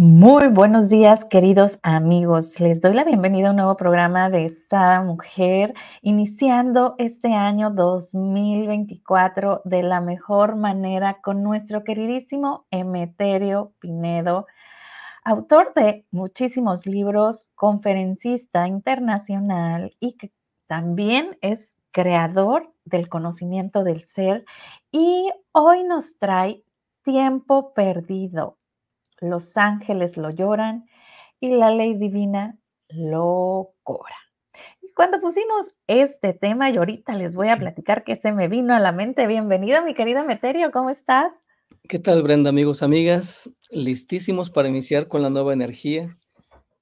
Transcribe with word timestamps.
Muy 0.00 0.46
buenos 0.46 0.88
días, 0.88 1.24
queridos 1.24 1.80
amigos. 1.82 2.60
Les 2.60 2.80
doy 2.80 2.94
la 2.94 3.02
bienvenida 3.02 3.48
a 3.48 3.50
un 3.50 3.56
nuevo 3.56 3.76
programa 3.76 4.30
de 4.30 4.44
esta 4.44 5.02
mujer, 5.02 5.74
iniciando 6.02 6.94
este 6.98 7.34
año 7.34 7.70
2024 7.70 9.62
de 9.64 9.82
la 9.82 10.00
mejor 10.00 10.54
manera 10.54 11.20
con 11.20 11.42
nuestro 11.42 11.82
queridísimo 11.82 12.64
Emeterio 12.70 13.72
Pinedo, 13.80 14.46
autor 15.24 15.74
de 15.74 16.06
muchísimos 16.12 16.86
libros, 16.86 17.48
conferencista 17.56 18.68
internacional 18.68 19.96
y 19.98 20.12
que 20.12 20.30
también 20.68 21.36
es 21.40 21.74
creador 21.90 22.72
del 22.84 23.08
conocimiento 23.08 23.82
del 23.82 24.04
ser. 24.04 24.44
Y 24.92 25.28
hoy 25.50 25.82
nos 25.82 26.18
trae 26.18 26.62
Tiempo 27.02 27.74
Perdido 27.74 28.57
los 29.20 29.56
ángeles 29.56 30.16
lo 30.16 30.30
lloran 30.30 30.86
y 31.40 31.50
la 31.50 31.70
ley 31.70 31.94
divina 31.94 32.58
lo 32.88 33.74
cobra. 33.82 34.16
Y 34.80 34.92
cuando 34.92 35.20
pusimos 35.20 35.72
este 35.86 36.32
tema, 36.32 36.70
y 36.70 36.76
ahorita 36.76 37.14
les 37.14 37.34
voy 37.34 37.48
a 37.48 37.56
platicar 37.56 38.04
que 38.04 38.16
se 38.16 38.32
me 38.32 38.48
vino 38.48 38.74
a 38.74 38.80
la 38.80 38.92
mente. 38.92 39.26
Bienvenido, 39.26 39.84
mi 39.84 39.94
querido 39.94 40.24
Meterio, 40.24 40.70
¿cómo 40.72 40.90
estás? 40.90 41.32
¿Qué 41.88 41.98
tal, 41.98 42.22
Brenda, 42.22 42.50
amigos, 42.50 42.82
amigas? 42.82 43.50
Listísimos 43.70 44.50
para 44.50 44.68
iniciar 44.68 45.08
con 45.08 45.22
la 45.22 45.30
nueva 45.30 45.52
energía 45.52 46.16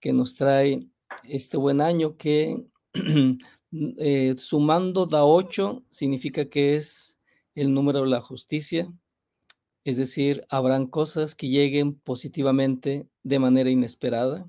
que 0.01 0.13
nos 0.13 0.35
trae 0.35 0.87
este 1.29 1.57
buen 1.57 1.81
año 1.81 2.17
que 2.17 2.65
eh, 3.73 4.35
sumando 4.39 5.07
da 5.07 5.25
8 5.25 5.85
significa 5.91 6.49
que 6.49 6.77
es 6.77 7.19
el 7.55 7.73
número 7.73 8.03
de 8.03 8.09
la 8.09 8.21
justicia, 8.21 8.93
es 9.87 9.97
decir, 9.97 10.45
habrán 10.49 10.89
cosas 10.89 11.37
que 11.37 11.49
lleguen 11.49 11.95
positivamente 11.95 13.07
de 13.23 13.39
manera 13.39 13.71
inesperada, 13.71 14.45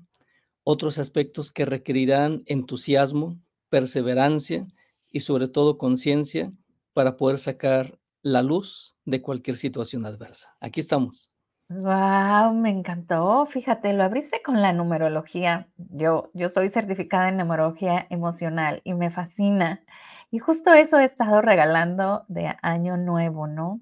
otros 0.64 0.98
aspectos 0.98 1.52
que 1.52 1.64
requerirán 1.64 2.42
entusiasmo, 2.46 3.38
perseverancia 3.68 4.66
y 5.12 5.20
sobre 5.20 5.46
todo 5.46 5.78
conciencia 5.78 6.50
para 6.92 7.16
poder 7.16 7.38
sacar 7.38 8.00
la 8.20 8.42
luz 8.42 8.96
de 9.04 9.22
cualquier 9.22 9.56
situación 9.56 10.06
adversa. 10.06 10.56
Aquí 10.58 10.80
estamos. 10.80 11.30
Wow, 11.68 12.52
me 12.54 12.70
encantó. 12.70 13.46
Fíjate, 13.46 13.92
lo 13.92 14.02
abriste 14.02 14.42
con 14.42 14.60
la 14.60 14.72
numerología. 14.72 15.68
Yo, 15.76 16.32
yo 16.34 16.48
soy 16.48 16.68
certificada 16.68 17.28
en 17.28 17.36
numerología 17.36 18.08
emocional 18.10 18.80
y 18.82 18.94
me 18.94 19.12
fascina. 19.12 19.84
Y 20.32 20.40
justo 20.40 20.72
eso 20.72 20.98
he 20.98 21.04
estado 21.04 21.40
regalando 21.42 22.24
de 22.26 22.56
año 22.60 22.96
nuevo, 22.96 23.46
¿no? 23.46 23.80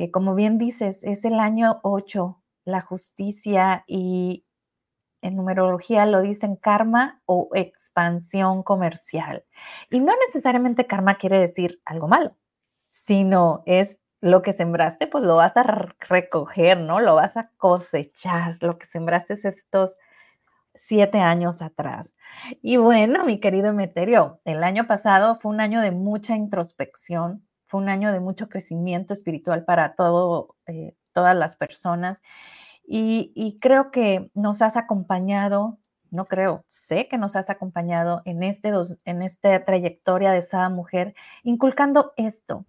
Que 0.00 0.10
como 0.10 0.34
bien 0.34 0.56
dices, 0.56 1.02
es 1.02 1.26
el 1.26 1.38
año 1.38 1.78
8, 1.82 2.42
la 2.64 2.80
justicia 2.80 3.84
y 3.86 4.46
en 5.20 5.36
numerología 5.36 6.06
lo 6.06 6.22
dicen 6.22 6.56
karma 6.56 7.20
o 7.26 7.50
expansión 7.52 8.62
comercial. 8.62 9.44
Y 9.90 10.00
no 10.00 10.14
necesariamente 10.26 10.86
karma 10.86 11.16
quiere 11.16 11.38
decir 11.38 11.82
algo 11.84 12.08
malo, 12.08 12.34
sino 12.88 13.62
es 13.66 14.00
lo 14.22 14.40
que 14.40 14.54
sembraste, 14.54 15.06
pues 15.06 15.22
lo 15.22 15.36
vas 15.36 15.54
a 15.58 15.64
recoger, 16.08 16.80
¿no? 16.80 17.00
Lo 17.00 17.16
vas 17.16 17.36
a 17.36 17.50
cosechar, 17.58 18.56
lo 18.62 18.78
que 18.78 18.86
sembraste 18.86 19.34
es 19.34 19.44
estos 19.44 19.98
siete 20.74 21.18
años 21.18 21.60
atrás. 21.60 22.14
Y 22.62 22.78
bueno, 22.78 23.26
mi 23.26 23.38
querido 23.38 23.68
Emeterio, 23.68 24.40
el 24.46 24.64
año 24.64 24.86
pasado 24.86 25.38
fue 25.40 25.52
un 25.52 25.60
año 25.60 25.82
de 25.82 25.90
mucha 25.90 26.36
introspección, 26.36 27.46
fue 27.70 27.80
un 27.80 27.88
año 27.88 28.12
de 28.12 28.18
mucho 28.18 28.48
crecimiento 28.48 29.14
espiritual 29.14 29.64
para 29.64 29.94
todo, 29.94 30.56
eh, 30.66 30.96
todas 31.12 31.36
las 31.36 31.54
personas 31.54 32.20
y, 32.84 33.58
creo 33.60 33.92
que 33.92 34.32
nos 34.34 34.62
has 34.62 34.76
acompañado, 34.76 35.78
no 36.10 36.24
creo, 36.24 36.64
sé 36.66 37.06
que 37.06 37.18
nos 37.18 37.36
has 37.36 37.48
acompañado 37.48 38.22
en, 38.24 38.42
este 38.42 38.72
en 39.04 39.22
esta 39.22 39.64
trayectoria 39.64 40.32
de 40.32 40.38
esa 40.38 40.68
mujer, 40.68 41.14
inculcando 41.44 42.12
esto, 42.16 42.66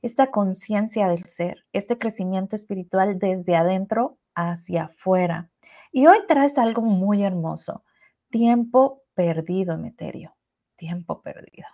esta 0.00 0.30
conciencia 0.30 1.08
del 1.08 1.24
ser, 1.24 1.64
este 1.72 1.98
crecimiento 1.98 2.54
espiritual 2.54 3.18
desde 3.18 3.56
adentro 3.56 4.18
hacia 4.36 4.84
afuera. 4.84 5.50
Y 5.90 6.06
hoy 6.06 6.18
traes 6.28 6.56
algo 6.56 6.82
muy 6.82 7.24
hermoso, 7.24 7.82
tiempo 8.30 9.02
perdido, 9.14 9.74
Emeterio, 9.74 10.36
tiempo 10.76 11.20
perdido. 11.20 11.66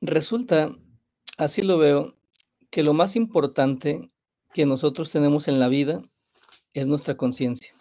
Resulta 0.00 0.70
Así 1.38 1.62
lo 1.62 1.78
veo, 1.78 2.14
que 2.70 2.82
lo 2.82 2.92
más 2.92 3.16
importante 3.16 4.08
que 4.52 4.66
nosotros 4.66 5.10
tenemos 5.10 5.48
en 5.48 5.58
la 5.58 5.68
vida 5.68 6.02
es 6.74 6.86
nuestra 6.86 7.16
conciencia, 7.16 7.74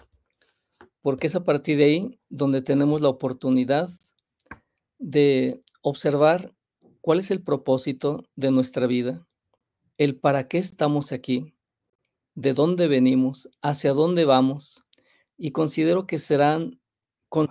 porque 1.01 1.27
es 1.27 1.35
a 1.35 1.43
partir 1.43 1.77
de 1.77 1.85
ahí 1.85 2.19
donde 2.29 2.61
tenemos 2.61 3.01
la 3.01 3.09
oportunidad 3.09 3.89
de 4.99 5.61
observar 5.81 6.53
cuál 7.01 7.19
es 7.19 7.31
el 7.31 7.41
propósito 7.41 8.23
de 8.35 8.51
nuestra 8.51 8.87
vida, 8.87 9.25
el 9.97 10.17
para 10.17 10.47
qué 10.47 10.57
estamos 10.57 11.11
aquí, 11.11 11.53
de 12.35 12.53
dónde 12.53 12.87
venimos, 12.87 13.49
hacia 13.61 13.93
dónde 13.93 14.25
vamos, 14.25 14.83
y 15.37 15.51
considero 15.51 16.05
que 16.05 16.19
serán... 16.19 16.79
Con... 17.29 17.49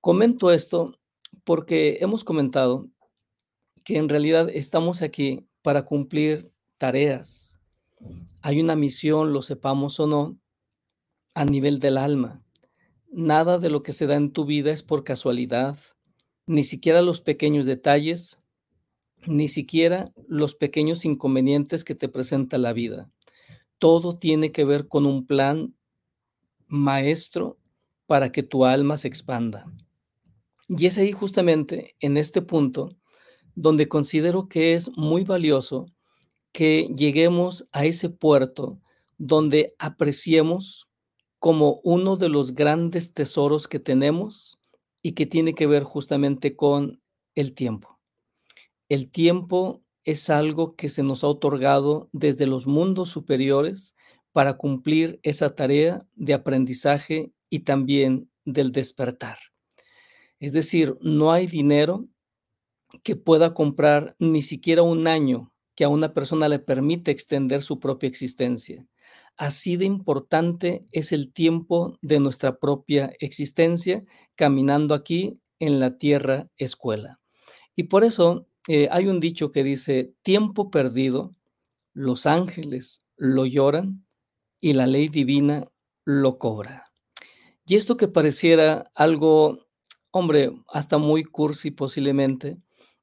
Comento 0.00 0.50
esto 0.50 0.98
porque 1.44 1.98
hemos 2.00 2.24
comentado 2.24 2.88
que 3.90 3.98
en 3.98 4.08
realidad 4.08 4.48
estamos 4.54 5.02
aquí 5.02 5.48
para 5.62 5.84
cumplir 5.84 6.52
tareas. 6.78 7.58
Hay 8.40 8.60
una 8.60 8.76
misión, 8.76 9.32
lo 9.32 9.42
sepamos 9.42 9.98
o 9.98 10.06
no, 10.06 10.38
a 11.34 11.44
nivel 11.44 11.80
del 11.80 11.98
alma. 11.98 12.40
Nada 13.10 13.58
de 13.58 13.68
lo 13.68 13.82
que 13.82 13.92
se 13.92 14.06
da 14.06 14.14
en 14.14 14.30
tu 14.30 14.44
vida 14.44 14.70
es 14.70 14.84
por 14.84 15.02
casualidad, 15.02 15.76
ni 16.46 16.62
siquiera 16.62 17.02
los 17.02 17.20
pequeños 17.20 17.64
detalles, 17.64 18.38
ni 19.26 19.48
siquiera 19.48 20.12
los 20.28 20.54
pequeños 20.54 21.04
inconvenientes 21.04 21.82
que 21.82 21.96
te 21.96 22.08
presenta 22.08 22.58
la 22.58 22.72
vida. 22.72 23.10
Todo 23.80 24.18
tiene 24.18 24.52
que 24.52 24.64
ver 24.64 24.86
con 24.86 25.04
un 25.04 25.26
plan 25.26 25.74
maestro 26.68 27.58
para 28.06 28.30
que 28.30 28.44
tu 28.44 28.64
alma 28.64 28.96
se 28.96 29.08
expanda. 29.08 29.66
Y 30.68 30.86
es 30.86 30.96
ahí 30.96 31.10
justamente 31.10 31.96
en 31.98 32.16
este 32.16 32.40
punto 32.40 32.99
donde 33.60 33.88
considero 33.88 34.48
que 34.48 34.72
es 34.72 34.90
muy 34.96 35.22
valioso 35.22 35.92
que 36.50 36.88
lleguemos 36.96 37.68
a 37.72 37.84
ese 37.84 38.08
puerto 38.08 38.80
donde 39.18 39.74
apreciemos 39.78 40.88
como 41.38 41.82
uno 41.84 42.16
de 42.16 42.30
los 42.30 42.54
grandes 42.54 43.12
tesoros 43.12 43.68
que 43.68 43.78
tenemos 43.78 44.58
y 45.02 45.12
que 45.12 45.26
tiene 45.26 45.54
que 45.54 45.66
ver 45.66 45.82
justamente 45.82 46.56
con 46.56 47.02
el 47.34 47.52
tiempo. 47.52 47.98
El 48.88 49.10
tiempo 49.10 49.82
es 50.04 50.30
algo 50.30 50.74
que 50.74 50.88
se 50.88 51.02
nos 51.02 51.22
ha 51.22 51.28
otorgado 51.28 52.08
desde 52.12 52.46
los 52.46 52.66
mundos 52.66 53.10
superiores 53.10 53.94
para 54.32 54.56
cumplir 54.56 55.20
esa 55.22 55.54
tarea 55.54 56.06
de 56.14 56.32
aprendizaje 56.32 57.30
y 57.50 57.60
también 57.60 58.30
del 58.46 58.72
despertar. 58.72 59.36
Es 60.38 60.54
decir, 60.54 60.96
no 61.02 61.30
hay 61.30 61.46
dinero 61.46 62.08
que 63.02 63.16
pueda 63.16 63.54
comprar 63.54 64.16
ni 64.18 64.42
siquiera 64.42 64.82
un 64.82 65.06
año 65.06 65.52
que 65.74 65.84
a 65.84 65.88
una 65.88 66.12
persona 66.12 66.48
le 66.48 66.58
permite 66.58 67.10
extender 67.10 67.62
su 67.62 67.80
propia 67.80 68.08
existencia. 68.08 68.86
Así 69.36 69.76
de 69.76 69.86
importante 69.86 70.84
es 70.92 71.12
el 71.12 71.32
tiempo 71.32 71.96
de 72.02 72.20
nuestra 72.20 72.58
propia 72.58 73.12
existencia 73.20 74.04
caminando 74.34 74.94
aquí 74.94 75.40
en 75.58 75.80
la 75.80 75.96
tierra 75.96 76.48
escuela. 76.58 77.20
Y 77.76 77.84
por 77.84 78.04
eso 78.04 78.46
eh, 78.68 78.88
hay 78.90 79.06
un 79.06 79.20
dicho 79.20 79.52
que 79.52 79.64
dice, 79.64 80.12
tiempo 80.22 80.70
perdido, 80.70 81.30
los 81.94 82.26
ángeles 82.26 83.06
lo 83.16 83.46
lloran 83.46 84.04
y 84.60 84.74
la 84.74 84.86
ley 84.86 85.08
divina 85.08 85.68
lo 86.04 86.38
cobra. 86.38 86.92
Y 87.64 87.76
esto 87.76 87.96
que 87.96 88.08
pareciera 88.08 88.90
algo, 88.94 89.66
hombre, 90.10 90.52
hasta 90.68 90.98
muy 90.98 91.24
cursi 91.24 91.70
posiblemente, 91.70 92.58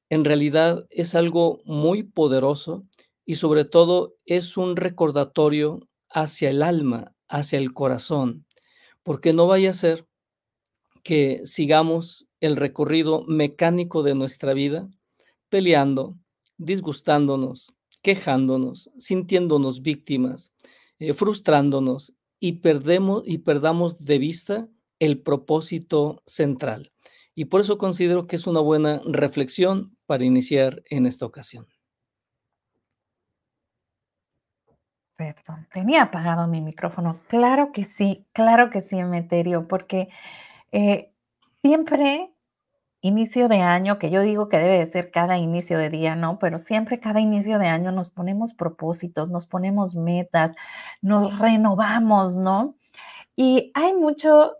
en 0.10 0.24
realidad 0.26 0.86
es 0.90 1.16
algo 1.16 1.62
muy 1.66 2.04
poderoso 2.04 2.86
y 3.26 3.36
sobre 3.36 3.66
todo 3.66 4.16
es 4.26 4.58
un 4.58 4.76
recordatorio 4.76 5.88
hacia 6.10 6.50
el 6.50 6.64
alma, 6.64 7.14
hacia 7.28 7.60
el 7.60 7.74
corazón, 7.74 8.46
porque 9.04 9.34
no 9.34 9.48
vaya 9.48 9.72
a 9.72 9.74
ser 9.74 10.08
que 11.04 11.42
sigamos 11.46 12.28
el 12.40 12.56
recorrido 12.56 13.24
mecánico 13.28 14.04
de 14.04 14.16
nuestra 14.16 14.54
vida 14.54 14.90
peleando, 15.50 16.18
disgustándonos, 16.58 17.74
quejándonos, 18.02 18.90
sintiéndonos 18.98 19.82
víctimas, 19.82 20.54
eh, 21.00 21.14
frustrándonos 21.14 22.14
y 22.40 22.54
perdemos 22.54 23.24
y 23.26 23.40
perdamos 23.40 24.00
de 24.00 24.18
vista 24.18 24.70
el 25.00 25.22
propósito 25.22 26.22
central. 26.26 26.92
Y 27.38 27.46
por 27.46 27.62
eso 27.62 27.78
considero 27.78 28.26
que 28.26 28.36
es 28.36 28.48
una 28.48 28.62
buena 28.62 29.00
reflexión 29.06 29.96
para 30.08 30.26
iniciar 30.26 30.82
en 30.90 31.06
esta 31.06 31.28
ocasión. 31.28 31.68
Perdón, 35.16 35.68
tenía 35.72 36.02
apagado 36.02 36.48
mi 36.48 36.62
micrófono. 36.62 37.20
Claro 37.28 37.72
que 37.72 37.84
sí, 37.84 38.26
claro 38.34 38.72
que 38.72 38.82
sí, 38.82 38.98
Emeterio, 38.98 39.68
porque, 39.68 40.10
eh, 40.72 41.12
siempre 41.62 42.34
inicio 43.02 43.48
de 43.50 43.62
año, 43.62 44.00
que 44.00 44.10
yo 44.10 44.22
digo 44.22 44.50
que 44.50 44.58
debe 44.58 44.80
de 44.80 44.88
ser 44.88 45.12
cada 45.12 45.38
inicio 45.38 45.78
de 45.78 45.92
día, 45.92 46.16
¿no? 46.16 46.40
Pero 46.40 46.58
siempre 46.58 47.00
cada 47.00 47.20
inicio 47.20 47.60
de 47.60 47.68
año 47.68 47.92
nos 47.92 48.10
ponemos 48.10 48.56
propósitos, 48.56 49.30
nos 49.30 49.46
ponemos 49.46 49.94
metas, 49.94 50.54
nos 51.04 51.38
renovamos, 51.38 52.36
¿no? 52.36 52.76
Y 53.36 53.72
hay 53.76 53.94
mucho 53.94 54.54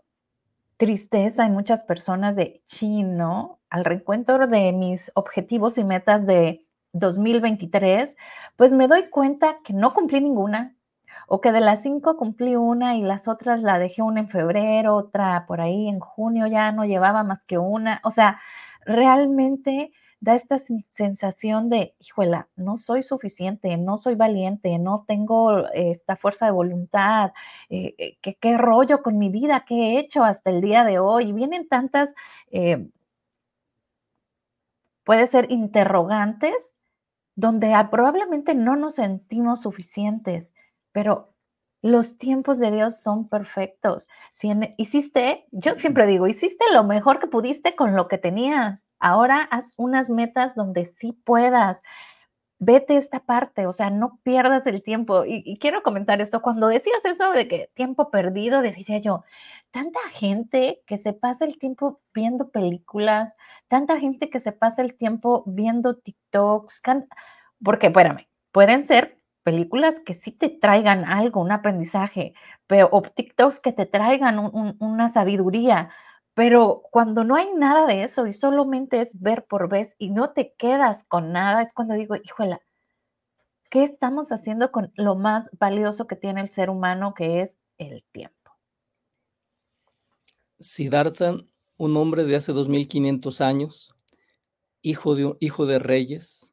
tristeza 0.78 1.44
en 1.44 1.52
muchas 1.52 1.84
personas 1.84 2.36
de, 2.36 2.62
chin, 2.66 3.18
¿no? 3.18 3.60
Al 3.68 3.84
reencuentro 3.84 4.46
de 4.46 4.72
mis 4.72 5.12
objetivos 5.14 5.76
y 5.76 5.84
metas 5.84 6.26
de 6.26 6.64
2023, 6.92 8.16
pues 8.56 8.72
me 8.72 8.88
doy 8.88 9.10
cuenta 9.10 9.58
que 9.64 9.74
no 9.74 9.92
cumplí 9.92 10.20
ninguna, 10.20 10.74
o 11.26 11.40
que 11.40 11.52
de 11.52 11.60
las 11.60 11.82
cinco 11.82 12.16
cumplí 12.16 12.56
una 12.56 12.96
y 12.96 13.02
las 13.02 13.28
otras 13.28 13.62
la 13.62 13.78
dejé 13.78 14.02
una 14.02 14.20
en 14.20 14.28
febrero, 14.28 14.94
otra 14.94 15.46
por 15.46 15.60
ahí 15.60 15.88
en 15.88 16.00
junio, 16.00 16.46
ya 16.46 16.72
no 16.72 16.84
llevaba 16.84 17.24
más 17.24 17.44
que 17.44 17.58
una. 17.58 18.00
O 18.04 18.10
sea, 18.10 18.40
realmente 18.84 19.92
da 20.20 20.34
esta 20.34 20.58
sensación 20.58 21.68
de, 21.70 21.94
híjola, 22.00 22.48
no 22.56 22.76
soy 22.76 23.02
suficiente, 23.02 23.76
no 23.76 23.96
soy 23.96 24.16
valiente, 24.16 24.78
no 24.78 25.04
tengo 25.06 25.68
esta 25.68 26.16
fuerza 26.16 26.46
de 26.46 26.52
voluntad, 26.52 27.32
eh, 27.68 27.94
eh, 27.98 28.36
¿qué, 28.40 28.58
rollo 28.58 29.02
con 29.02 29.18
mi 29.18 29.28
vida, 29.30 29.64
qué 29.66 29.74
he 29.74 29.98
hecho 30.00 30.24
hasta 30.24 30.50
el 30.50 30.60
día 30.60 30.84
de 30.84 30.98
hoy. 30.98 31.28
Y 31.28 31.32
vienen 31.32 31.68
tantas, 31.68 32.14
eh, 32.50 32.88
puede 35.04 35.26
ser 35.26 35.50
interrogantes, 35.50 36.74
donde 37.36 37.72
probablemente 37.90 38.54
no 38.54 38.76
nos 38.76 38.96
sentimos 38.96 39.62
suficientes, 39.62 40.54
pero 40.92 41.34
los 41.82 42.18
tiempos 42.18 42.58
de 42.58 42.70
Dios 42.70 43.00
son 43.00 43.28
perfectos. 43.28 44.08
Si 44.32 44.50
hiciste, 44.78 45.46
yo 45.52 45.76
siempre 45.76 46.06
digo, 46.06 46.26
hiciste 46.26 46.64
lo 46.72 46.84
mejor 46.84 47.20
que 47.20 47.28
pudiste 47.28 47.76
con 47.76 47.94
lo 47.94 48.08
que 48.08 48.18
tenías. 48.18 48.84
Ahora 48.98 49.42
haz 49.50 49.74
unas 49.76 50.10
metas 50.10 50.54
donde 50.54 50.86
sí 50.86 51.12
puedas. 51.12 51.80
Vete 52.60 52.96
esta 52.96 53.20
parte, 53.20 53.66
o 53.68 53.72
sea, 53.72 53.90
no 53.90 54.18
pierdas 54.24 54.66
el 54.66 54.82
tiempo. 54.82 55.24
Y, 55.24 55.58
quiero 55.60 55.84
comentar 55.84 56.20
esto, 56.20 56.42
cuando 56.42 56.66
decías 56.66 57.04
eso 57.04 57.30
de 57.30 57.46
que 57.46 57.70
tiempo 57.74 58.10
perdido, 58.10 58.62
decía 58.62 58.98
yo, 58.98 59.22
tanta 59.70 60.00
gente 60.10 60.82
que 60.84 60.98
se 60.98 61.12
pasa 61.12 61.44
el 61.44 61.58
tiempo 61.58 62.00
viendo 62.12 62.50
películas, 62.50 63.32
tanta 63.68 64.00
gente 64.00 64.28
que 64.30 64.40
se 64.40 64.50
pasa 64.50 64.82
el 64.82 64.96
tiempo 64.96 65.44
viendo 65.46 65.98
TikToks, 65.98 66.82
porque, 67.62 67.86
espérame, 67.88 68.26
pueden 68.50 68.84
ser 68.84 69.17
películas 69.48 69.98
que 69.98 70.12
sí 70.12 70.30
te 70.30 70.50
traigan 70.50 71.06
algo, 71.06 71.40
un 71.40 71.52
aprendizaje, 71.52 72.34
pero, 72.66 72.90
o 72.92 73.00
TikToks 73.00 73.60
que 73.60 73.72
te 73.72 73.86
traigan 73.86 74.38
una 74.78 75.08
sabiduría, 75.08 75.88
pero 76.34 76.82
cuando 76.90 77.24
no 77.24 77.34
hay 77.34 77.48
nada 77.54 77.86
de 77.86 78.02
eso 78.02 78.26
y 78.26 78.34
solamente 78.34 79.00
es 79.00 79.18
ver 79.18 79.46
por 79.46 79.70
vez 79.70 79.96
y 79.98 80.10
no 80.10 80.32
te 80.32 80.52
quedas 80.58 81.04
con 81.04 81.32
nada, 81.32 81.62
es 81.62 81.72
cuando 81.72 81.94
digo, 81.94 82.14
híjola, 82.16 82.60
¿qué 83.70 83.84
estamos 83.84 84.32
haciendo 84.32 84.70
con 84.70 84.92
lo 84.96 85.14
más 85.14 85.48
valioso 85.58 86.06
que 86.06 86.16
tiene 86.16 86.42
el 86.42 86.50
ser 86.50 86.68
humano, 86.68 87.14
que 87.14 87.40
es 87.40 87.56
el 87.78 88.04
tiempo? 88.12 88.52
Siddhartha, 90.58 91.38
un 91.78 91.96
hombre 91.96 92.24
de 92.24 92.36
hace 92.36 92.52
2500 92.52 93.40
años, 93.40 93.94
hijo 94.82 95.14
de, 95.14 95.34
hijo 95.40 95.64
de 95.64 95.78
reyes, 95.78 96.47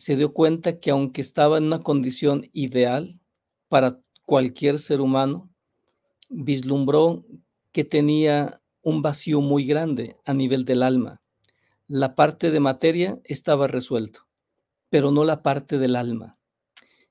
se 0.00 0.16
dio 0.16 0.32
cuenta 0.32 0.80
que 0.80 0.90
aunque 0.90 1.20
estaba 1.20 1.58
en 1.58 1.64
una 1.64 1.82
condición 1.82 2.48
ideal 2.54 3.20
para 3.68 4.00
cualquier 4.24 4.78
ser 4.78 5.02
humano, 5.02 5.50
vislumbró 6.30 7.26
que 7.70 7.84
tenía 7.84 8.62
un 8.80 9.02
vacío 9.02 9.42
muy 9.42 9.66
grande 9.66 10.16
a 10.24 10.32
nivel 10.32 10.64
del 10.64 10.82
alma. 10.82 11.20
La 11.86 12.14
parte 12.14 12.50
de 12.50 12.60
materia 12.60 13.20
estaba 13.24 13.66
resuelto, 13.66 14.26
pero 14.88 15.10
no 15.10 15.22
la 15.22 15.42
parte 15.42 15.76
del 15.76 15.94
alma. 15.96 16.38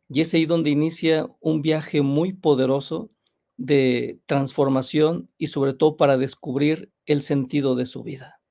Y 0.08 0.22
es 0.22 0.34
ahí 0.34 0.48
donde 0.48 0.72
inicia 0.72 1.28
un 1.42 1.62
viaje 1.62 2.02
muy 2.02 2.34
poderoso 2.34 3.10
de 3.56 4.20
transformación 4.26 5.30
y 5.38 5.48
sobre 5.48 5.76
todo 5.76 5.96
para 5.96 6.18
descubrir 6.18 6.92
el 7.06 7.22
sentido 7.22 7.76
de 7.76 7.86
su 7.86 8.02
vida. 8.02 8.42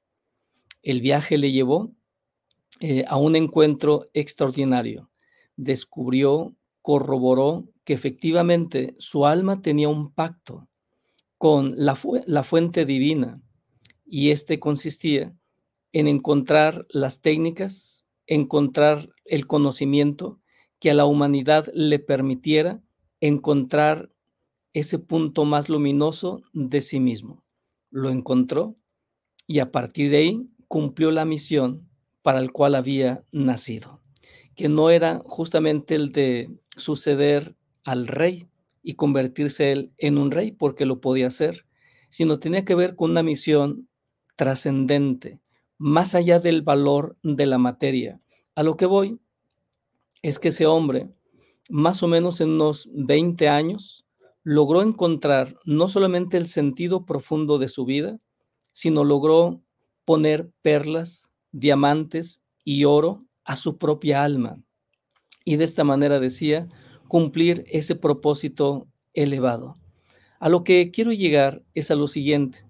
El 0.82 1.00
viaje 1.00 1.38
le 1.38 1.50
llevó 1.50 1.97
eh, 2.80 3.04
a 3.08 3.16
un 3.16 3.36
encuentro 3.36 4.08
extraordinario. 4.14 5.10
Descubrió, 5.56 6.54
corroboró 6.82 7.68
que 7.84 7.92
efectivamente 7.92 8.94
su 8.98 9.26
alma 9.26 9.62
tenía 9.62 9.88
un 9.88 10.12
pacto 10.12 10.68
con 11.38 11.74
la, 11.76 11.98
la 12.26 12.42
fuente 12.44 12.84
divina 12.84 13.40
y 14.04 14.30
este 14.30 14.58
consistía 14.58 15.34
en 15.92 16.06
encontrar 16.06 16.86
las 16.90 17.20
técnicas, 17.20 18.06
encontrar 18.26 19.08
el 19.24 19.46
conocimiento 19.46 20.40
que 20.78 20.90
a 20.90 20.94
la 20.94 21.06
humanidad 21.06 21.68
le 21.72 21.98
permitiera 21.98 22.80
encontrar 23.20 24.10
ese 24.72 24.98
punto 24.98 25.44
más 25.44 25.68
luminoso 25.68 26.42
de 26.52 26.80
sí 26.80 27.00
mismo. 27.00 27.44
Lo 27.90 28.10
encontró 28.10 28.74
y 29.46 29.58
a 29.60 29.72
partir 29.72 30.10
de 30.10 30.18
ahí 30.18 30.48
cumplió 30.68 31.10
la 31.10 31.24
misión 31.24 31.87
para 32.22 32.38
el 32.40 32.52
cual 32.52 32.74
había 32.74 33.24
nacido, 33.32 34.00
que 34.54 34.68
no 34.68 34.90
era 34.90 35.22
justamente 35.24 35.94
el 35.94 36.12
de 36.12 36.50
suceder 36.76 37.54
al 37.84 38.06
rey 38.06 38.48
y 38.82 38.94
convertirse 38.94 39.72
él 39.72 39.92
en 39.98 40.18
un 40.18 40.30
rey 40.30 40.52
porque 40.52 40.86
lo 40.86 41.00
podía 41.00 41.26
hacer, 41.28 41.64
sino 42.10 42.38
tenía 42.38 42.64
que 42.64 42.74
ver 42.74 42.96
con 42.96 43.10
una 43.10 43.22
misión 43.22 43.88
trascendente, 44.36 45.40
más 45.78 46.14
allá 46.14 46.38
del 46.38 46.62
valor 46.62 47.16
de 47.22 47.46
la 47.46 47.58
materia. 47.58 48.20
A 48.54 48.62
lo 48.62 48.76
que 48.76 48.86
voy 48.86 49.18
es 50.22 50.38
que 50.38 50.48
ese 50.48 50.66
hombre, 50.66 51.10
más 51.70 52.02
o 52.02 52.08
menos 52.08 52.40
en 52.40 52.50
unos 52.50 52.88
20 52.92 53.48
años, 53.48 54.04
logró 54.42 54.82
encontrar 54.82 55.56
no 55.64 55.88
solamente 55.88 56.36
el 56.36 56.46
sentido 56.46 57.04
profundo 57.04 57.58
de 57.58 57.68
su 57.68 57.84
vida, 57.84 58.18
sino 58.72 59.04
logró 59.04 59.60
poner 60.04 60.50
perlas 60.62 61.27
diamantes 61.52 62.40
y 62.64 62.84
oro 62.84 63.24
a 63.44 63.56
su 63.56 63.78
propia 63.78 64.24
alma. 64.24 64.62
Y 65.44 65.56
de 65.56 65.64
esta 65.64 65.84
manera 65.84 66.20
decía, 66.20 66.68
cumplir 67.08 67.64
ese 67.68 67.94
propósito 67.94 68.86
elevado. 69.14 69.74
A 70.40 70.48
lo 70.48 70.62
que 70.62 70.90
quiero 70.90 71.12
llegar 71.12 71.62
es 71.74 71.90
a 71.90 71.96
lo 71.96 72.06
siguiente. 72.06 72.64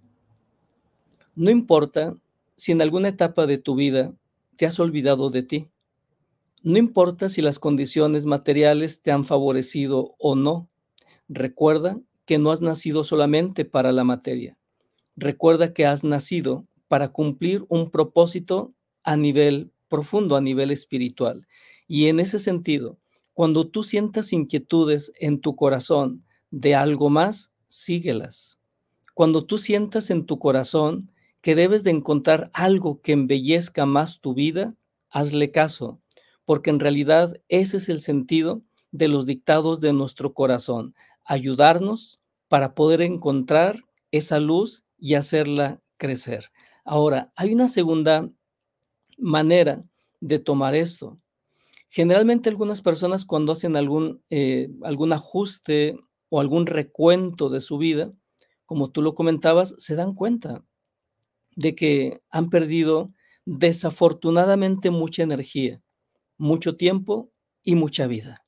No 1.34 1.50
importa 1.50 2.16
si 2.56 2.72
en 2.72 2.82
alguna 2.82 3.08
etapa 3.08 3.46
de 3.46 3.58
tu 3.58 3.74
vida 3.74 4.14
te 4.56 4.66
has 4.66 4.80
olvidado 4.80 5.30
de 5.30 5.42
ti. 5.42 5.68
No 6.62 6.78
importa 6.78 7.28
si 7.28 7.42
las 7.42 7.58
condiciones 7.58 8.26
materiales 8.26 9.02
te 9.02 9.12
han 9.12 9.24
favorecido 9.24 10.14
o 10.18 10.34
no. 10.34 10.68
Recuerda 11.28 12.00
que 12.24 12.38
no 12.38 12.50
has 12.50 12.60
nacido 12.60 13.04
solamente 13.04 13.64
para 13.64 13.92
la 13.92 14.04
materia. 14.04 14.56
Recuerda 15.16 15.72
que 15.72 15.86
has 15.86 16.04
nacido 16.04 16.66
para 16.88 17.08
cumplir 17.08 17.64
un 17.68 17.90
propósito 17.90 18.74
a 19.04 19.16
nivel 19.16 19.72
profundo, 19.88 20.36
a 20.36 20.40
nivel 20.40 20.70
espiritual. 20.70 21.46
Y 21.86 22.06
en 22.06 22.20
ese 22.20 22.38
sentido, 22.38 22.98
cuando 23.32 23.68
tú 23.68 23.82
sientas 23.82 24.32
inquietudes 24.32 25.12
en 25.20 25.40
tu 25.40 25.54
corazón 25.54 26.24
de 26.50 26.74
algo 26.74 27.10
más, 27.10 27.52
síguelas. 27.68 28.58
Cuando 29.14 29.44
tú 29.44 29.58
sientas 29.58 30.10
en 30.10 30.26
tu 30.26 30.38
corazón 30.38 31.10
que 31.40 31.54
debes 31.54 31.84
de 31.84 31.90
encontrar 31.90 32.50
algo 32.52 33.00
que 33.00 33.12
embellezca 33.12 33.86
más 33.86 34.20
tu 34.20 34.34
vida, 34.34 34.74
hazle 35.10 35.50
caso, 35.50 36.00
porque 36.44 36.70
en 36.70 36.80
realidad 36.80 37.40
ese 37.48 37.76
es 37.76 37.88
el 37.88 38.00
sentido 38.00 38.62
de 38.90 39.08
los 39.08 39.26
dictados 39.26 39.80
de 39.80 39.92
nuestro 39.92 40.34
corazón, 40.34 40.94
ayudarnos 41.24 42.20
para 42.48 42.74
poder 42.74 43.02
encontrar 43.02 43.84
esa 44.10 44.40
luz 44.40 44.84
y 44.98 45.14
hacerla 45.14 45.80
crecer. 45.96 46.50
Ahora, 46.90 47.30
hay 47.36 47.52
una 47.52 47.68
segunda 47.68 48.30
manera 49.18 49.84
de 50.20 50.38
tomar 50.38 50.74
esto. 50.74 51.20
Generalmente 51.90 52.48
algunas 52.48 52.80
personas 52.80 53.26
cuando 53.26 53.52
hacen 53.52 53.76
algún, 53.76 54.22
eh, 54.30 54.70
algún 54.82 55.12
ajuste 55.12 56.00
o 56.30 56.40
algún 56.40 56.64
recuento 56.64 57.50
de 57.50 57.60
su 57.60 57.76
vida, 57.76 58.10
como 58.64 58.90
tú 58.90 59.02
lo 59.02 59.14
comentabas, 59.14 59.74
se 59.76 59.96
dan 59.96 60.14
cuenta 60.14 60.64
de 61.56 61.74
que 61.74 62.22
han 62.30 62.48
perdido 62.48 63.12
desafortunadamente 63.44 64.90
mucha 64.90 65.22
energía, 65.22 65.82
mucho 66.38 66.76
tiempo 66.76 67.30
y 67.62 67.74
mucha 67.74 68.06
vida. 68.06 68.46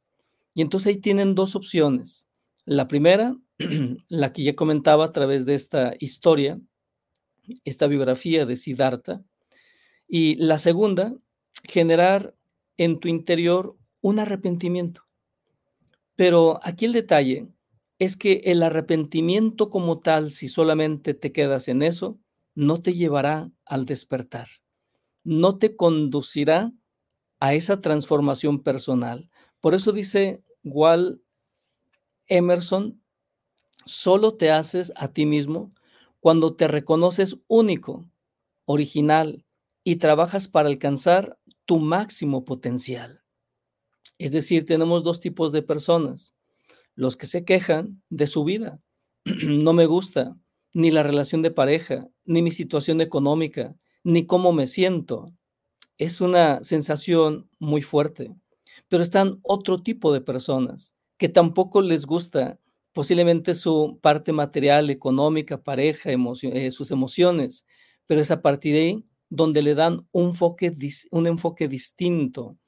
Y 0.54 0.62
entonces 0.62 0.94
ahí 0.94 0.96
tienen 0.96 1.34
dos 1.34 1.56
opciones. 1.56 2.30
La 2.64 2.88
primera, 2.88 3.36
la 4.08 4.32
que 4.32 4.44
ya 4.44 4.56
comentaba 4.56 5.04
a 5.04 5.12
través 5.12 5.44
de 5.44 5.56
esta 5.56 5.92
historia, 5.98 6.58
esta 7.64 7.86
biografía 7.86 8.46
de 8.46 8.56
Siddhartha. 8.56 9.22
Y 10.06 10.36
la 10.36 10.58
segunda, 10.58 11.14
generar 11.64 12.34
en 12.76 12.98
tu 12.98 13.08
interior 13.08 13.76
un 14.00 14.18
arrepentimiento. 14.18 15.02
Pero 16.16 16.60
aquí 16.62 16.86
el 16.86 16.92
detalle 16.92 17.48
es 17.98 18.16
que 18.16 18.40
el 18.44 18.62
arrepentimiento 18.62 19.70
como 19.70 20.00
tal, 20.00 20.30
si 20.30 20.48
solamente 20.48 21.14
te 21.14 21.32
quedas 21.32 21.68
en 21.68 21.82
eso, 21.82 22.18
no 22.54 22.82
te 22.82 22.94
llevará 22.94 23.50
al 23.64 23.84
despertar, 23.84 24.48
no 25.22 25.58
te 25.58 25.76
conducirá 25.76 26.72
a 27.38 27.54
esa 27.54 27.80
transformación 27.80 28.62
personal. 28.62 29.30
Por 29.60 29.74
eso 29.74 29.92
dice 29.92 30.42
Walt 30.64 31.20
Emerson, 32.26 33.02
solo 33.86 34.34
te 34.34 34.50
haces 34.50 34.92
a 34.96 35.08
ti 35.08 35.26
mismo 35.26 35.70
cuando 36.20 36.54
te 36.54 36.68
reconoces 36.68 37.38
único, 37.48 38.08
original 38.66 39.44
y 39.82 39.96
trabajas 39.96 40.48
para 40.48 40.68
alcanzar 40.68 41.38
tu 41.64 41.78
máximo 41.78 42.44
potencial. 42.44 43.22
Es 44.18 44.32
decir, 44.32 44.66
tenemos 44.66 45.02
dos 45.02 45.20
tipos 45.20 45.50
de 45.50 45.62
personas. 45.62 46.34
Los 46.94 47.16
que 47.16 47.26
se 47.26 47.44
quejan 47.44 48.02
de 48.10 48.26
su 48.26 48.44
vida. 48.44 48.80
no 49.24 49.72
me 49.72 49.86
gusta 49.86 50.36
ni 50.72 50.90
la 50.90 51.02
relación 51.02 51.42
de 51.42 51.50
pareja, 51.50 52.06
ni 52.24 52.42
mi 52.42 52.50
situación 52.50 53.00
económica, 53.00 53.74
ni 54.04 54.26
cómo 54.26 54.52
me 54.52 54.66
siento. 54.66 55.32
Es 55.98 56.20
una 56.20 56.62
sensación 56.62 57.48
muy 57.58 57.82
fuerte. 57.82 58.34
Pero 58.88 59.02
están 59.02 59.38
otro 59.42 59.82
tipo 59.82 60.12
de 60.12 60.20
personas 60.20 60.94
que 61.16 61.28
tampoco 61.28 61.82
les 61.82 62.06
gusta 62.06 62.58
posiblemente 63.00 63.54
su 63.54 63.98
parte 64.02 64.30
material, 64.30 64.90
económica, 64.90 65.62
pareja, 65.62 66.10
eh, 66.12 66.70
sus 66.70 66.90
emociones, 66.90 67.64
pero 68.06 68.20
es 68.20 68.30
a 68.30 68.42
partir 68.42 68.74
de 68.74 68.80
ahí 68.80 69.04
donde 69.30 69.62
le 69.62 69.74
dan 69.74 70.06
un 70.12 70.36
enfoque 71.26 71.66
distinto. 71.66 72.58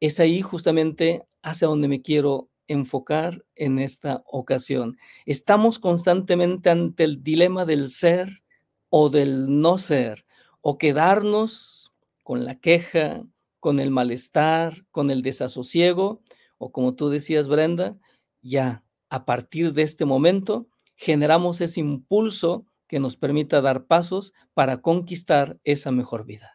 Es 0.00 0.20
ahí 0.20 0.40
justamente 0.40 1.26
hacia 1.42 1.68
donde 1.68 1.88
me 1.88 2.00
quiero 2.00 2.48
enfocar 2.66 3.44
en 3.56 3.78
esta 3.78 4.22
ocasión. 4.24 4.96
Estamos 5.26 5.78
constantemente 5.78 6.70
ante 6.70 7.04
el 7.04 7.22
dilema 7.22 7.66
del 7.66 7.90
ser 7.90 8.42
o 8.88 9.10
del 9.10 9.60
no 9.60 9.76
ser, 9.76 10.24
o 10.62 10.78
quedarnos 10.78 11.92
con 12.22 12.46
la 12.46 12.58
queja, 12.58 13.22
con 13.60 13.80
el 13.80 13.90
malestar, 13.90 14.86
con 14.92 15.10
el 15.10 15.20
desasosiego, 15.20 16.22
o 16.56 16.72
como 16.72 16.94
tú 16.94 17.10
decías, 17.10 17.48
Brenda, 17.48 17.98
ya 18.40 18.83
a 19.14 19.24
partir 19.24 19.72
de 19.74 19.82
este 19.82 20.04
momento 20.04 20.66
generamos 20.96 21.60
ese 21.60 21.78
impulso 21.78 22.66
que 22.88 22.98
nos 22.98 23.16
permita 23.16 23.60
dar 23.60 23.84
pasos 23.84 24.34
para 24.54 24.78
conquistar 24.78 25.56
esa 25.62 25.92
mejor 25.92 26.26
vida. 26.26 26.50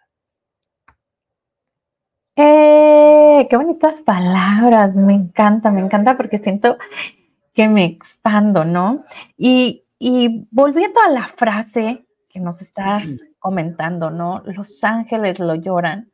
¡Eh! 2.35 3.47
¡Qué 3.49 3.55
bonitas 3.55 4.01
palabras! 4.01 4.97
Me 4.97 5.13
encanta, 5.13 5.71
me 5.71 5.79
encanta 5.79 6.17
porque 6.17 6.37
siento 6.37 6.77
que 7.53 7.69
me 7.69 7.85
expando, 7.85 8.65
¿no? 8.65 9.05
Y, 9.37 9.85
y 9.97 10.45
volviendo 10.51 10.99
a 10.99 11.09
la 11.09 11.29
frase 11.29 12.05
que 12.27 12.41
nos 12.41 12.61
estás 12.61 13.05
comentando, 13.39 14.11
¿no? 14.11 14.43
Los 14.43 14.83
ángeles 14.83 15.39
lo 15.39 15.55
lloran 15.55 16.11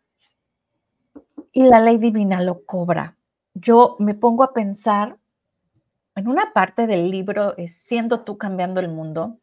y 1.52 1.64
la 1.64 1.80
ley 1.80 1.98
divina 1.98 2.40
lo 2.40 2.64
cobra. 2.66 3.18
Yo 3.56 3.96
me 3.98 4.14
pongo 4.14 4.44
a 4.44 4.54
pensar 4.54 5.18
en 6.16 6.28
una 6.28 6.54
parte 6.54 6.88
del 6.88 7.12
libro, 7.12 7.56
Siendo 7.68 8.22
tú 8.22 8.38
cambiando 8.38 8.80
el 8.80 8.90
mundo, 8.90 9.40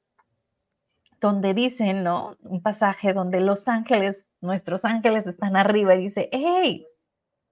donde 1.20 1.54
dice, 1.54 1.94
¿no? 1.94 2.36
Un 2.42 2.62
pasaje 2.62 3.12
donde 3.12 3.40
los 3.40 3.68
ángeles, 3.68 4.26
nuestros 4.40 4.84
ángeles 4.84 5.26
están 5.26 5.56
arriba 5.56 5.94
y 5.94 6.04
dice, 6.04 6.28
hey, 6.32 6.86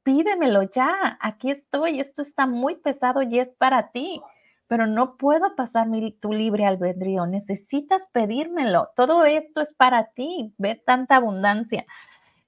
pídemelo 0.03 0.63
ya, 0.65 1.19
aquí 1.21 1.51
estoy, 1.51 2.01
esto 2.01 2.23
está 2.23 2.47
muy 2.47 2.77
pesado 2.77 3.23
y 3.23 3.39
es 3.39 3.49
para 3.51 3.91
ti, 3.91 4.21
pero 4.67 4.87
no 4.87 5.17
puedo 5.17 5.55
pasar 5.55 5.89
mi, 5.89 6.13
tu 6.13 6.33
libre 6.33 6.67
albedrío, 6.67 7.27
necesitas 7.27 8.09
pedírmelo, 8.13 8.89
todo 8.97 9.25
esto 9.25 9.61
es 9.61 9.73
para 9.73 10.07
ti, 10.13 10.53
ve 10.59 10.81
tanta 10.85 11.17
abundancia. 11.17 11.87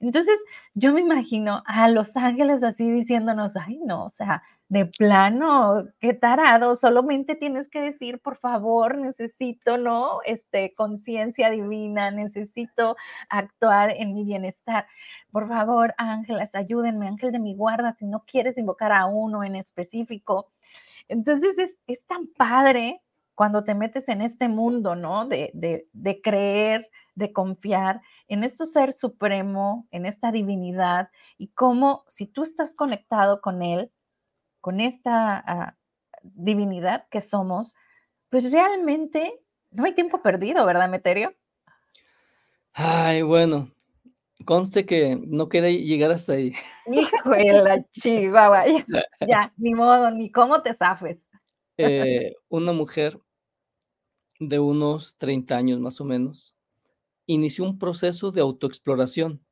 Entonces, 0.01 0.41
yo 0.75 0.93
me 0.93 1.01
imagino 1.01 1.63
a 1.67 1.87
los 1.89 2.17
ángeles 2.17 2.65
así 2.65 2.91
diciéndonos, 2.91 3.57
ay, 3.57 3.79
no, 3.85 4.07
o 4.07 4.11
sea, 4.11 4.43
de 4.73 4.87
plano, 4.87 5.85
qué 6.01 6.15
tarado, 6.15 6.77
solamente 6.77 7.35
tienes 7.35 7.69
que 7.69 7.79
decir, 7.79 8.21
por 8.21 8.39
favor, 8.39 8.97
necesito, 8.97 9.77
¿no? 9.77 10.21
Este, 10.25 10.73
conciencia 10.75 11.51
divina, 11.51 12.11
necesito 12.11 12.97
actuar 13.29 13.91
en 13.91 14.15
mi 14.15 14.25
bienestar. 14.25 14.87
Por 15.31 15.47
favor, 15.47 15.93
ángeles, 15.99 16.55
ayúdenme, 16.55 17.07
ángel 17.07 17.33
de 17.33 17.39
mi 17.39 17.55
guarda, 17.55 17.93
si 17.93 18.07
no 18.07 18.25
quieres 18.25 18.57
invocar 18.57 18.93
a 18.93 19.05
uno 19.05 19.45
en 19.45 19.57
específico. 19.57 20.51
Entonces, 21.07 21.59
es, 21.59 21.79
es 21.87 22.03
tan 22.07 22.29
padre 22.29 23.03
cuando 23.35 23.65
te 23.65 23.75
metes 23.75 24.09
en 24.09 24.23
este 24.23 24.49
mundo, 24.49 24.95
¿no? 24.95 25.27
De, 25.27 25.51
de, 25.53 25.87
de 25.93 26.23
creer, 26.23 26.89
de 27.15 27.31
confiar 27.35 28.01
en 28.27 28.43
este 28.43 28.65
ser 28.65 28.95
supremo, 28.95 29.87
en 29.91 30.07
esta 30.07 30.33
divinidad, 30.33 31.11
y 31.37 31.49
cómo 31.49 32.05
si 32.09 32.27
tú 32.27 32.43
estás 32.43 32.75
conectado 32.75 33.43
con 33.43 33.61
él, 33.63 33.93
con 34.63 34.81
esta 34.81 35.43
ah, 35.47 35.77
divinidad 36.23 37.07
que 37.11 37.21
somos, 37.21 37.75
pues 38.31 38.51
realmente 38.51 39.41
no 39.73 39.85
hay 39.85 39.95
tiempo 39.95 40.23
perdido, 40.23 40.65
¿verdad, 40.65 40.89
Meterio? 40.89 41.35
Ay, 42.73 43.21
bueno, 43.21 43.71
conste 44.47 44.87
que 44.87 45.21
no 45.21 45.49
quiere 45.49 45.83
llegar 45.83 46.13
hasta 46.13 46.35
ahí. 46.35 46.55
Hijo 46.87 47.31
de 47.31 47.53
la 47.53 47.85
chihuahua, 47.91 48.65
ya, 49.27 49.53
ni 49.57 49.75
modo, 49.75 50.11
ni 50.11 50.31
cómo 50.31 50.63
te 50.63 50.75
zafes. 50.75 51.19
Eh, 51.77 52.35
una 52.49 52.73
mujer 52.73 53.19
de 54.39 54.59
unos 54.61 55.17
30 55.19 55.57
años 55.57 55.81
más 55.81 56.01
o 56.01 56.05
menos 56.05 56.55
inició 57.27 57.65
un 57.65 57.79
proceso 57.79 58.31
de 58.31 58.41
autoexploración. 58.41 59.45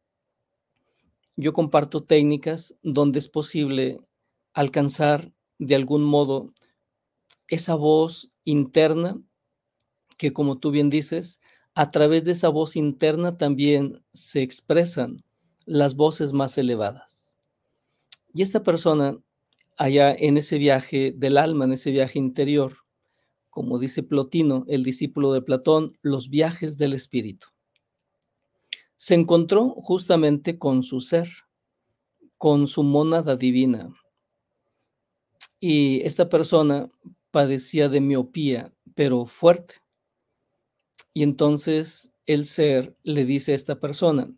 Yo 1.37 1.53
comparto 1.53 2.05
técnicas 2.05 2.77
donde 2.83 3.19
es 3.19 3.29
posible 3.29 3.99
alcanzar 4.53 5.33
de 5.59 5.75
algún 5.75 6.05
modo 6.05 6.53
esa 7.49 7.75
voz 7.75 8.31
interna 8.45 9.21
que, 10.17 10.33
como 10.33 10.59
tú 10.59 10.71
bien 10.71 10.91
dices, 10.91 11.41
a 11.75 11.89
través 11.89 12.25
de 12.25 12.33
esa 12.33 12.49
voz 12.49 12.77
interna 12.77 13.39
también 13.39 14.03
se 14.13 14.43
expresan 14.43 15.25
las 15.67 15.95
voces 15.95 16.33
más 16.33 16.59
elevadas. 16.59 17.37
Y 18.33 18.43
esta 18.43 18.63
persona, 18.63 19.19
allá 19.77 20.15
en 20.15 20.37
ese 20.37 20.59
viaje 20.59 21.13
del 21.17 21.37
alma, 21.37 21.65
en 21.65 21.73
ese 21.73 21.91
viaje 21.91 22.19
interior, 22.19 22.77
como 23.51 23.79
dice 23.79 24.03
Plotino, 24.03 24.65
el 24.69 24.85
discípulo 24.85 25.33
de 25.33 25.43
Platón, 25.43 25.99
los 26.03 26.31
viajes 26.31 26.77
del 26.77 26.95
espíritu, 26.95 27.49
se 28.97 29.15
encontró 29.15 29.71
justamente 29.71 30.59
con 30.59 30.83
su 30.83 31.01
ser, 31.01 31.29
con 32.37 32.67
su 32.69 32.83
mónada 32.83 33.37
divina, 33.37 33.93
y 35.61 36.01
esta 36.07 36.31
persona 36.31 36.91
padecía 37.31 37.91
de 37.91 38.01
miopía, 38.01 38.73
pero 38.95 39.27
fuerte. 39.27 39.75
Y 41.13 41.23
entonces 41.23 42.13
el 42.27 42.47
ser 42.47 42.97
le 43.03 43.25
dice 43.25 43.53
a 43.53 43.57
esta 43.57 43.79
persona, 43.79 44.33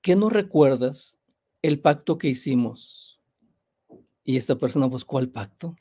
¿qué 0.00 0.14
no 0.14 0.30
recuerdas 0.30 1.18
el 1.62 1.80
pacto 1.80 2.16
que 2.16 2.28
hicimos? 2.28 3.20
Y 4.24 4.36
esta 4.36 4.56
persona, 4.56 4.88
pues, 4.88 5.04
¿cuál 5.04 5.28
pacto? 5.30 5.76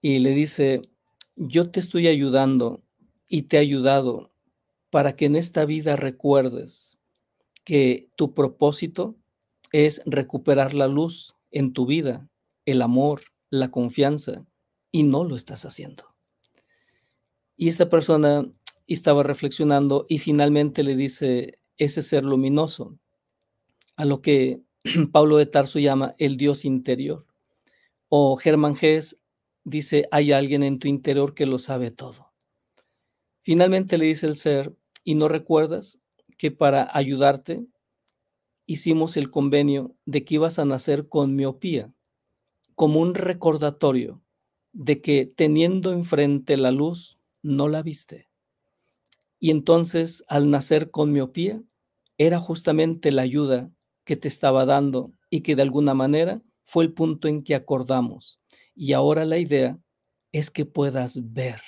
Y 0.00 0.20
le 0.20 0.30
dice, 0.30 0.82
yo 1.34 1.70
te 1.70 1.80
estoy 1.80 2.06
ayudando 2.06 2.84
y 3.28 3.42
te 3.42 3.56
he 3.56 3.60
ayudado 3.60 4.30
para 4.90 5.16
que 5.16 5.26
en 5.26 5.34
esta 5.34 5.64
vida 5.64 5.96
recuerdes 5.96 6.96
que 7.64 8.08
tu 8.14 8.34
propósito 8.34 9.16
es 9.72 10.00
recuperar 10.06 10.74
la 10.74 10.86
luz 10.86 11.34
en 11.50 11.72
tu 11.72 11.86
vida 11.86 12.28
el 12.66 12.82
amor, 12.82 13.22
la 13.48 13.70
confianza, 13.70 14.44
y 14.92 15.02
no 15.04 15.24
lo 15.24 15.36
estás 15.36 15.64
haciendo. 15.64 16.14
Y 17.56 17.68
esta 17.68 17.88
persona 17.88 18.46
estaba 18.86 19.22
reflexionando 19.22 20.06
y 20.08 20.18
finalmente 20.18 20.82
le 20.82 20.96
dice 20.96 21.58
ese 21.78 22.02
ser 22.02 22.24
luminoso, 22.24 22.98
a 23.96 24.04
lo 24.04 24.20
que 24.20 24.62
Pablo 25.12 25.36
de 25.36 25.46
Tarso 25.46 25.78
llama 25.78 26.14
el 26.18 26.36
Dios 26.36 26.64
interior. 26.64 27.26
O 28.08 28.36
Germán 28.36 28.76
Gess 28.76 29.20
dice, 29.64 30.06
hay 30.10 30.32
alguien 30.32 30.62
en 30.62 30.78
tu 30.78 30.88
interior 30.88 31.34
que 31.34 31.46
lo 31.46 31.58
sabe 31.58 31.90
todo. 31.90 32.32
Finalmente 33.42 33.98
le 33.98 34.06
dice 34.06 34.26
el 34.26 34.36
ser, 34.36 34.74
¿y 35.04 35.14
no 35.14 35.28
recuerdas 35.28 36.00
que 36.38 36.50
para 36.50 36.88
ayudarte 36.96 37.66
hicimos 38.66 39.16
el 39.16 39.30
convenio 39.30 39.94
de 40.04 40.24
que 40.24 40.34
ibas 40.34 40.58
a 40.58 40.64
nacer 40.64 41.08
con 41.08 41.34
miopía? 41.34 41.92
Como 42.76 43.00
un 43.00 43.14
recordatorio 43.14 44.22
de 44.72 45.00
que 45.00 45.26
teniendo 45.26 45.92
enfrente 45.92 46.56
la 46.56 46.70
luz, 46.70 47.18
no 47.42 47.68
la 47.68 47.82
viste. 47.82 48.28
Y 49.40 49.50
entonces, 49.50 50.24
al 50.28 50.50
nacer 50.50 50.90
con 50.90 51.10
miopía, 51.10 51.62
era 52.18 52.38
justamente 52.38 53.10
la 53.10 53.22
ayuda 53.22 53.70
que 54.04 54.16
te 54.16 54.28
estaba 54.28 54.66
dando 54.66 55.12
y 55.30 55.40
que 55.40 55.56
de 55.56 55.62
alguna 55.62 55.94
manera 55.94 56.42
fue 56.64 56.84
el 56.84 56.92
punto 56.92 57.28
en 57.28 57.42
que 57.42 57.54
acordamos. 57.54 58.40
Y 58.74 58.92
ahora 58.92 59.24
la 59.24 59.38
idea 59.38 59.78
es 60.32 60.50
que 60.50 60.66
puedas 60.66 61.32
ver. 61.32 61.62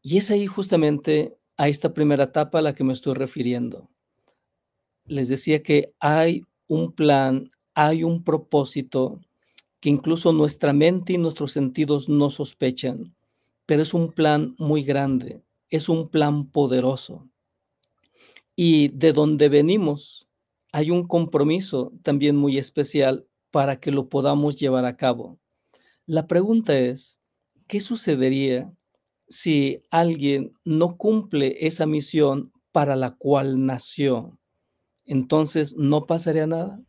Y 0.00 0.18
es 0.18 0.30
ahí 0.30 0.46
justamente 0.46 1.36
a 1.56 1.68
esta 1.68 1.92
primera 1.92 2.24
etapa 2.24 2.60
a 2.60 2.62
la 2.62 2.74
que 2.74 2.84
me 2.84 2.92
estoy 2.92 3.14
refiriendo. 3.14 3.90
Les 5.06 5.28
decía 5.28 5.62
que 5.62 5.92
hay 5.98 6.44
un 6.68 6.92
plan, 6.92 7.50
hay 7.74 8.04
un 8.04 8.22
propósito 8.22 9.20
que 9.86 9.90
incluso 9.90 10.32
nuestra 10.32 10.72
mente 10.72 11.12
y 11.12 11.16
nuestros 11.16 11.52
sentidos 11.52 12.08
no 12.08 12.28
sospechan, 12.28 13.14
pero 13.66 13.82
es 13.82 13.94
un 13.94 14.10
plan 14.10 14.56
muy 14.58 14.82
grande, 14.82 15.44
es 15.70 15.88
un 15.88 16.08
plan 16.08 16.50
poderoso. 16.50 17.28
Y 18.56 18.88
de 18.88 19.12
donde 19.12 19.48
venimos, 19.48 20.26
hay 20.72 20.90
un 20.90 21.06
compromiso 21.06 21.92
también 22.02 22.34
muy 22.34 22.58
especial 22.58 23.28
para 23.52 23.78
que 23.78 23.92
lo 23.92 24.08
podamos 24.08 24.58
llevar 24.58 24.86
a 24.86 24.96
cabo. 24.96 25.38
La 26.04 26.26
pregunta 26.26 26.76
es, 26.76 27.20
¿qué 27.68 27.78
sucedería 27.78 28.74
si 29.28 29.84
alguien 29.92 30.52
no 30.64 30.96
cumple 30.96 31.64
esa 31.64 31.86
misión 31.86 32.50
para 32.72 32.96
la 32.96 33.12
cual 33.12 33.64
nació? 33.64 34.36
Entonces, 35.04 35.76
¿no 35.76 36.06
pasaría 36.06 36.48
nada? 36.48 36.82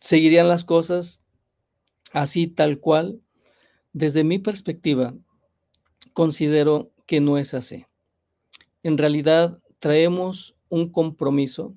¿Seguirían 0.00 0.48
las 0.48 0.64
cosas 0.64 1.21
así 2.12 2.46
tal 2.46 2.78
cual? 2.78 3.20
Desde 3.92 4.24
mi 4.24 4.38
perspectiva, 4.38 5.14
considero 6.12 6.92
que 7.06 7.20
no 7.20 7.38
es 7.38 7.54
así. 7.54 7.86
En 8.82 8.98
realidad, 8.98 9.60
traemos 9.78 10.56
un 10.68 10.90
compromiso, 10.90 11.74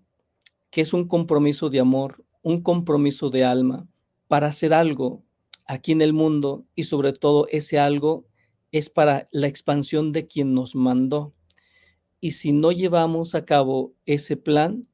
que 0.70 0.82
es 0.82 0.94
un 0.94 1.08
compromiso 1.08 1.70
de 1.70 1.80
amor, 1.80 2.24
un 2.42 2.62
compromiso 2.62 3.30
de 3.30 3.44
alma, 3.44 3.88
para 4.28 4.48
hacer 4.48 4.74
algo 4.74 5.24
aquí 5.66 5.92
en 5.92 6.02
el 6.02 6.14
mundo 6.14 6.66
y 6.76 6.84
sobre 6.84 7.14
todo 7.14 7.48
ese 7.50 7.80
algo 7.80 8.26
es 8.72 8.90
para 8.90 9.28
la 9.32 9.48
expansión 9.48 10.12
de 10.12 10.28
quien 10.28 10.54
nos 10.54 10.76
mandó. 10.76 11.34
Y 12.20 12.32
si 12.32 12.54
no 12.54 12.72
llevamos 12.72 13.36
a 13.36 13.46
cabo 13.46 13.94
ese 14.06 14.38
plan, 14.38 14.88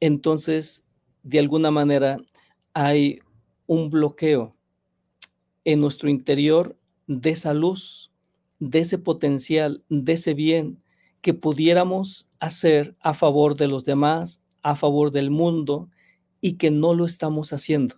entonces 0.00 0.84
de 1.22 1.38
alguna 1.38 1.70
manera 1.70 2.18
hay 2.74 3.20
un 3.66 3.90
bloqueo 3.90 4.56
en 5.64 5.80
nuestro 5.80 6.08
interior 6.08 6.76
de 7.06 7.30
esa 7.30 7.54
luz, 7.54 8.10
de 8.58 8.80
ese 8.80 8.98
potencial, 8.98 9.84
de 9.88 10.12
ese 10.14 10.34
bien 10.34 10.82
que 11.20 11.34
pudiéramos 11.34 12.28
hacer 12.40 12.96
a 13.00 13.14
favor 13.14 13.56
de 13.56 13.68
los 13.68 13.84
demás, 13.84 14.42
a 14.62 14.74
favor 14.74 15.10
del 15.12 15.30
mundo 15.30 15.88
y 16.40 16.54
que 16.54 16.70
no 16.70 16.94
lo 16.94 17.04
estamos 17.04 17.52
haciendo. 17.52 17.96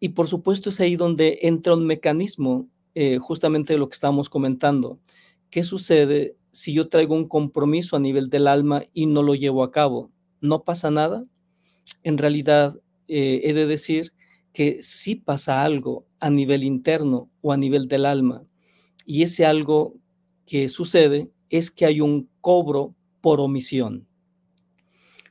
Y 0.00 0.10
por 0.10 0.28
supuesto 0.28 0.70
es 0.70 0.80
ahí 0.80 0.96
donde 0.96 1.40
entra 1.42 1.74
un 1.74 1.86
mecanismo, 1.86 2.68
eh, 2.94 3.18
justamente 3.18 3.76
lo 3.76 3.88
que 3.88 3.94
estamos 3.94 4.28
comentando. 4.28 4.98
¿Qué 5.50 5.62
sucede 5.62 6.36
si 6.50 6.72
yo 6.72 6.88
traigo 6.88 7.14
un 7.14 7.28
compromiso 7.28 7.96
a 7.96 8.00
nivel 8.00 8.30
del 8.30 8.46
alma 8.46 8.84
y 8.92 9.06
no 9.06 9.22
lo 9.22 9.34
llevo 9.34 9.62
a 9.62 9.70
cabo? 9.70 10.10
¿No 10.40 10.62
pasa 10.62 10.90
nada? 10.90 11.24
En 12.02 12.16
realidad, 12.16 12.78
eh, 13.08 13.40
he 13.44 13.52
de 13.54 13.66
decir 13.66 14.12
que 14.58 14.82
sí 14.82 15.14
pasa 15.14 15.62
algo 15.62 16.04
a 16.18 16.30
nivel 16.30 16.64
interno 16.64 17.30
o 17.42 17.52
a 17.52 17.56
nivel 17.56 17.86
del 17.86 18.04
alma. 18.04 18.42
Y 19.06 19.22
ese 19.22 19.46
algo 19.46 19.94
que 20.46 20.68
sucede 20.68 21.30
es 21.48 21.70
que 21.70 21.86
hay 21.86 22.00
un 22.00 22.28
cobro 22.40 22.96
por 23.20 23.40
omisión. 23.40 24.08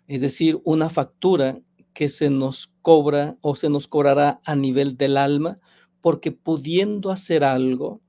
Es 0.07 0.22
decir, 0.22 0.62
una 0.63 0.89
factura 0.89 1.60
que 1.91 2.07
se 2.07 2.29
nos 2.29 2.72
cobra 2.81 3.38
o 3.41 3.57
se 3.57 3.69
nos 3.69 3.89
cobrará 3.89 4.39
a 4.46 4.55
nivel 4.55 4.96
del 4.96 5.17
alma 5.17 5.57
porque 6.00 6.31
pudiendo 6.31 7.12
hacer 7.12 7.43
algo, 7.43 8.00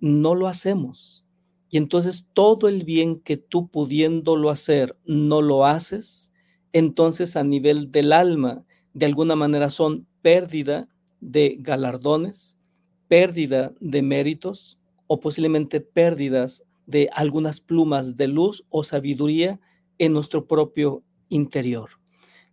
no 0.00 0.34
lo 0.34 0.48
hacemos. 0.48 1.24
Y 1.70 1.76
entonces 1.76 2.26
todo 2.32 2.66
el 2.66 2.82
bien 2.82 3.20
que 3.20 3.36
tú 3.36 3.68
pudiéndolo 3.68 4.50
hacer 4.50 4.98
no 5.04 5.42
lo 5.42 5.64
haces, 5.64 6.32
entonces 6.72 7.36
a 7.36 7.44
nivel 7.44 7.92
del 7.92 8.12
alma, 8.12 8.64
de 8.94 9.06
alguna 9.06 9.36
manera 9.36 9.70
son 9.70 10.08
pérdida 10.26 10.88
de 11.20 11.56
galardones, 11.60 12.58
pérdida 13.06 13.72
de 13.78 14.02
méritos 14.02 14.76
o 15.06 15.20
posiblemente 15.20 15.80
pérdidas 15.80 16.64
de 16.84 17.08
algunas 17.12 17.60
plumas 17.60 18.16
de 18.16 18.26
luz 18.26 18.64
o 18.68 18.82
sabiduría 18.82 19.60
en 19.98 20.12
nuestro 20.12 20.44
propio 20.48 21.04
interior. 21.28 21.90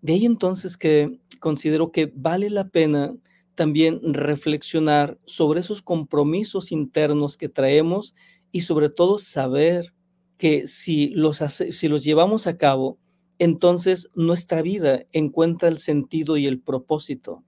De 0.04 0.14
ahí 0.14 0.28
entonces 0.28 0.78
que 0.78 1.18
considero 1.40 1.92
que 1.92 2.14
vale 2.16 2.52
la 2.52 2.66
pena 2.66 3.16
también 3.56 4.00
reflexionar 4.04 5.18
sobre 5.26 5.62
esos 5.62 5.82
compromisos 5.82 6.72
internos 6.72 7.38
que 7.38 7.50
traemos 7.50 8.14
y 8.52 8.60
sobre 8.60 8.90
todo 8.90 9.18
saber 9.18 9.96
que 10.38 10.68
si 10.68 11.08
los, 11.08 11.38
si 11.72 11.88
los 11.88 12.04
llevamos 12.04 12.46
a 12.46 12.56
cabo, 12.56 13.00
entonces 13.40 14.12
nuestra 14.14 14.62
vida 14.62 15.08
encuentra 15.12 15.70
el 15.70 15.80
sentido 15.80 16.38
y 16.38 16.46
el 16.46 16.60
propósito. 16.60 17.44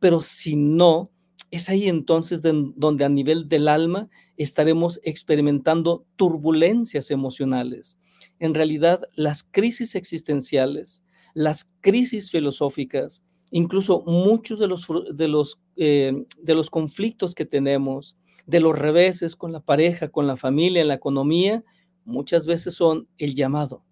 Pero 0.00 0.20
si 0.20 0.56
no, 0.56 1.10
es 1.50 1.68
ahí 1.68 1.88
entonces 1.88 2.42
donde 2.42 3.04
a 3.04 3.08
nivel 3.08 3.48
del 3.48 3.68
alma 3.68 4.08
estaremos 4.36 5.00
experimentando 5.02 6.04
turbulencias 6.16 7.10
emocionales. 7.10 7.98
En 8.38 8.54
realidad, 8.54 9.02
las 9.14 9.42
crisis 9.42 9.94
existenciales, 9.94 11.04
las 11.34 11.72
crisis 11.80 12.30
filosóficas, 12.30 13.22
incluso 13.50 14.02
muchos 14.06 14.58
de 14.58 14.66
los, 14.66 14.86
de 15.14 15.28
los, 15.28 15.60
eh, 15.76 16.12
de 16.40 16.54
los 16.54 16.70
conflictos 16.70 17.34
que 17.34 17.46
tenemos, 17.46 18.16
de 18.46 18.60
los 18.60 18.78
reveses 18.78 19.36
con 19.36 19.52
la 19.52 19.60
pareja, 19.60 20.08
con 20.08 20.26
la 20.26 20.36
familia, 20.36 20.82
en 20.82 20.88
la 20.88 20.94
economía, 20.94 21.62
muchas 22.04 22.46
veces 22.46 22.74
son 22.74 23.08
el 23.18 23.34
llamado, 23.34 23.84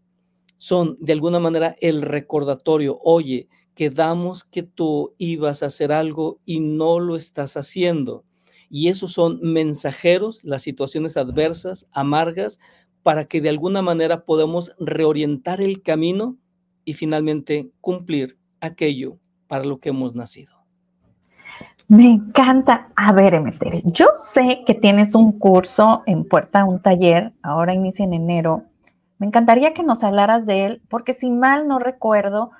son 0.56 0.96
de 1.00 1.12
alguna 1.12 1.38
manera 1.38 1.76
el 1.80 2.02
recordatorio, 2.02 2.98
oye, 3.02 3.48
quedamos 3.76 4.42
que 4.42 4.62
tú 4.62 5.14
ibas 5.18 5.62
a 5.62 5.66
hacer 5.66 5.92
algo 5.92 6.40
y 6.46 6.60
no 6.60 6.98
lo 6.98 7.14
estás 7.14 7.56
haciendo. 7.58 8.24
Y 8.70 8.88
esos 8.88 9.12
son 9.12 9.38
mensajeros, 9.42 10.42
las 10.42 10.62
situaciones 10.62 11.16
adversas, 11.16 11.86
amargas, 11.92 12.58
para 13.02 13.26
que 13.26 13.40
de 13.40 13.50
alguna 13.50 13.82
manera 13.82 14.24
podamos 14.24 14.74
reorientar 14.80 15.60
el 15.60 15.82
camino 15.82 16.36
y 16.84 16.94
finalmente 16.94 17.70
cumplir 17.80 18.38
aquello 18.60 19.18
para 19.46 19.64
lo 19.64 19.78
que 19.78 19.90
hemos 19.90 20.14
nacido. 20.14 20.56
Me 21.86 22.10
encanta. 22.10 22.88
A 22.96 23.12
ver, 23.12 23.34
Emeter, 23.34 23.82
yo 23.84 24.06
sé 24.14 24.64
que 24.66 24.74
tienes 24.74 25.14
un 25.14 25.38
curso 25.38 26.02
en 26.06 26.24
Puerta, 26.24 26.64
un 26.64 26.80
taller, 26.80 27.34
ahora 27.42 27.74
inicia 27.74 28.04
en 28.06 28.14
enero. 28.14 28.64
Me 29.18 29.26
encantaría 29.26 29.74
que 29.74 29.82
nos 29.82 30.02
hablaras 30.02 30.46
de 30.46 30.64
él, 30.64 30.82
porque 30.88 31.12
si 31.12 31.30
mal 31.30 31.68
no 31.68 31.78
recuerdo, 31.78 32.50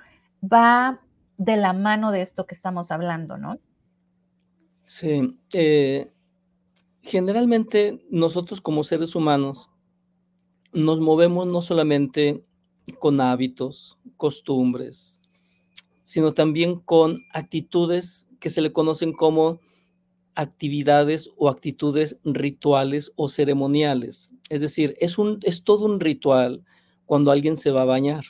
va 0.41 1.01
de 1.37 1.55
la 1.55 1.73
mano 1.73 2.11
de 2.11 2.21
esto 2.21 2.45
que 2.45 2.55
estamos 2.55 2.91
hablando, 2.91 3.37
¿no? 3.37 3.59
Sí. 4.83 5.37
Eh, 5.53 6.11
generalmente 7.01 8.05
nosotros 8.09 8.61
como 8.61 8.83
seres 8.83 9.15
humanos 9.15 9.69
nos 10.73 10.99
movemos 10.99 11.47
no 11.47 11.61
solamente 11.61 12.43
con 12.99 13.21
hábitos, 13.21 13.97
costumbres, 14.17 15.21
sino 16.03 16.33
también 16.33 16.79
con 16.79 17.19
actitudes 17.33 18.29
que 18.39 18.49
se 18.49 18.61
le 18.61 18.71
conocen 18.71 19.13
como 19.13 19.59
actividades 20.35 21.31
o 21.37 21.49
actitudes 21.49 22.19
rituales 22.23 23.11
o 23.15 23.27
ceremoniales. 23.27 24.31
Es 24.49 24.61
decir, 24.61 24.95
es, 24.99 25.17
un, 25.17 25.39
es 25.41 25.63
todo 25.63 25.85
un 25.85 25.99
ritual 25.99 26.63
cuando 27.05 27.31
alguien 27.31 27.57
se 27.57 27.71
va 27.71 27.81
a 27.81 27.85
bañar 27.85 28.25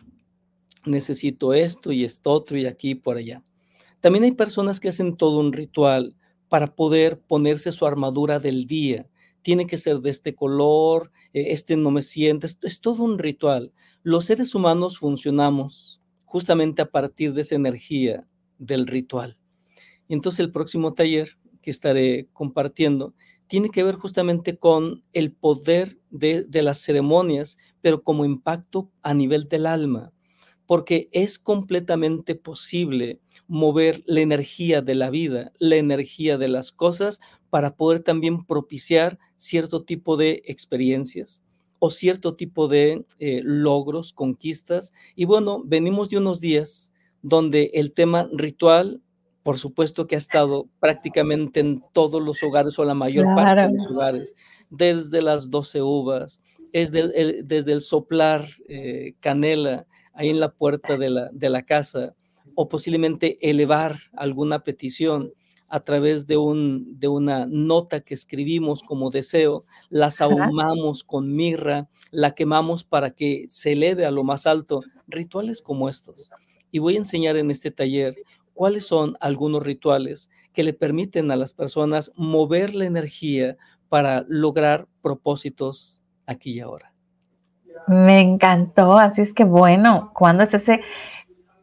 necesito 0.88 1.54
esto 1.54 1.92
y 1.92 2.04
esto 2.04 2.32
otro 2.32 2.58
y 2.58 2.66
aquí 2.66 2.92
y 2.92 2.96
por 2.96 3.18
allá. 3.18 3.44
También 4.00 4.24
hay 4.24 4.32
personas 4.32 4.80
que 4.80 4.90
hacen 4.90 5.18
todo 5.18 5.40
un 5.40 5.54
ritual 5.54 6.16
para 6.50 6.68
poder 6.68 7.20
ponerse 7.20 7.72
su 7.72 7.86
armadura 7.86 8.40
del 8.40 8.66
día. 8.68 9.08
Tiene 9.42 9.68
que 9.68 9.78
ser 9.78 10.00
de 10.00 10.10
este 10.10 10.36
color, 10.36 11.12
eh, 11.34 11.48
este 11.50 11.76
no 11.78 11.92
me 11.92 12.02
siente, 12.02 12.48
es, 12.48 12.82
todo 12.82 13.04
un 13.04 13.20
ritual. 13.20 13.74
Los 14.04 14.26
seres 14.26 14.56
humanos 14.56 15.00
funcionamos 15.00 16.02
justamente 16.26 16.82
a 16.82 16.90
partir 16.90 17.34
de 17.34 17.42
esa 17.42 17.56
energía 17.56 18.28
del 18.58 18.88
ritual. 18.88 19.38
Entonces 20.10 20.40
el 20.40 20.52
próximo 20.52 20.94
taller 20.94 21.38
que 21.62 21.72
estaré 21.72 22.28
compartiendo 22.34 23.14
tiene 23.48 23.70
que 23.70 23.84
ver 23.84 23.96
justamente 23.96 24.58
con 24.58 25.04
el 25.14 25.32
poder 25.32 25.98
de, 26.10 26.44
de, 26.44 26.62
las 26.62 26.80
ceremonias, 26.80 27.58
pero 27.82 28.04
como 28.04 28.26
impacto 28.26 28.92
a 29.02 29.14
nivel 29.14 29.48
del 29.48 29.66
alma 29.66 30.12
porque 30.68 31.10
es 31.12 31.40
completamente 31.40 32.36
posible 32.36 33.20
mover 33.48 34.04
la 34.06 34.22
energía 34.22 34.82
de 34.82 34.94
la 34.94 35.10
vida, 35.10 35.52
la 35.58 35.78
energía 35.78 36.38
de 36.38 36.50
las 36.50 36.72
cosas, 36.72 37.20
para 37.50 37.76
poder 37.76 38.04
también 38.04 38.46
propiciar 38.46 39.18
cierto 39.38 39.84
tipo 39.84 40.18
de 40.18 40.44
experiencias 40.46 41.44
o 41.80 41.90
cierto 41.90 42.36
tipo 42.36 42.68
de 42.68 43.06
eh, 43.20 43.42
logros, 43.44 44.14
conquistas. 44.14 44.94
Y 45.16 45.26
bueno, 45.26 45.64
venimos 45.66 46.10
de 46.10 46.18
unos 46.18 46.42
días 46.42 46.92
donde 47.22 47.72
el 47.74 47.94
tema 47.94 48.30
ritual 48.34 49.02
por 49.48 49.58
supuesto 49.58 50.08
que 50.08 50.16
ha 50.16 50.18
estado 50.18 50.68
prácticamente 50.82 51.62
en 51.62 51.82
todos 51.94 52.22
los 52.22 52.44
hogares 52.44 52.78
o 52.80 52.84
la 52.84 52.94
mayor 52.94 53.34
parte 53.34 53.62
de 53.62 53.78
los 53.78 53.88
hogares, 53.88 54.36
desde 54.70 55.22
las 55.22 55.50
12 55.50 55.82
uvas, 55.82 56.42
desde 56.74 57.00
el, 57.00 57.48
desde 57.48 57.72
el 57.72 57.80
soplar 57.80 58.46
eh, 58.68 59.14
canela 59.22 59.86
ahí 60.18 60.30
en 60.30 60.40
la 60.40 60.52
puerta 60.52 60.98
de 60.98 61.10
la, 61.10 61.30
de 61.32 61.50
la 61.50 61.64
casa, 61.64 62.14
o 62.56 62.68
posiblemente 62.68 63.38
elevar 63.48 64.00
alguna 64.14 64.64
petición 64.64 65.32
a 65.70 65.82
través 65.82 66.28
de, 66.28 66.38
un, 66.38 67.00
de 67.00 67.08
una 67.08 67.46
nota 67.46 68.02
que 68.02 68.14
escribimos 68.14 68.84
como 68.84 69.10
deseo, 69.10 69.64
la 69.90 70.10
ahumamos 70.20 71.04
con 71.04 71.36
mirra, 71.36 71.90
la 72.10 72.34
quemamos 72.36 72.84
para 72.84 73.12
que 73.12 73.46
se 73.50 73.74
eleve 73.74 74.06
a 74.06 74.12
lo 74.12 74.24
más 74.24 74.48
alto, 74.48 74.82
rituales 75.08 75.62
como 75.62 75.90
estos. 75.90 76.32
Y 76.72 76.80
voy 76.80 76.96
a 76.96 77.00
enseñar 77.00 77.36
en 77.38 77.52
este 77.52 77.72
taller 77.72 78.16
cuáles 78.54 78.88
son 78.88 79.16
algunos 79.20 79.62
rituales 79.62 80.30
que 80.54 80.64
le 80.64 80.74
permiten 80.74 81.32
a 81.32 81.36
las 81.36 81.54
personas 81.54 82.12
mover 82.16 82.74
la 82.74 82.86
energía 82.86 83.58
para 83.90 84.26
lograr 84.28 84.88
propósitos 85.02 86.02
aquí 86.26 86.54
y 86.54 86.60
ahora. 86.62 86.97
Me 87.86 88.20
encantó, 88.20 88.98
así 88.98 89.22
es 89.22 89.34
que 89.34 89.44
bueno, 89.44 90.12
¿cuándo 90.14 90.44
es 90.44 90.54
ese 90.54 90.82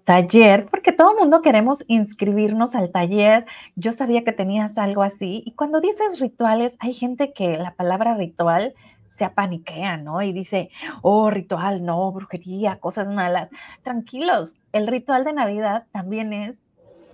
taller, 0.04 0.66
porque 0.66 0.92
todo 0.92 1.12
el 1.12 1.18
mundo 1.18 1.42
queremos 1.42 1.84
inscribirnos 1.88 2.74
al 2.74 2.90
taller. 2.90 3.46
Yo 3.74 3.92
sabía 3.92 4.22
que 4.22 4.32
tenías 4.32 4.78
algo 4.78 5.02
así. 5.02 5.42
Y 5.46 5.52
cuando 5.52 5.80
dices 5.80 6.20
rituales, 6.20 6.76
hay 6.78 6.92
gente 6.92 7.32
que 7.32 7.56
la 7.56 7.74
palabra 7.74 8.14
ritual 8.14 8.74
se 9.08 9.24
apaniquea, 9.24 9.96
¿no? 9.96 10.22
Y 10.22 10.32
dice, 10.32 10.70
oh, 11.02 11.30
ritual, 11.30 11.84
no, 11.84 12.10
brujería, 12.12 12.78
cosas 12.80 13.08
malas. 13.08 13.48
Tranquilos, 13.82 14.56
el 14.72 14.86
ritual 14.86 15.24
de 15.24 15.32
Navidad 15.32 15.86
también 15.92 16.32
es 16.32 16.62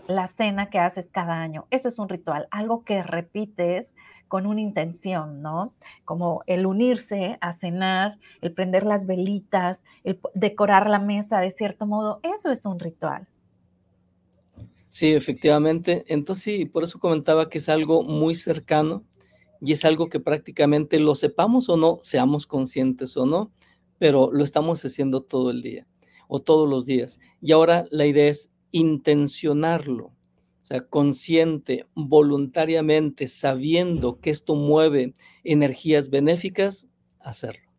la 0.08 0.26
cena 0.26 0.70
que 0.70 0.78
haces 0.78 1.08
cada 1.12 1.40
año. 1.40 1.66
Eso 1.70 1.88
es 1.88 1.98
un 1.98 2.08
ritual, 2.08 2.48
algo 2.50 2.84
que 2.84 3.02
repites 3.02 3.94
con 4.30 4.46
una 4.46 4.60
intención, 4.60 5.42
¿no? 5.42 5.74
Como 6.04 6.44
el 6.46 6.64
unirse 6.64 7.36
a 7.40 7.52
cenar, 7.52 8.16
el 8.40 8.52
prender 8.52 8.86
las 8.86 9.04
velitas, 9.04 9.82
el 10.04 10.20
decorar 10.34 10.88
la 10.88 11.00
mesa 11.00 11.40
de 11.40 11.50
cierto 11.50 11.84
modo, 11.84 12.20
eso 12.22 12.48
es 12.52 12.64
un 12.64 12.78
ritual. 12.78 13.26
Sí, 14.88 15.12
efectivamente. 15.12 16.04
Entonces, 16.06 16.44
sí, 16.44 16.64
por 16.64 16.84
eso 16.84 17.00
comentaba 17.00 17.48
que 17.48 17.58
es 17.58 17.68
algo 17.68 18.04
muy 18.04 18.36
cercano 18.36 19.02
y 19.60 19.72
es 19.72 19.84
algo 19.84 20.08
que 20.08 20.20
prácticamente 20.20 21.00
lo 21.00 21.16
sepamos 21.16 21.68
o 21.68 21.76
no, 21.76 21.98
seamos 22.00 22.46
conscientes 22.46 23.16
o 23.16 23.26
no, 23.26 23.50
pero 23.98 24.30
lo 24.30 24.44
estamos 24.44 24.84
haciendo 24.84 25.22
todo 25.22 25.50
el 25.50 25.60
día 25.60 25.88
o 26.28 26.38
todos 26.38 26.70
los 26.70 26.86
días. 26.86 27.18
Y 27.42 27.50
ahora 27.50 27.84
la 27.90 28.06
idea 28.06 28.28
es 28.28 28.52
intencionarlo 28.70 30.12
consciente, 30.88 31.86
voluntariamente, 31.94 33.26
sabiendo 33.26 34.20
que 34.20 34.30
esto 34.30 34.54
mueve 34.54 35.12
energías 35.42 36.10
benéficas, 36.10 36.88
hacerlo. 37.18 37.69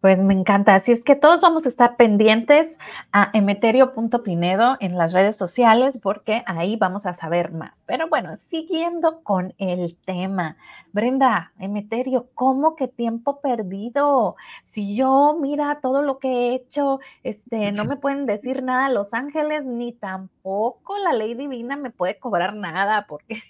Pues 0.00 0.20
me 0.20 0.32
encanta. 0.32 0.76
Así 0.76 0.92
es 0.92 1.02
que 1.02 1.16
todos 1.16 1.40
vamos 1.40 1.66
a 1.66 1.68
estar 1.68 1.96
pendientes 1.96 2.68
a 3.12 3.30
emeterio.pinedo 3.32 4.76
en 4.78 4.96
las 4.96 5.12
redes 5.12 5.36
sociales 5.36 5.98
porque 6.00 6.44
ahí 6.46 6.76
vamos 6.76 7.04
a 7.04 7.14
saber 7.14 7.50
más. 7.52 7.82
Pero 7.84 8.08
bueno, 8.08 8.36
siguiendo 8.36 9.22
con 9.24 9.54
el 9.58 9.96
tema. 10.04 10.56
Brenda, 10.92 11.52
Emeterio, 11.58 12.28
¿cómo 12.34 12.76
que 12.76 12.86
tiempo 12.86 13.40
perdido? 13.40 14.36
Si 14.62 14.94
yo, 14.94 15.36
mira, 15.40 15.80
todo 15.82 16.02
lo 16.02 16.20
que 16.20 16.28
he 16.28 16.54
hecho, 16.54 17.00
este, 17.24 17.72
no 17.72 17.84
me 17.84 17.96
pueden 17.96 18.26
decir 18.26 18.62
nada 18.62 18.88
Los 18.90 19.14
Ángeles, 19.14 19.66
ni 19.66 19.92
tampoco 19.92 20.96
la 20.98 21.12
ley 21.12 21.34
divina 21.34 21.76
me 21.76 21.90
puede 21.90 22.18
cobrar 22.20 22.54
nada 22.54 23.06
porque 23.08 23.42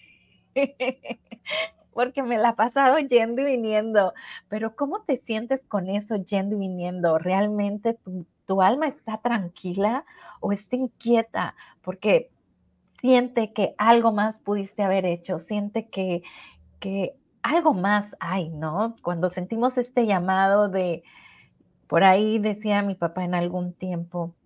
porque 1.98 2.22
me 2.22 2.38
la 2.38 2.50
he 2.50 2.54
pasado 2.54 2.96
yendo 2.98 3.42
y 3.42 3.44
viniendo. 3.44 4.14
Pero 4.48 4.76
¿cómo 4.76 5.00
te 5.00 5.16
sientes 5.16 5.64
con 5.64 5.88
eso 5.88 6.14
yendo 6.14 6.54
y 6.54 6.60
viniendo? 6.60 7.18
¿Realmente 7.18 7.94
tu, 7.94 8.24
tu 8.46 8.62
alma 8.62 8.86
está 8.86 9.18
tranquila 9.18 10.04
o 10.38 10.52
está 10.52 10.76
inquieta? 10.76 11.56
Porque 11.82 12.30
siente 13.00 13.52
que 13.52 13.74
algo 13.78 14.12
más 14.12 14.38
pudiste 14.38 14.84
haber 14.84 15.06
hecho, 15.06 15.40
siente 15.40 15.88
que, 15.88 16.22
que 16.78 17.16
algo 17.42 17.74
más 17.74 18.14
hay, 18.20 18.50
¿no? 18.50 18.94
Cuando 19.02 19.28
sentimos 19.28 19.76
este 19.76 20.06
llamado 20.06 20.68
de, 20.68 21.02
por 21.88 22.04
ahí 22.04 22.38
decía 22.38 22.82
mi 22.82 22.94
papá 22.94 23.24
en 23.24 23.34
algún 23.34 23.72
tiempo, 23.72 24.36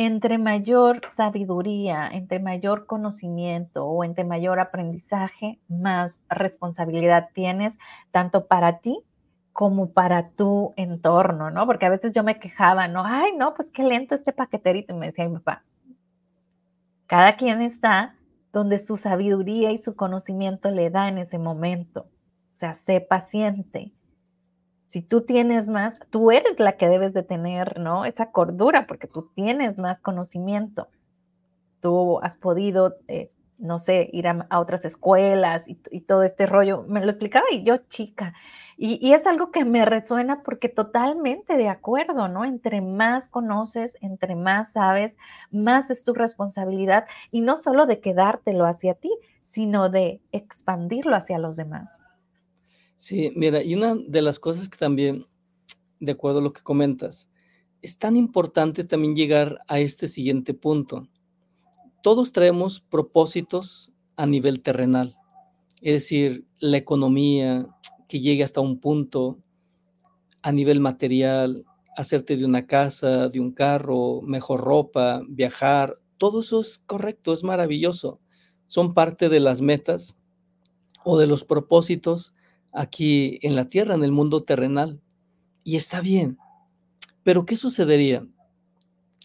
entre 0.00 0.38
mayor 0.38 1.00
sabiduría, 1.12 2.08
entre 2.12 2.38
mayor 2.38 2.86
conocimiento 2.86 3.84
o 3.84 4.04
entre 4.04 4.22
mayor 4.22 4.60
aprendizaje, 4.60 5.58
más 5.66 6.20
responsabilidad 6.28 7.30
tienes, 7.34 7.76
tanto 8.12 8.46
para 8.46 8.78
ti 8.78 9.02
como 9.52 9.90
para 9.90 10.28
tu 10.30 10.72
entorno, 10.76 11.50
¿no? 11.50 11.66
Porque 11.66 11.86
a 11.86 11.90
veces 11.90 12.12
yo 12.14 12.22
me 12.22 12.38
quejaba, 12.38 12.86
¿no? 12.86 13.02
Ay, 13.04 13.32
no, 13.36 13.54
pues 13.54 13.72
qué 13.72 13.82
lento 13.82 14.14
este 14.14 14.32
paqueterito. 14.32 14.94
Y 14.94 14.98
me 14.98 15.06
decía 15.06 15.28
mi 15.28 15.34
papá, 15.34 15.64
cada 17.08 17.34
quien 17.34 17.60
está 17.60 18.14
donde 18.52 18.78
su 18.78 18.96
sabiduría 18.96 19.72
y 19.72 19.78
su 19.78 19.96
conocimiento 19.96 20.70
le 20.70 20.90
da 20.90 21.08
en 21.08 21.18
ese 21.18 21.38
momento. 21.38 22.02
O 22.52 22.56
sea, 22.56 22.76
sé 22.76 23.00
paciente, 23.00 23.92
si 24.88 25.02
tú 25.02 25.20
tienes 25.20 25.68
más, 25.68 26.00
tú 26.08 26.30
eres 26.30 26.58
la 26.58 26.78
que 26.78 26.88
debes 26.88 27.12
de 27.12 27.22
tener, 27.22 27.78
¿no? 27.78 28.06
Esa 28.06 28.32
cordura, 28.32 28.86
porque 28.86 29.06
tú 29.06 29.30
tienes 29.34 29.76
más 29.76 30.00
conocimiento. 30.00 30.88
Tú 31.80 32.20
has 32.22 32.38
podido, 32.38 32.96
eh, 33.06 33.30
no 33.58 33.80
sé, 33.80 34.08
ir 34.14 34.26
a, 34.28 34.48
otras 34.58 34.86
escuelas 34.86 35.66
y, 35.68 35.74
todo 36.00 36.22
este 36.22 36.46
rollo. 36.46 36.84
Me 36.88 37.04
lo 37.04 37.10
explicaba 37.10 37.44
y 37.52 37.64
yo 37.64 37.76
chica. 37.90 38.32
Y, 38.78 38.98
y, 39.06 39.12
es 39.12 39.26
algo 39.26 39.50
que 39.50 39.66
me 39.66 39.84
resuena 39.84 40.42
porque 40.42 40.70
totalmente 40.70 41.58
de 41.58 41.68
acuerdo, 41.68 42.28
¿no? 42.28 42.46
Entre 42.46 42.80
más 42.80 43.28
conoces, 43.28 43.98
entre 44.00 44.36
más 44.36 44.72
sabes, 44.72 45.18
más 45.50 45.90
es 45.90 46.02
tu 46.02 46.14
responsabilidad 46.14 47.04
y 47.30 47.42
no 47.42 47.58
solo 47.58 47.84
de 47.84 48.00
quedártelo 48.00 48.64
hacia 48.64 48.94
ti, 48.94 49.10
sino 49.42 49.90
de 49.90 50.22
expandirlo 50.32 51.14
hacia 51.14 51.38
los 51.38 51.56
demás. 51.58 51.98
Sí, 52.98 53.32
mira, 53.36 53.62
y 53.62 53.76
una 53.76 53.94
de 53.94 54.22
las 54.22 54.40
cosas 54.40 54.68
que 54.68 54.76
también, 54.76 55.24
de 56.00 56.12
acuerdo 56.12 56.40
a 56.40 56.42
lo 56.42 56.52
que 56.52 56.62
comentas, 56.62 57.30
es 57.80 57.96
tan 57.96 58.16
importante 58.16 58.82
también 58.82 59.14
llegar 59.14 59.60
a 59.68 59.78
este 59.78 60.08
siguiente 60.08 60.52
punto. 60.52 61.08
Todos 62.02 62.32
traemos 62.32 62.80
propósitos 62.80 63.92
a 64.16 64.26
nivel 64.26 64.62
terrenal, 64.62 65.16
es 65.80 66.02
decir, 66.02 66.44
la 66.58 66.76
economía, 66.76 67.68
que 68.08 68.18
llegue 68.18 68.42
hasta 68.42 68.60
un 68.60 68.80
punto, 68.80 69.38
a 70.42 70.50
nivel 70.50 70.80
material, 70.80 71.64
hacerte 71.96 72.36
de 72.36 72.44
una 72.44 72.66
casa, 72.66 73.28
de 73.28 73.38
un 73.38 73.52
carro, 73.52 74.22
mejor 74.22 74.60
ropa, 74.60 75.22
viajar, 75.28 76.00
todo 76.16 76.40
eso 76.40 76.58
es 76.58 76.82
correcto, 76.84 77.32
es 77.32 77.44
maravilloso. 77.44 78.20
Son 78.66 78.92
parte 78.92 79.28
de 79.28 79.38
las 79.38 79.60
metas 79.60 80.18
o 81.04 81.16
de 81.16 81.28
los 81.28 81.44
propósitos 81.44 82.34
aquí 82.72 83.38
en 83.42 83.56
la 83.56 83.68
tierra, 83.68 83.94
en 83.94 84.04
el 84.04 84.12
mundo 84.12 84.42
terrenal. 84.42 85.00
Y 85.64 85.76
está 85.76 86.00
bien. 86.00 86.38
Pero 87.22 87.44
¿qué 87.44 87.56
sucedería 87.56 88.26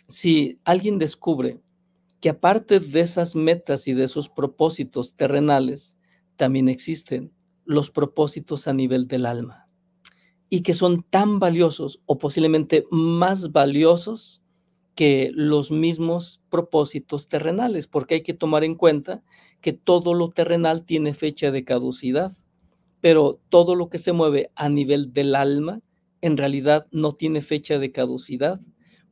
si 0.08 0.60
alguien 0.64 1.00
descubre 1.00 1.62
que 2.20 2.30
aparte 2.30 2.80
de 2.80 3.02
esas 3.02 3.36
metas 3.36 3.88
y 3.88 3.94
de 3.94 4.06
esos 4.06 4.30
propósitos 4.30 5.16
terrenales, 5.16 5.98
también 6.36 6.68
existen 6.68 7.32
los 7.66 7.90
propósitos 7.90 8.68
a 8.68 8.74
nivel 8.74 9.08
del 9.08 9.26
alma? 9.26 9.66
Y 10.50 10.62
que 10.62 10.74
son 10.74 11.04
tan 11.04 11.40
valiosos 11.40 12.02
o 12.06 12.20
posiblemente 12.20 12.86
más 12.92 13.52
valiosos 13.52 14.42
que 14.96 15.32
los 15.34 15.72
mismos 15.72 16.42
propósitos 16.50 17.28
terrenales, 17.28 17.88
porque 17.88 18.16
hay 18.16 18.24
que 18.24 18.36
tomar 18.36 18.64
en 18.64 18.76
cuenta 18.76 19.24
que 19.62 19.74
todo 19.74 20.14
lo 20.14 20.30
terrenal 20.30 20.84
tiene 20.84 21.14
fecha 21.14 21.50
de 21.50 21.64
caducidad 21.64 22.38
pero 23.04 23.42
todo 23.50 23.76
lo 23.76 23.89
que 23.89 23.98
se 23.98 24.13
mueve 24.13 24.50
a 24.56 24.70
nivel 24.70 25.12
del 25.12 25.36
alma 25.36 25.82
en 26.22 26.38
realidad 26.38 26.88
no 26.89 27.12
tiene 27.12 27.42
fecha 27.42 27.78
de 27.78 27.92
caducidad. 27.92 28.62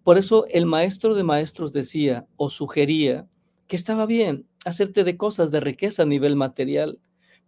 Por 0.05 0.17
eso 0.17 0.45
el 0.47 0.65
maestro 0.65 1.13
de 1.13 1.25
maestros 1.25 1.73
decía 1.73 2.25
o 2.37 2.49
sugería 2.49 3.27
que 3.67 3.75
estaba 3.75 4.05
bien 4.05 4.45
hacerte 4.63 5.03
de 5.03 5.17
cosas 5.17 5.51
de 5.51 5.59
riqueza 5.59 6.03
a 6.03 6.05
nivel 6.05 6.37
material, 6.37 6.99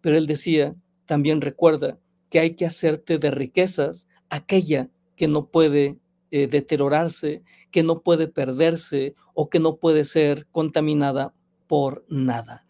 pero 0.02 0.18
él 0.18 0.28
decía, 0.28 0.76
también 1.06 1.40
recuerda 1.40 1.98
que 2.30 2.42
hay 2.42 2.56
que 2.56 2.66
hacerte 2.66 3.20
de 3.20 3.32
riquezas 3.32 4.10
aquella 4.30 4.90
que 5.16 5.30
no 5.30 5.48
puede 5.48 5.98
eh, 6.32 6.48
deteriorarse, 6.48 7.42
que 7.72 7.84
no 7.84 8.02
puede 8.02 8.28
perderse 8.28 9.16
o 9.34 9.50
que 9.50 9.62
no 9.62 9.78
puede 9.78 10.04
ser 10.04 10.46
contaminada 10.52 11.34
por 11.68 12.04
nada. 12.10 12.66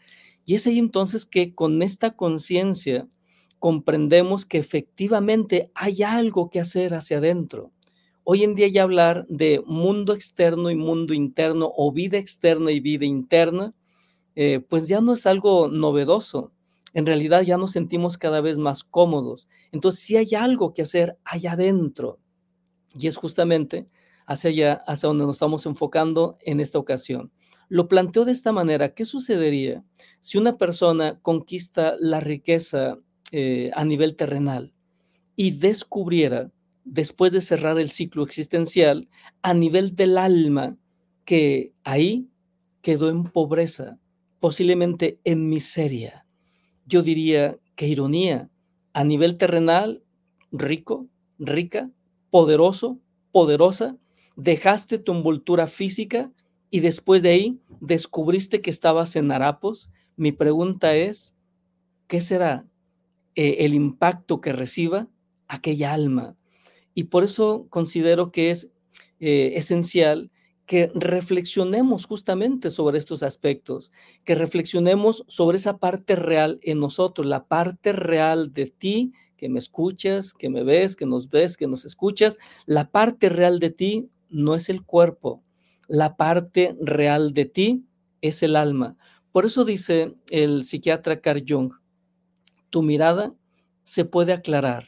Y 0.46 0.54
es 0.54 0.68
ahí 0.68 0.78
entonces 0.78 1.26
que 1.26 1.56
con 1.56 1.82
esta 1.82 2.12
conciencia 2.12 3.08
comprendemos 3.64 4.46
que 4.46 4.58
efectivamente 4.58 5.72
hay 5.74 6.04
algo 6.04 6.50
que 6.50 6.60
hacer 6.60 6.94
hacia 6.94 7.20
adentro. 7.20 7.72
Hoy 8.26 8.44
en 8.44 8.56
día 8.56 8.68
ya 8.68 8.84
hablar 8.84 9.26
de 9.30 9.64
mundo 9.66 10.14
externo 10.14 10.70
y 10.70 10.76
mundo 10.76 11.14
interno 11.14 11.72
o 11.78 11.94
vida 11.94 12.18
externa 12.18 12.74
y 12.74 12.82
vida 12.82 13.06
interna, 13.06 13.74
eh, 14.36 14.60
pues 14.68 14.90
ya 14.90 15.00
no 15.00 15.14
es 15.14 15.26
algo 15.26 15.70
novedoso. 15.70 16.52
En 16.94 17.06
realidad 17.06 17.44
ya 17.44 17.58
nos 17.58 17.72
sentimos 17.72 18.18
cada 18.18 18.42
vez 18.42 18.58
más 18.58 18.84
cómodos. 18.84 19.48
Entonces, 19.72 20.04
si 20.04 20.18
hay 20.18 20.36
algo 20.36 20.74
que 20.74 20.82
hacer 20.82 21.18
allá 21.24 21.54
adentro, 21.54 22.20
y 22.94 23.08
es 23.08 23.16
justamente 23.16 23.88
hacia 24.26 24.50
allá, 24.50 24.74
hacia 24.88 25.08
donde 25.08 25.26
nos 25.26 25.38
estamos 25.38 25.66
enfocando 25.66 26.38
en 26.42 26.60
esta 26.60 26.80
ocasión. 26.80 27.32
Lo 27.70 27.88
planteo 27.88 28.26
de 28.26 28.34
esta 28.34 28.52
manera, 28.52 28.94
¿qué 28.94 29.06
sucedería 29.06 29.86
si 30.20 30.38
una 30.38 30.58
persona 30.58 31.18
conquista 31.22 31.96
la 31.98 32.20
riqueza 32.20 32.98
eh, 33.36 33.72
a 33.74 33.84
nivel 33.84 34.16
terrenal 34.16 34.74
y 35.36 35.58
descubriera, 35.58 36.52
después 36.84 37.34
de 37.34 37.42
cerrar 37.42 37.80
el 37.80 37.90
ciclo 37.90 38.22
existencial, 38.22 39.10
a 39.42 39.56
nivel 39.56 39.96
del 39.96 40.20
alma, 40.20 40.78
que 41.26 41.74
ahí 41.84 42.30
quedó 42.84 43.10
en 43.10 43.24
pobreza, 43.24 43.98
posiblemente 44.40 45.20
en 45.24 45.50
miseria? 45.50 46.28
Yo 46.86 47.02
diría, 47.02 47.58
qué 47.76 47.88
ironía, 47.88 48.52
a 48.94 49.04
nivel 49.04 49.40
terrenal, 49.40 50.04
rico, 50.52 51.08
rica, 51.40 51.90
poderoso, 52.30 53.00
poderosa, 53.32 53.98
dejaste 54.36 55.00
tu 55.00 55.12
envoltura 55.12 55.66
física 55.66 56.32
y 56.70 56.82
después 56.82 57.24
de 57.24 57.30
ahí 57.30 57.60
descubriste 57.82 58.62
que 58.62 58.70
estabas 58.70 59.16
en 59.16 59.32
harapos. 59.32 59.92
Mi 60.18 60.32
pregunta 60.32 60.96
es, 60.96 61.36
¿qué 62.06 62.22
será 62.22 62.68
eh, 63.36 63.58
el 63.60 63.74
impacto 63.74 64.42
que 64.42 64.54
reciba 64.54 65.08
aquella 65.48 65.94
alma? 65.94 66.36
Y 66.94 67.06
por 67.06 67.24
eso 67.24 67.68
considero 67.70 68.32
que 68.32 68.52
es 68.52 68.72
eh, 69.20 69.54
esencial 69.56 70.32
que 70.66 70.92
reflexionemos 70.96 72.06
justamente 72.06 72.70
sobre 72.70 72.98
estos 72.98 73.22
aspectos, 73.22 73.92
que 74.24 74.36
reflexionemos 74.36 75.26
sobre 75.28 75.58
esa 75.58 75.78
parte 75.78 76.16
real 76.16 76.60
en 76.64 76.80
nosotros, 76.80 77.28
la 77.28 77.46
parte 77.46 77.92
real 77.92 78.54
de 78.54 78.68
ti 78.68 79.12
que 79.38 79.50
me 79.50 79.60
escuchas, 79.60 80.34
que 80.34 80.50
me 80.50 80.64
ves, 80.64 80.96
que 80.96 81.06
nos 81.06 81.30
ves, 81.30 81.58
que 81.58 81.68
nos 81.68 81.84
escuchas, 81.84 82.38
la 82.66 82.92
parte 82.92 83.28
real 83.28 83.60
de 83.60 83.72
ti 83.72 84.10
no 84.30 84.56
es 84.56 84.70
el 84.70 84.84
cuerpo, 84.84 85.44
la 85.88 86.16
parte 86.16 86.78
real 86.80 87.34
de 87.34 87.46
ti 87.46 87.86
es 88.22 88.42
el 88.42 88.56
alma. 88.56 88.96
Por 89.34 89.46
eso 89.46 89.66
dice 89.66 90.16
el 90.30 90.64
psiquiatra 90.64 91.20
Carl 91.20 91.44
Jung, 91.46 91.74
tu 92.74 92.82
mirada 92.82 93.32
se 93.84 94.04
puede 94.04 94.34
aclarar 94.34 94.88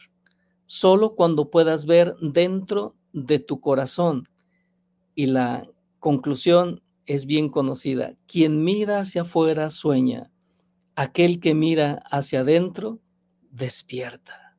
solo 0.66 1.14
cuando 1.14 1.52
puedas 1.52 1.86
ver 1.86 2.16
dentro 2.20 2.96
de 3.14 3.38
tu 3.38 3.62
corazón. 3.62 4.28
Y 5.14 5.28
la 5.28 5.68
conclusión 6.00 6.82
es 7.06 7.28
bien 7.28 7.48
conocida. 7.48 8.16
Quien 8.26 8.64
mira 8.64 8.98
hacia 8.98 9.22
afuera 9.22 9.70
sueña. 9.70 10.32
Aquel 10.96 11.40
que 11.40 11.54
mira 11.54 12.02
hacia 12.10 12.40
adentro 12.40 12.98
despierta. 13.52 14.58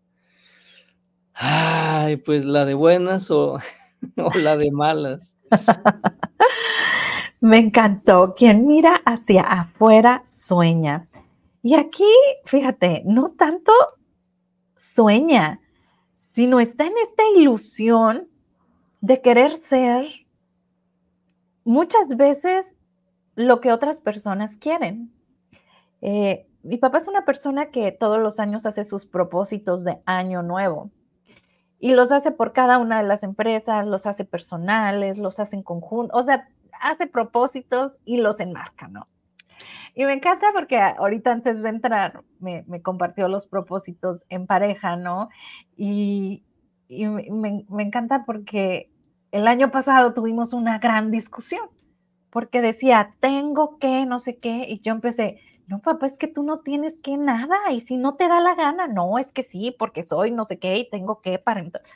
Ay, 1.34 2.18
pues 2.18 2.44
la 2.44 2.64
de 2.64 2.74
buenas 2.74 3.32
o, 3.32 3.58
la 4.36 4.56
de 4.56 4.70
malas. 4.70 5.36
Me 7.40 7.58
encantó. 7.58 8.36
Quien 8.36 8.68
mira 8.68 8.94
hacia 9.04 9.42
afuera 9.42 10.22
sueña. 10.24 11.08
Y 11.66 11.74
aquí, 11.74 12.04
fíjate, 12.44 13.02
no 13.06 13.32
tanto 13.32 13.72
sueña, 14.76 15.60
sino 16.16 16.60
está 16.60 16.86
en 16.86 16.92
esta 17.02 17.24
ilusión 17.34 18.28
de 19.00 19.20
querer 19.20 19.56
ser 19.56 20.06
muchas 21.64 22.16
veces 22.16 22.76
lo 23.34 23.60
que 23.60 23.72
otras 23.72 23.98
personas 23.98 24.56
quieren. 24.56 25.12
Eh, 26.02 26.46
mi 26.62 26.76
papá 26.76 26.98
es 26.98 27.08
una 27.08 27.24
persona 27.24 27.72
que 27.72 27.90
todos 27.90 28.20
los 28.20 28.38
años 28.38 28.64
hace 28.64 28.84
sus 28.84 29.04
propósitos 29.04 29.82
de 29.82 29.98
año 30.06 30.44
nuevo 30.44 30.92
y 31.80 31.94
los 31.94 32.12
hace 32.12 32.30
por 32.30 32.52
cada 32.52 32.78
una 32.78 33.02
de 33.02 33.08
las 33.08 33.24
empresas, 33.24 33.88
los 33.88 34.06
hace 34.06 34.24
personales, 34.24 35.18
los 35.18 35.40
hace 35.40 35.56
en 35.56 35.64
conjunto, 35.64 36.16
o 36.16 36.22
sea, 36.22 36.48
hace 36.80 37.08
propósitos 37.08 37.96
y 38.04 38.18
los 38.18 38.38
enmarca, 38.38 38.86
¿no? 38.86 39.02
Y 39.96 40.04
me 40.04 40.12
encanta 40.12 40.48
porque 40.52 40.78
ahorita 40.78 41.32
antes 41.32 41.62
de 41.62 41.70
entrar 41.70 42.22
me, 42.38 42.64
compartió 42.82 43.28
los 43.28 43.46
propósitos 43.46 44.22
en 44.28 44.46
pareja, 44.46 44.96
¿no? 44.96 45.30
Y, 45.76 46.44
me, 46.88 47.64
me 47.68 47.82
encanta 47.82 48.24
porque 48.26 48.90
el 49.32 49.48
año 49.48 49.70
pasado 49.70 50.12
tuvimos 50.12 50.52
una 50.52 50.78
gran 50.78 51.10
discusión, 51.10 51.68
porque 52.28 52.60
decía, 52.60 53.14
tengo 53.20 53.78
que, 53.78 54.04
no 54.04 54.18
sé 54.18 54.36
qué, 54.36 54.66
y 54.68 54.80
yo 54.80 54.92
empecé, 54.92 55.40
no, 55.66 55.80
papá, 55.80 56.04
es 56.04 56.18
que 56.18 56.28
tú 56.28 56.42
no 56.42 56.60
tienes 56.60 56.98
que 56.98 57.16
nada 57.16 57.56
y 57.72 57.80
si 57.80 57.96
no 57.96 58.16
te 58.16 58.28
da 58.28 58.40
la 58.40 58.54
gana, 58.54 58.86
no, 58.86 59.18
es 59.18 59.32
que 59.32 59.42
sí, 59.42 59.74
porque 59.78 60.02
soy 60.02 60.30
no 60.30 60.44
sé 60.44 60.58
qué 60.58 60.76
y 60.76 60.90
tengo 60.90 61.22
que 61.22 61.38
para 61.38 61.60
entonces. 61.60 61.90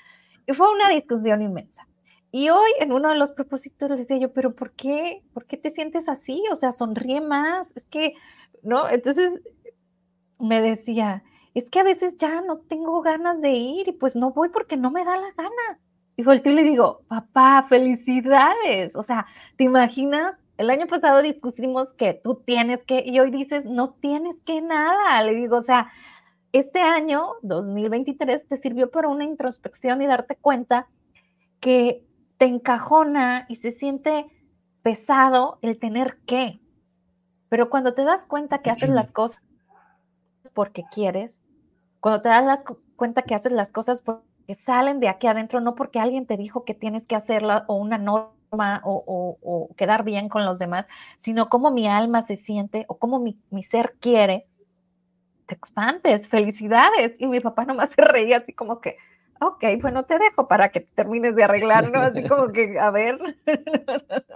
Y 0.47 0.55
fue 0.55 0.73
una 0.73 0.89
discusión 0.89 1.43
inmensa. 1.43 1.87
Y 2.33 2.51
hoy 2.51 2.71
en 2.79 2.93
uno 2.93 3.09
de 3.09 3.16
los 3.16 3.33
propósitos 3.33 3.90
le 3.90 3.97
decía 3.97 4.19
yo, 4.19 4.33
pero 4.33 4.55
¿por 4.55 4.73
qué? 4.73 5.23
¿Por 5.33 5.47
qué 5.47 5.57
te 5.57 5.71
sientes 5.71 6.09
así? 6.09 6.43
O 6.53 6.57
sea, 6.57 6.73
sonríe 6.73 7.21
más, 7.21 7.73
es 7.77 7.87
que, 7.87 8.14
¿no? 8.62 8.88
Entonces 8.88 9.33
me 10.38 10.61
decía, 10.61 11.25
es 11.55 11.69
que 11.69 11.81
a 11.81 11.85
veces 11.85 12.16
ya 12.16 12.40
no 12.43 12.59
tengo 12.59 13.03
ganas 13.03 13.40
de 13.40 13.51
ir 13.53 13.88
y 13.88 13.93
pues 13.93 14.16
no 14.16 14.33
voy 14.33 14.49
porque 14.51 14.77
no 14.77 14.90
me 14.90 15.05
da 15.05 15.16
la 15.16 15.33
gana. 15.37 15.81
Y 16.16 16.23
volteo 16.23 16.53
y 16.53 16.57
le 16.57 16.62
digo, 16.62 17.03
papá, 17.09 17.66
felicidades. 17.69 18.95
O 18.95 19.03
sea, 19.03 19.27
¿te 19.57 19.64
imaginas 19.64 20.37
el 20.61 20.69
año 20.69 20.87
pasado 20.87 21.23
discutimos 21.23 21.90
que 21.95 22.12
tú 22.12 22.35
tienes 22.45 22.85
que, 22.85 23.03
y 23.07 23.19
hoy 23.19 23.31
dices, 23.31 23.64
no 23.64 23.95
tienes 23.95 24.37
que 24.45 24.61
nada. 24.61 25.23
Le 25.23 25.35
digo, 25.35 25.57
o 25.57 25.62
sea, 25.62 25.90
este 26.53 26.81
año, 26.81 27.33
2023, 27.40 28.47
te 28.47 28.59
sirvió 28.59 28.90
para 28.90 29.09
una 29.09 29.25
introspección 29.25 30.03
y 30.03 30.07
darte 30.07 30.37
cuenta 30.37 30.87
que 31.61 32.05
te 32.40 32.46
encajona 32.46 33.44
y 33.50 33.57
se 33.57 33.70
siente 33.70 34.24
pesado 34.81 35.59
el 35.61 35.79
tener 35.79 36.16
que. 36.24 36.59
Pero 37.50 37.68
cuando 37.68 37.92
te 37.92 38.03
das 38.03 38.24
cuenta 38.24 38.62
que 38.62 38.70
haces 38.70 38.88
las 38.88 39.12
cosas 39.12 39.42
porque 40.55 40.85
quieres, 40.90 41.44
cuando 42.00 42.22
te 42.22 42.31
das 42.31 42.64
cuenta 42.96 43.20
que 43.20 43.35
haces 43.35 43.53
las 43.53 43.70
cosas 43.70 44.00
porque 44.00 44.55
salen 44.55 45.00
de 45.00 45.11
aquí 45.11 45.26
adentro, 45.26 45.61
no 45.61 45.74
porque 45.74 46.00
alguien 46.00 46.24
te 46.24 46.38
dijo 46.38 46.64
que 46.64 46.72
tienes 46.72 47.07
que 47.07 47.14
hacerla 47.14 47.66
o 47.68 47.74
una 47.74 47.98
norma 47.98 48.81
o, 48.85 49.68
quedar 49.76 50.03
bien 50.03 50.31
con 50.31 50.46
los 50.46 50.59
demás, 50.59 50.88
sino 51.18 51.50
cómo 51.50 51.70
mi 51.70 51.88
alma 51.88 52.22
se 52.22 52.37
siente 52.37 52.87
o 52.88 52.96
cómo 52.96 53.18
mi, 53.18 53.62
ser 53.62 53.96
quiere, 54.00 54.48
te 55.44 55.55
expandes, 55.55 56.26
felicidades. 56.26 57.16
Y 57.18 57.26
mi 57.26 57.40
papá 57.40 57.66
nomás 57.66 57.90
se 57.90 58.00
reía 58.00 58.38
así 58.38 58.55
como 58.55 58.81
que, 58.81 58.96
ok, 59.40 59.64
bueno, 59.81 60.05
te 60.05 60.18
dejo 60.18 60.46
para 60.48 60.70
que 60.70 60.81
termines 60.81 61.35
de 61.35 61.44
arreglarlo, 61.44 62.00
así 62.00 62.24
como 62.24 62.48
que, 62.53 62.79
a 62.79 62.90
ver. 62.90 63.18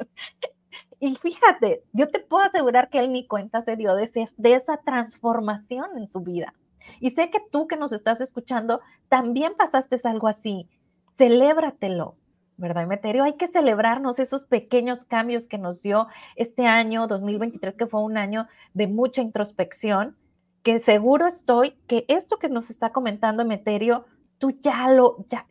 y 1.00 1.16
fíjate, 1.16 1.82
yo 1.92 2.08
te 2.08 2.20
puedo 2.20 2.44
asegurar 2.44 2.88
que 2.88 2.98
él 2.98 3.12
ni 3.12 3.26
cuenta 3.26 3.60
se 3.62 3.76
dio 3.76 3.94
de, 3.94 4.08
de 4.36 4.54
esa 4.54 4.78
transformación 4.78 5.98
en 5.98 6.08
su 6.08 6.20
vida. 6.20 6.54
Y 7.00 7.10
sé 7.10 7.30
que 7.30 7.40
tú 7.50 7.66
que 7.66 7.76
nos 7.76 7.92
estás 7.92 8.20
escuchando, 8.20 8.80
también 9.08 9.54
pasaste 9.56 9.96
algo 10.04 10.28
así. 10.28 10.68
Celébratelo, 11.16 12.16
¿verdad, 12.56 12.86
Meterio? 12.86 13.24
Hay 13.24 13.34
que 13.34 13.48
celebrarnos 13.48 14.18
esos 14.18 14.44
pequeños 14.44 15.04
cambios 15.04 15.46
que 15.46 15.58
nos 15.58 15.82
dio 15.82 16.08
este 16.36 16.66
año 16.66 17.06
2023, 17.06 17.74
que 17.74 17.86
fue 17.86 18.02
un 18.02 18.16
año 18.16 18.46
de 18.72 18.86
mucha 18.86 19.22
introspección, 19.22 20.16
que 20.62 20.78
seguro 20.78 21.26
estoy 21.26 21.72
que 21.86 22.04
esto 22.08 22.38
que 22.38 22.48
nos 22.48 22.70
está 22.70 22.90
comentando 22.90 23.44
Meterio, 23.44 24.06
tú 24.44 24.58
ya 24.62 24.90
lo, 24.90 25.24
ya, 25.30 25.46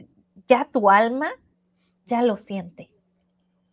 ya 0.48 0.70
tu 0.72 0.92
alma 0.92 1.30
ya 2.06 2.22
lo 2.22 2.38
siente, 2.38 2.92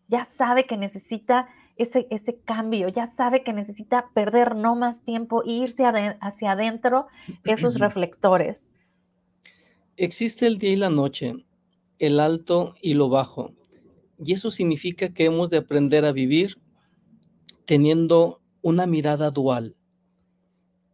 ya 0.07 0.23
sabe 0.23 0.65
que 0.65 0.77
necesita 0.77 1.47
ese, 1.75 2.07
ese 2.09 2.39
cambio, 2.39 2.89
ya 2.89 3.13
sabe 3.15 3.43
que 3.43 3.53
necesita 3.53 4.09
perder 4.15 4.55
no 4.55 4.75
más 4.75 5.03
tiempo 5.03 5.43
e 5.43 5.51
irse 5.51 5.83
hacia 5.85 6.53
adentro 6.53 7.05
esos 7.43 7.77
reflectores. 7.77 8.67
Existe 9.95 10.47
el 10.47 10.57
día 10.57 10.71
y 10.71 10.75
la 10.77 10.89
noche 10.89 11.45
el 11.99 12.19
alto 12.19 12.73
y 12.81 12.95
lo 12.95 13.09
bajo. 13.09 13.53
Y 14.17 14.33
eso 14.33 14.49
significa 14.49 15.13
que 15.13 15.25
hemos 15.25 15.51
de 15.51 15.57
aprender 15.57 16.03
a 16.03 16.11
vivir 16.11 16.57
teniendo 17.65 18.41
una 18.63 18.87
mirada 18.87 19.29
dual. 19.29 19.75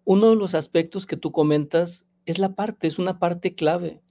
Uno 0.03 0.31
de 0.31 0.35
los 0.35 0.53
aspectos 0.53 1.07
que 1.07 1.15
tú 1.15 1.31
comentas 1.31 2.05
es 2.25 2.39
la 2.39 2.55
parte, 2.55 2.87
es 2.87 2.99
una 2.99 3.19
parte 3.19 3.55
clave, 3.55 4.01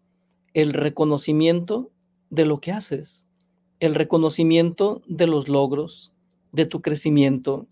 el 0.57 0.73
reconocimiento 0.73 1.93
de 2.31 2.47
lo 2.47 2.63
que 2.63 2.73
haces, 2.73 3.29
el 3.79 3.95
reconocimiento 3.95 5.03
de 5.07 5.27
los 5.27 5.51
logros, 5.51 6.15
de 6.51 6.65
tu 6.65 6.81
crecimiento, 6.81 7.69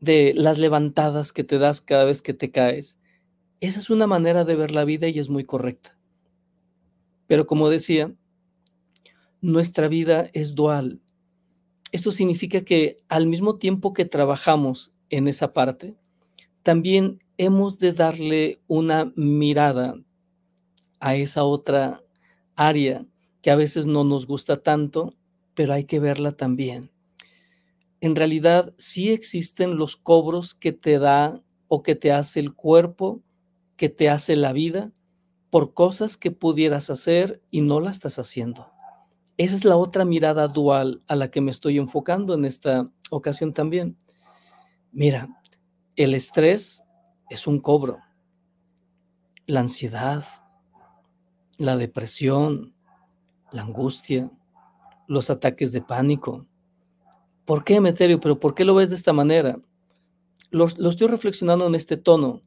de 0.00 0.32
las 0.34 0.58
levantadas 0.58 1.32
que 1.32 1.44
te 1.44 1.58
das 1.58 1.80
cada 1.80 2.04
vez 2.04 2.20
que 2.20 2.34
te 2.34 2.50
caes. 2.50 2.98
Esa 3.60 3.78
es 3.78 3.90
una 3.90 4.08
manera 4.08 4.44
de 4.44 4.56
ver 4.56 4.72
la 4.72 4.84
vida 4.84 5.06
y 5.06 5.20
es 5.20 5.28
muy 5.28 5.44
correcta. 5.44 5.96
Pero 7.28 7.46
como 7.46 7.70
decía, 7.70 8.12
nuestra 9.40 9.86
vida 9.86 10.30
es 10.32 10.56
dual. 10.56 11.00
Esto 11.92 12.10
significa 12.10 12.62
que 12.62 13.04
al 13.08 13.28
mismo 13.28 13.56
tiempo 13.56 13.92
que 13.92 14.04
trabajamos 14.04 14.92
en 15.10 15.28
esa 15.28 15.52
parte, 15.52 15.94
también 16.64 17.20
hemos 17.38 17.78
de 17.78 17.92
darle 17.92 18.60
una 18.66 19.12
mirada 19.14 19.94
a 21.00 21.16
esa 21.16 21.44
otra 21.44 22.02
área 22.54 23.04
que 23.42 23.50
a 23.50 23.56
veces 23.56 23.86
no 23.86 24.04
nos 24.04 24.26
gusta 24.26 24.62
tanto, 24.62 25.14
pero 25.54 25.72
hay 25.72 25.84
que 25.84 25.98
verla 25.98 26.32
también. 26.32 26.90
En 28.00 28.16
realidad 28.16 28.72
sí 28.78 29.10
existen 29.10 29.76
los 29.76 29.96
cobros 29.96 30.54
que 30.54 30.72
te 30.72 30.98
da 30.98 31.42
o 31.68 31.82
que 31.82 31.94
te 31.96 32.12
hace 32.12 32.40
el 32.40 32.54
cuerpo, 32.54 33.22
que 33.76 33.88
te 33.88 34.08
hace 34.08 34.36
la 34.36 34.52
vida, 34.52 34.92
por 35.50 35.74
cosas 35.74 36.16
que 36.16 36.30
pudieras 36.30 36.90
hacer 36.90 37.42
y 37.50 37.60
no 37.60 37.80
la 37.80 37.90
estás 37.90 38.18
haciendo. 38.18 38.70
Esa 39.36 39.54
es 39.54 39.64
la 39.64 39.76
otra 39.76 40.04
mirada 40.04 40.48
dual 40.48 41.02
a 41.08 41.16
la 41.16 41.30
que 41.30 41.40
me 41.40 41.50
estoy 41.50 41.78
enfocando 41.78 42.34
en 42.34 42.44
esta 42.44 42.90
ocasión 43.10 43.52
también. 43.52 43.96
Mira, 44.92 45.28
el 45.96 46.14
estrés 46.14 46.84
es 47.30 47.46
un 47.46 47.60
cobro. 47.60 47.98
La 49.46 49.60
ansiedad, 49.60 50.24
la 51.60 51.76
depresión, 51.76 52.72
la 53.52 53.62
angustia, 53.62 54.30
los 55.06 55.28
ataques 55.28 55.72
de 55.72 55.82
pánico. 55.82 56.46
¿Por 57.44 57.64
qué, 57.64 57.82
Meterio? 57.82 58.18
¿Pero 58.18 58.40
por 58.40 58.54
qué 58.54 58.64
lo 58.64 58.74
ves 58.74 58.88
de 58.88 58.96
esta 58.96 59.12
manera? 59.12 59.60
Lo, 60.50 60.66
lo 60.78 60.88
estoy 60.88 61.08
reflexionando 61.08 61.66
en 61.66 61.74
este 61.74 61.98
tono, 61.98 62.40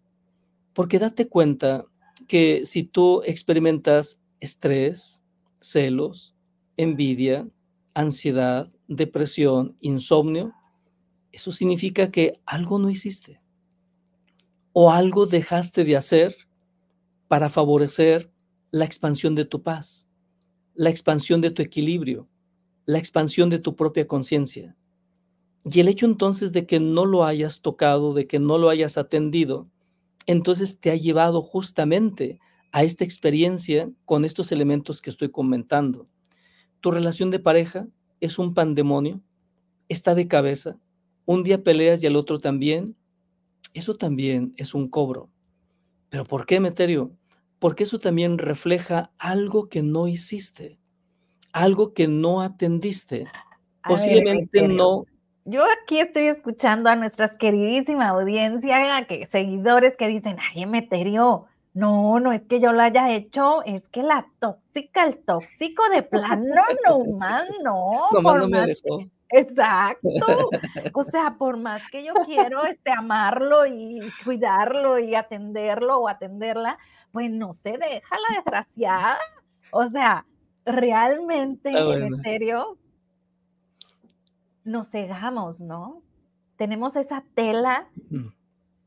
porque 0.74 0.98
date 0.98 1.30
cuenta 1.30 1.86
que 2.28 2.66
si 2.66 2.86
tú 2.86 3.22
experimentas 3.24 4.20
estrés, 4.40 5.24
celos, 5.60 6.36
envidia, 6.76 7.48
ansiedad, 7.94 8.68
depresión, 8.88 9.78
insomnio, 9.80 10.54
eso 11.32 11.52
significa 11.52 12.10
que 12.10 12.42
algo 12.48 12.80
no 12.80 12.90
hiciste 12.90 13.40
o 14.72 14.92
algo 14.92 15.28
dejaste 15.28 15.84
de 15.84 15.98
hacer 15.98 16.36
para 17.28 17.52
favorecer 17.52 18.33
la 18.74 18.86
expansión 18.86 19.36
de 19.36 19.46
tu 19.46 19.62
paz, 19.62 20.10
la 20.74 20.90
expansión 20.90 21.42
de 21.42 21.52
tu 21.52 21.62
equilibrio, 21.62 22.28
la 22.88 22.98
expansión 22.98 23.52
de 23.52 23.60
tu 23.60 23.76
propia 23.76 24.08
conciencia. 24.08 24.76
Y 25.64 25.80
el 25.80 25.88
hecho 25.88 26.08
entonces 26.08 26.52
de 26.54 26.66
que 26.66 26.80
no 26.80 27.06
lo 27.06 27.24
hayas 27.24 27.62
tocado, 27.62 28.14
de 28.14 28.26
que 28.26 28.40
no 28.40 28.58
lo 28.58 28.70
hayas 28.70 28.98
atendido, 28.98 29.70
entonces 30.26 30.80
te 30.80 30.90
ha 30.90 30.96
llevado 30.96 31.44
justamente 31.44 32.40
a 32.72 32.84
esta 32.84 33.04
experiencia 33.04 33.92
con 34.06 34.26
estos 34.26 34.52
elementos 34.52 35.04
que 35.04 35.12
estoy 35.12 35.30
comentando. 35.30 36.08
Tu 36.82 36.90
relación 36.90 37.30
de 37.30 37.38
pareja 37.38 37.88
es 38.22 38.40
un 38.40 38.56
pandemonio, 38.56 39.22
está 39.88 40.16
de 40.16 40.28
cabeza, 40.28 40.80
un 41.26 41.44
día 41.44 41.64
peleas 41.64 42.02
y 42.02 42.08
al 42.08 42.16
otro 42.16 42.40
también, 42.40 42.96
eso 43.76 43.94
también 43.94 44.56
es 44.58 44.74
un 44.74 44.88
cobro. 44.88 45.30
¿Pero 46.10 46.26
por 46.26 46.48
qué, 46.48 46.60
Meterio? 46.60 47.16
Porque 47.64 47.86
eso 47.86 47.98
también 47.98 48.40
refleja 48.40 49.12
algo 49.18 49.70
que 49.70 49.84
no 49.84 50.10
hiciste, 50.10 50.78
algo 51.54 51.94
que 51.94 52.10
no 52.10 52.42
atendiste. 52.42 53.26
Posiblemente 53.88 54.68
no 54.68 55.06
yo 55.46 55.64
aquí 55.82 56.00
estoy 56.00 56.24
escuchando 56.24 56.90
a 56.90 56.98
nuestras 56.98 57.36
queridísima 57.36 58.10
audiencia, 58.10 59.06
que, 59.08 59.26
seguidores 59.26 59.96
que 59.98 60.10
dicen, 60.10 60.38
ay, 60.40 60.64
Emeterio, 60.64 61.46
no, 61.74 62.20
no 62.20 62.34
es 62.34 62.42
que 62.44 62.60
yo 62.60 62.74
lo 62.74 62.82
haya 62.82 63.12
hecho, 63.14 63.64
es 63.64 63.88
que 63.88 64.04
la 64.04 64.28
tóxica, 64.40 65.06
el 65.06 65.18
tóxico 65.18 65.84
de 65.90 66.04
plano, 66.04 66.62
no 66.86 67.06
más, 67.18 67.46
no. 67.64 68.10
no 68.12 68.48
me 68.48 68.68
dejó. 68.68 69.06
Exacto. 69.34 70.10
O 70.94 71.04
sea, 71.04 71.36
por 71.38 71.58
más 71.58 71.82
que 71.90 72.04
yo 72.04 72.14
quiero 72.26 72.64
este, 72.66 72.92
amarlo 72.92 73.66
y 73.66 74.00
cuidarlo 74.24 75.00
y 75.00 75.16
atenderlo 75.16 75.98
o 75.98 76.08
atenderla, 76.08 76.78
pues 77.12 77.32
no 77.32 77.54
se 77.54 77.78
deja 77.78 78.16
la 78.30 78.36
desgraciada. 78.38 79.18
O 79.72 79.88
sea, 79.88 80.26
realmente, 80.66 81.70
en 81.72 82.22
serio, 82.22 82.78
nos 84.64 84.90
cegamos, 84.90 85.62
¿no? 85.62 86.02
Tenemos 86.56 86.96
esa 86.96 87.24
tela 87.34 87.88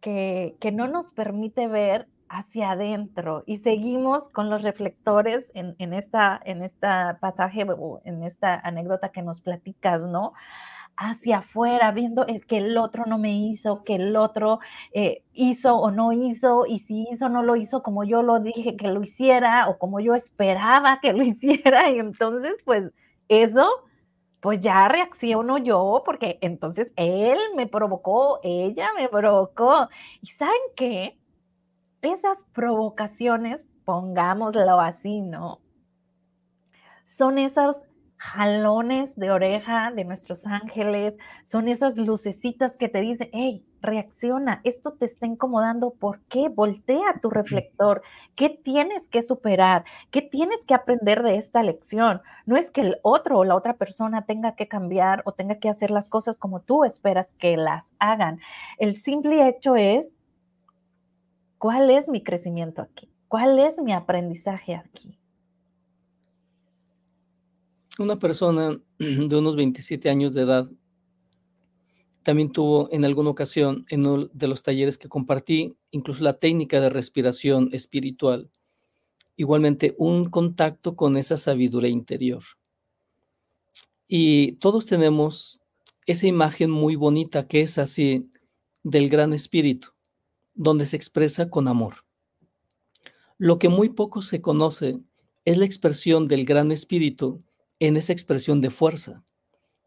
que, 0.00 0.56
que, 0.60 0.70
no 0.70 0.86
nos 0.86 1.10
permite 1.10 1.66
ver 1.66 2.06
hacia 2.28 2.72
adentro 2.72 3.44
y 3.46 3.56
seguimos 3.56 4.28
con 4.28 4.50
los 4.50 4.62
reflectores 4.62 5.50
en, 5.54 5.74
en, 5.78 5.92
esta, 5.92 6.40
en 6.44 6.62
esta 6.62 7.18
pasaje 7.20 7.64
o 7.68 8.00
en 8.04 8.22
esta 8.22 8.54
anécdota 8.54 9.10
que 9.10 9.22
nos 9.22 9.40
platicas, 9.40 10.02
¿no? 10.02 10.32
hacia 10.96 11.38
afuera, 11.38 11.92
viendo 11.92 12.26
el 12.26 12.46
que 12.46 12.58
el 12.58 12.78
otro 12.78 13.04
no 13.06 13.18
me 13.18 13.36
hizo, 13.36 13.84
que 13.84 13.96
el 13.96 14.16
otro 14.16 14.60
eh, 14.92 15.22
hizo 15.32 15.76
o 15.76 15.90
no 15.90 16.12
hizo, 16.12 16.64
y 16.66 16.78
si 16.78 17.06
hizo 17.10 17.28
no 17.28 17.42
lo 17.42 17.56
hizo 17.56 17.82
como 17.82 18.04
yo 18.04 18.22
lo 18.22 18.40
dije 18.40 18.76
que 18.76 18.88
lo 18.88 19.02
hiciera 19.02 19.68
o 19.68 19.78
como 19.78 20.00
yo 20.00 20.14
esperaba 20.14 21.00
que 21.00 21.12
lo 21.12 21.22
hiciera, 21.24 21.90
y 21.90 21.98
entonces 21.98 22.54
pues 22.64 22.90
eso 23.28 23.68
pues 24.40 24.60
ya 24.60 24.86
reacciono 24.88 25.58
yo, 25.58 26.02
porque 26.04 26.38
entonces 26.40 26.92
él 26.96 27.38
me 27.56 27.66
provocó, 27.66 28.38
ella 28.44 28.90
me 28.96 29.08
provocó. 29.08 29.88
¿Y 30.20 30.28
saben 30.28 30.54
qué? 30.76 31.18
Esas 32.06 32.38
provocaciones, 32.52 33.64
pongámoslo 33.84 34.78
así, 34.78 35.22
¿no? 35.22 35.60
Son 37.04 37.36
esos 37.36 37.82
jalones 38.16 39.16
de 39.16 39.32
oreja 39.32 39.90
de 39.90 40.04
nuestros 40.04 40.46
ángeles, 40.46 41.18
son 41.42 41.66
esas 41.66 41.96
lucecitas 41.96 42.76
que 42.76 42.88
te 42.88 43.00
dicen, 43.00 43.28
hey, 43.32 43.66
reacciona, 43.80 44.60
esto 44.62 44.92
te 44.92 45.04
está 45.04 45.26
incomodando, 45.26 45.94
¿por 45.94 46.20
qué? 46.28 46.48
Voltea 46.48 47.18
tu 47.20 47.28
reflector, 47.28 48.02
¿qué 48.36 48.50
tienes 48.50 49.08
que 49.08 49.22
superar? 49.22 49.84
¿Qué 50.12 50.22
tienes 50.22 50.64
que 50.64 50.74
aprender 50.74 51.24
de 51.24 51.38
esta 51.38 51.64
lección? 51.64 52.22
No 52.46 52.56
es 52.56 52.70
que 52.70 52.82
el 52.82 52.98
otro 53.02 53.38
o 53.38 53.44
la 53.44 53.56
otra 53.56 53.74
persona 53.74 54.26
tenga 54.26 54.54
que 54.54 54.68
cambiar 54.68 55.22
o 55.24 55.32
tenga 55.32 55.56
que 55.56 55.68
hacer 55.68 55.90
las 55.90 56.08
cosas 56.08 56.38
como 56.38 56.60
tú 56.60 56.84
esperas 56.84 57.32
que 57.32 57.56
las 57.56 57.90
hagan. 57.98 58.38
El 58.78 58.96
simple 58.96 59.48
hecho 59.48 59.74
es, 59.74 60.15
¿cuál 61.58 61.90
es 61.90 62.08
mi 62.08 62.22
crecimiento 62.22 62.82
aquí? 62.82 63.08
¿Cuál 63.28 63.58
es 63.58 63.78
mi 63.78 63.92
aprendizaje 63.92 64.74
aquí? 64.74 65.18
Una 67.98 68.18
persona 68.18 68.78
de 68.98 69.36
unos 69.36 69.56
27 69.56 70.10
años 70.10 70.34
de 70.34 70.42
edad 70.42 70.70
también 72.22 72.50
tuvo 72.50 72.88
en 72.90 73.04
alguna 73.04 73.30
ocasión 73.30 73.86
en 73.88 74.04
uno 74.04 74.26
de 74.32 74.48
los 74.48 74.64
talleres 74.64 74.98
que 74.98 75.08
compartí, 75.08 75.76
incluso 75.92 76.24
la 76.24 76.34
técnica 76.34 76.80
de 76.80 76.90
respiración 76.90 77.70
espiritual, 77.72 78.50
igualmente 79.36 79.94
un 79.96 80.28
contacto 80.28 80.96
con 80.96 81.16
esa 81.16 81.36
sabiduría 81.36 81.88
interior. 81.88 82.42
Y 84.08 84.54
todos 84.54 84.86
tenemos 84.86 85.60
esa 86.06 86.26
imagen 86.26 86.70
muy 86.70 86.96
bonita 86.96 87.46
que 87.46 87.60
es 87.60 87.78
así 87.78 88.28
del 88.82 89.08
gran 89.08 89.32
espíritu, 89.32 89.90
donde 90.56 90.86
se 90.86 90.96
expresa 90.96 91.48
con 91.50 91.68
amor. 91.68 92.04
Lo 93.38 93.58
que 93.58 93.68
muy 93.68 93.90
poco 93.90 94.22
se 94.22 94.40
conoce 94.40 94.98
es 95.44 95.58
la 95.58 95.64
expresión 95.64 96.26
del 96.26 96.44
gran 96.44 96.72
espíritu 96.72 97.44
en 97.78 97.96
esa 97.96 98.12
expresión 98.12 98.60
de 98.60 98.70
fuerza, 98.70 99.22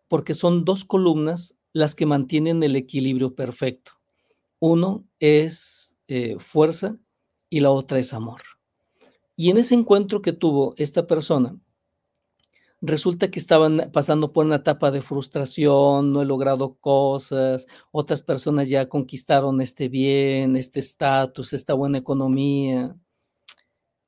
porque 0.07 0.33
son 0.33 0.63
dos 0.63 0.85
columnas 0.85 1.57
las 1.73 1.95
que 1.95 2.05
mantienen 2.05 2.63
el 2.63 2.75
equilibrio 2.75 3.35
perfecto. 3.35 3.93
Uno 4.59 5.05
es 5.19 5.97
eh, 6.07 6.37
fuerza 6.39 6.97
y 7.49 7.59
la 7.59 7.71
otra 7.71 7.99
es 7.99 8.13
amor. 8.13 8.41
Y 9.35 9.49
en 9.49 9.57
ese 9.57 9.73
encuentro 9.73 10.21
que 10.21 10.33
tuvo 10.33 10.73
esta 10.77 11.07
persona, 11.07 11.57
resulta 12.81 13.29
que 13.29 13.39
estaban 13.39 13.89
pasando 13.91 14.31
por 14.31 14.45
una 14.45 14.57
etapa 14.57 14.91
de 14.91 15.01
frustración, 15.01 16.13
no 16.13 16.21
he 16.21 16.25
logrado 16.25 16.75
cosas, 16.75 17.67
otras 17.91 18.23
personas 18.23 18.69
ya 18.69 18.87
conquistaron 18.87 19.61
este 19.61 19.89
bien, 19.89 20.55
este 20.55 20.79
estatus, 20.79 21.53
esta 21.53 21.73
buena 21.73 21.97
economía. 21.97 22.95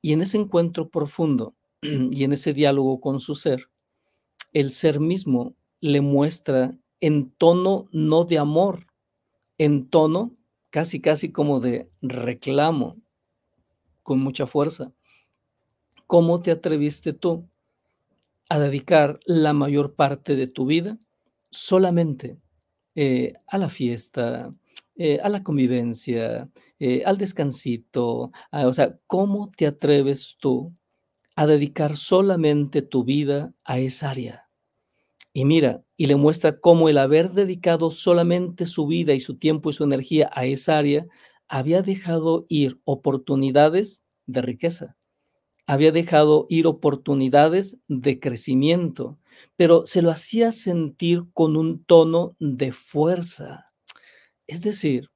Y 0.02 0.14
en 0.14 0.22
ese 0.22 0.38
encuentro 0.38 0.90
profundo 0.90 1.56
y 1.82 2.24
en 2.24 2.34
ese 2.34 2.54
diálogo 2.54 3.02
con 3.02 3.20
su 3.20 3.36
ser, 3.36 3.70
el 4.54 4.72
ser 4.72 5.00
mismo 5.00 5.56
le 5.80 6.02
muestra 6.02 6.78
en 7.00 7.32
tono 7.32 7.88
no 7.92 8.26
de 8.26 8.38
amor, 8.38 8.88
en 9.58 9.90
tono 9.90 10.36
casi, 10.70 11.02
casi 11.02 11.32
como 11.32 11.60
de 11.60 11.90
reclamo, 12.02 12.98
con 14.04 14.20
mucha 14.20 14.48
fuerza. 14.48 14.94
¿Cómo 16.08 16.42
te 16.42 16.52
atreviste 16.52 17.14
tú 17.14 17.51
a 18.52 18.60
dedicar 18.60 19.20
la 19.26 19.54
mayor 19.54 19.96
parte 19.96 20.36
de 20.36 20.48
tu 20.48 20.66
vida 20.66 21.00
solamente 21.52 22.38
eh, 22.96 23.34
a 23.48 23.58
la 23.58 23.70
fiesta, 23.70 24.54
eh, 24.96 25.20
a 25.24 25.30
la 25.30 25.42
convivencia, 25.42 26.50
eh, 26.78 27.04
al 27.06 27.18
descansito? 27.18 28.32
o 28.52 28.74
sea, 28.74 28.98
¿cómo 29.08 29.52
te 29.56 29.68
atreves 29.68 30.36
tú 30.40 30.74
a 31.36 31.48
dedicar 31.48 31.96
solamente 31.96 32.82
tu 32.82 33.04
vida 33.04 33.54
a 33.64 33.80
esa 33.80 34.12
área. 34.12 34.50
Y 35.34 35.46
mira, 35.46 35.84
y 35.96 36.08
le 36.08 36.18
muestra 36.18 36.60
cómo 36.60 36.90
el 36.90 36.98
haber 36.98 37.32
dedicado 37.32 37.90
solamente 37.90 38.66
su 38.66 38.86
vida 38.86 39.14
y 39.14 39.22
su 39.22 39.38
tiempo 39.38 39.70
y 39.70 39.74
su 39.74 39.86
energía 39.86 40.30
a 40.34 40.46
esa 40.46 40.78
área 40.78 41.08
había 41.48 41.82
dejado 41.84 42.46
ir 42.50 42.82
oportunidades 42.84 44.04
de 44.26 44.42
riqueza, 44.42 44.98
había 45.72 45.94
dejado 45.94 46.48
ir 46.50 46.68
oportunidades 46.68 47.80
de 47.88 48.20
crecimiento, 48.20 49.18
pero 49.56 49.86
se 49.86 50.02
lo 50.02 50.12
hacía 50.12 50.52
sentir 50.52 51.24
con 51.34 51.56
un 51.56 51.86
tono 51.86 52.36
de 52.40 52.74
fuerza. 52.74 53.72
Es 54.48 54.60
decir, 54.60 55.12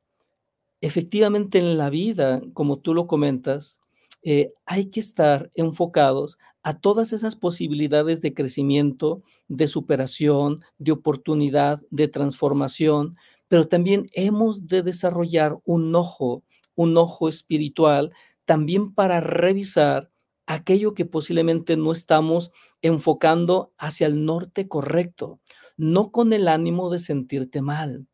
efectivamente 0.80 1.58
en 1.58 1.78
la 1.78 1.90
vida, 1.90 2.42
como 2.54 2.80
tú 2.80 2.94
lo 2.94 3.06
comentas, 3.06 3.82
eh, 4.24 4.54
hay 4.66 4.86
que 4.86 5.02
estar 5.02 5.52
enfocados 5.56 6.38
a 6.64 6.80
todas 6.80 7.12
esas 7.12 7.36
posibilidades 7.36 8.22
de 8.22 8.34
crecimiento, 8.34 9.24
de 9.50 9.68
superación, 9.68 10.62
de 10.78 10.94
oportunidad, 10.94 11.82
de 11.90 12.08
transformación, 12.08 13.18
pero 13.50 13.68
también 13.68 14.06
hemos 14.14 14.68
de 14.68 14.84
desarrollar 14.84 15.58
un 15.66 15.94
ojo, 15.96 16.44
un 16.76 16.96
ojo 16.96 17.28
espiritual, 17.28 18.14
también 18.46 18.94
para 18.94 19.20
revisar 19.20 20.12
aquello 20.46 20.94
que 20.94 21.06
posiblemente 21.06 21.78
no 21.78 21.92
estamos 21.92 22.52
enfocando 22.82 23.74
hacia 23.78 24.08
el 24.08 24.26
norte 24.26 24.68
correcto, 24.68 25.40
no 25.78 26.12
con 26.12 26.34
el 26.34 26.48
ánimo 26.48 26.90
de 26.90 27.00
sentirte 27.00 27.62
mal, 27.62 28.08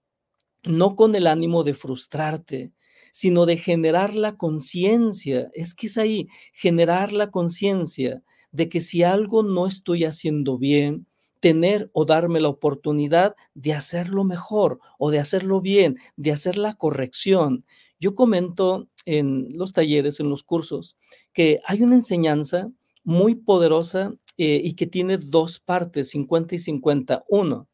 no 0.64 0.96
con 0.96 1.16
el 1.16 1.28
ánimo 1.28 1.64
de 1.64 1.74
frustrarte, 1.74 2.72
sino 3.12 3.46
de 3.46 3.58
generar 3.58 4.14
la 4.14 4.38
conciencia. 4.38 5.50
Es 5.54 5.76
que 5.76 5.88
es 5.88 5.98
ahí, 5.98 6.28
generar 6.54 7.12
la 7.14 7.32
conciencia 7.32 8.24
de 8.52 8.70
que 8.70 8.82
si 8.82 9.04
algo 9.04 9.44
no 9.44 9.68
estoy 9.68 10.06
haciendo 10.06 10.58
bien, 10.58 11.08
tener 11.40 11.90
o 11.94 12.06
darme 12.06 12.40
la 12.40 12.50
oportunidad 12.50 13.36
de 13.56 13.74
hacerlo 13.74 14.24
mejor 14.24 14.80
o 15.00 15.12
de 15.12 15.20
hacerlo 15.20 15.60
bien, 15.60 15.98
de 16.16 16.32
hacer 16.32 16.58
la 16.58 16.76
corrección. 16.76 17.66
Yo 18.00 18.14
comento 18.16 18.88
en 19.06 19.50
los 19.56 19.74
talleres, 19.74 20.20
en 20.20 20.30
los 20.30 20.44
cursos, 20.44 20.98
que 21.34 21.62
hay 21.66 21.82
una 21.84 21.96
enseñanza 21.96 22.72
muy 23.04 23.36
poderosa 23.36 24.14
eh, 24.38 24.62
y 24.64 24.74
que 24.76 24.88
tiene 24.88 25.18
dos 25.18 25.60
partes, 25.60 26.10
50 26.10 26.56
y 26.56 26.60
50. 26.60 27.26
Uno, 27.28 27.68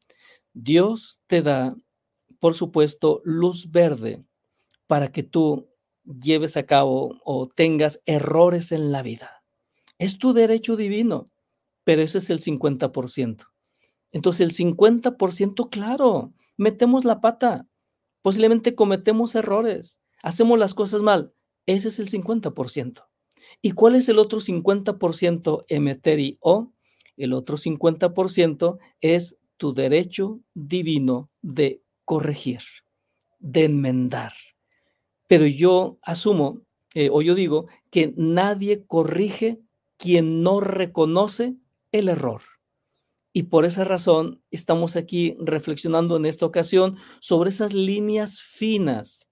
Dios 0.53 1.21
te 1.27 1.41
da, 1.41 1.75
por 2.39 2.53
supuesto, 2.53 3.21
luz 3.23 3.71
verde 3.71 4.23
para 4.87 5.11
que 5.11 5.23
tú 5.23 5.69
lleves 6.03 6.57
a 6.57 6.65
cabo 6.65 7.19
o 7.23 7.47
tengas 7.47 8.01
errores 8.05 8.71
en 8.71 8.91
la 8.91 9.01
vida. 9.01 9.43
Es 9.99 10.17
tu 10.17 10.33
derecho 10.33 10.75
divino, 10.75 11.25
pero 11.83 12.01
ese 12.01 12.19
es 12.19 12.29
el 12.29 12.39
50%. 12.39 13.45
Entonces 14.11 14.41
el 14.41 14.51
50%, 14.53 15.69
claro, 15.69 16.33
metemos 16.55 17.05
la 17.05 17.19
pata, 17.19 17.67
posiblemente 18.21 18.75
cometemos 18.75 19.35
errores, 19.35 20.01
hacemos 20.23 20.57
las 20.57 20.73
cosas 20.73 21.01
mal, 21.01 21.33
ese 21.65 21.89
es 21.89 21.99
el 21.99 22.09
50%. 22.09 23.05
¿Y 23.61 23.71
cuál 23.71 23.95
es 23.95 24.09
el 24.09 24.19
otro 24.19 24.39
50% 24.39 25.65
emeteri 25.67 26.37
o? 26.39 26.71
El 27.15 27.33
otro 27.33 27.57
50% 27.57 28.77
es 29.01 29.37
tu 29.57 29.73
derecho 29.73 30.39
divino 30.53 31.29
de 31.41 31.81
corregir, 32.05 32.61
de 33.39 33.65
enmendar. 33.65 34.33
Pero 35.27 35.45
yo 35.45 35.97
asumo, 36.03 36.61
eh, 36.93 37.09
o 37.11 37.21
yo 37.21 37.35
digo, 37.35 37.65
que 37.89 38.13
nadie 38.15 38.85
corrige 38.85 39.59
quien 39.97 40.43
no 40.43 40.59
reconoce 40.59 41.55
el 41.91 42.09
error. 42.09 42.43
Y 43.33 43.43
por 43.43 43.65
esa 43.65 43.83
razón 43.83 44.41
estamos 44.51 44.95
aquí 44.95 45.35
reflexionando 45.39 46.17
en 46.17 46.25
esta 46.25 46.45
ocasión 46.45 46.97
sobre 47.19 47.49
esas 47.49 47.73
líneas 47.73 48.41
finas, 48.41 49.27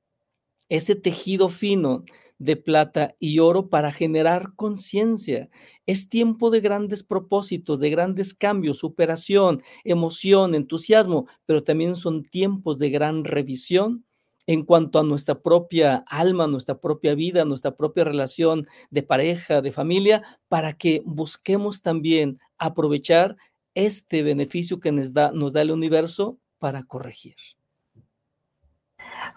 ese 0.70 0.95
tejido 0.95 1.49
fino 1.49 2.03
de 2.38 2.56
plata 2.56 3.16
y 3.20 3.40
oro 3.40 3.70
para 3.70 3.92
generar 3.92 4.54
conciencia. 4.56 5.50
Es 5.86 6.10
tiempo 6.10 6.50
de 6.50 6.60
grandes 6.60 7.04
propósitos, 7.04 7.80
de 7.80 7.90
grandes 7.90 8.34
cambios, 8.34 8.80
superación, 8.80 9.62
emoción, 9.84 10.56
entusiasmo, 10.56 11.28
pero 11.46 11.64
también 11.64 11.96
son 11.96 12.24
tiempos 12.24 12.78
de 12.78 12.90
gran 12.90 13.24
revisión 13.24 14.06
en 14.48 14.64
cuanto 14.64 15.00
a 15.00 15.04
nuestra 15.04 15.42
propia 15.42 16.04
alma, 16.08 16.48
nuestra 16.48 16.80
propia 16.80 17.16
vida, 17.16 17.46
nuestra 17.46 17.76
propia 17.76 18.04
relación 18.04 18.68
de 18.92 19.04
pareja, 19.04 19.62
de 19.62 19.72
familia, 19.72 20.24
para 20.48 20.74
que 20.74 21.02
busquemos 21.06 21.82
también 21.82 22.38
aprovechar 22.58 23.38
este 23.74 24.24
beneficio 24.24 24.80
que 24.80 24.92
nos 24.92 25.14
da, 25.14 25.32
nos 25.32 25.54
da 25.54 25.62
el 25.62 25.72
universo 25.72 26.38
para 26.60 26.84
corregir. 26.84 27.36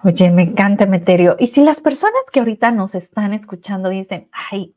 Oye, 0.05 0.31
me 0.31 0.43
encanta, 0.43 0.87
Meterio. 0.87 1.37
Y 1.39 1.49
si 1.49 1.62
las 1.62 1.81
personas 1.81 2.22
que 2.33 2.41
ahorita 2.41 2.70
nos 2.70 2.95
están 2.95 3.33
escuchando 3.33 3.89
dicen, 3.89 4.29
ay, 4.33 4.74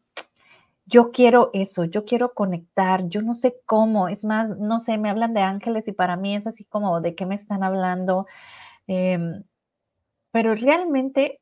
yo 0.92 1.12
quiero 1.12 1.52
eso, 1.54 1.86
yo 1.86 2.06
quiero 2.06 2.34
conectar, 2.34 3.08
yo 3.08 3.22
no 3.22 3.34
sé 3.34 3.56
cómo, 3.66 4.10
es 4.10 4.26
más, 4.26 4.58
no 4.58 4.80
sé, 4.82 4.98
me 4.98 5.10
hablan 5.10 5.34
de 5.34 5.42
ángeles 5.42 5.88
y 5.88 5.94
para 5.94 6.18
mí 6.18 6.36
es 6.36 6.48
así 6.48 6.66
como, 6.66 7.00
¿de 7.02 7.16
qué 7.16 7.26
me 7.26 7.36
están 7.36 7.64
hablando? 7.64 8.28
Em, 8.88 9.44
pero 10.32 10.56
realmente, 10.56 11.40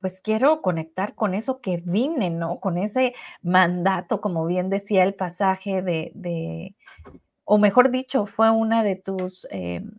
pues 0.00 0.20
quiero 0.20 0.62
conectar 0.62 1.14
con 1.14 1.34
eso 1.34 1.60
que 1.60 1.82
vine, 1.84 2.30
¿no? 2.30 2.60
Con 2.60 2.76
ese 2.76 3.14
mandato, 3.42 4.20
como 4.20 4.46
bien 4.46 4.68
decía 4.68 5.04
el 5.04 5.14
pasaje 5.14 5.82
de, 5.82 6.74
o 7.44 7.58
mejor 7.58 7.90
dicho, 7.90 8.26
fue 8.26 8.50
una 8.50 8.82
de 8.82 8.96
tus, 8.96 9.46
em, 9.50 9.92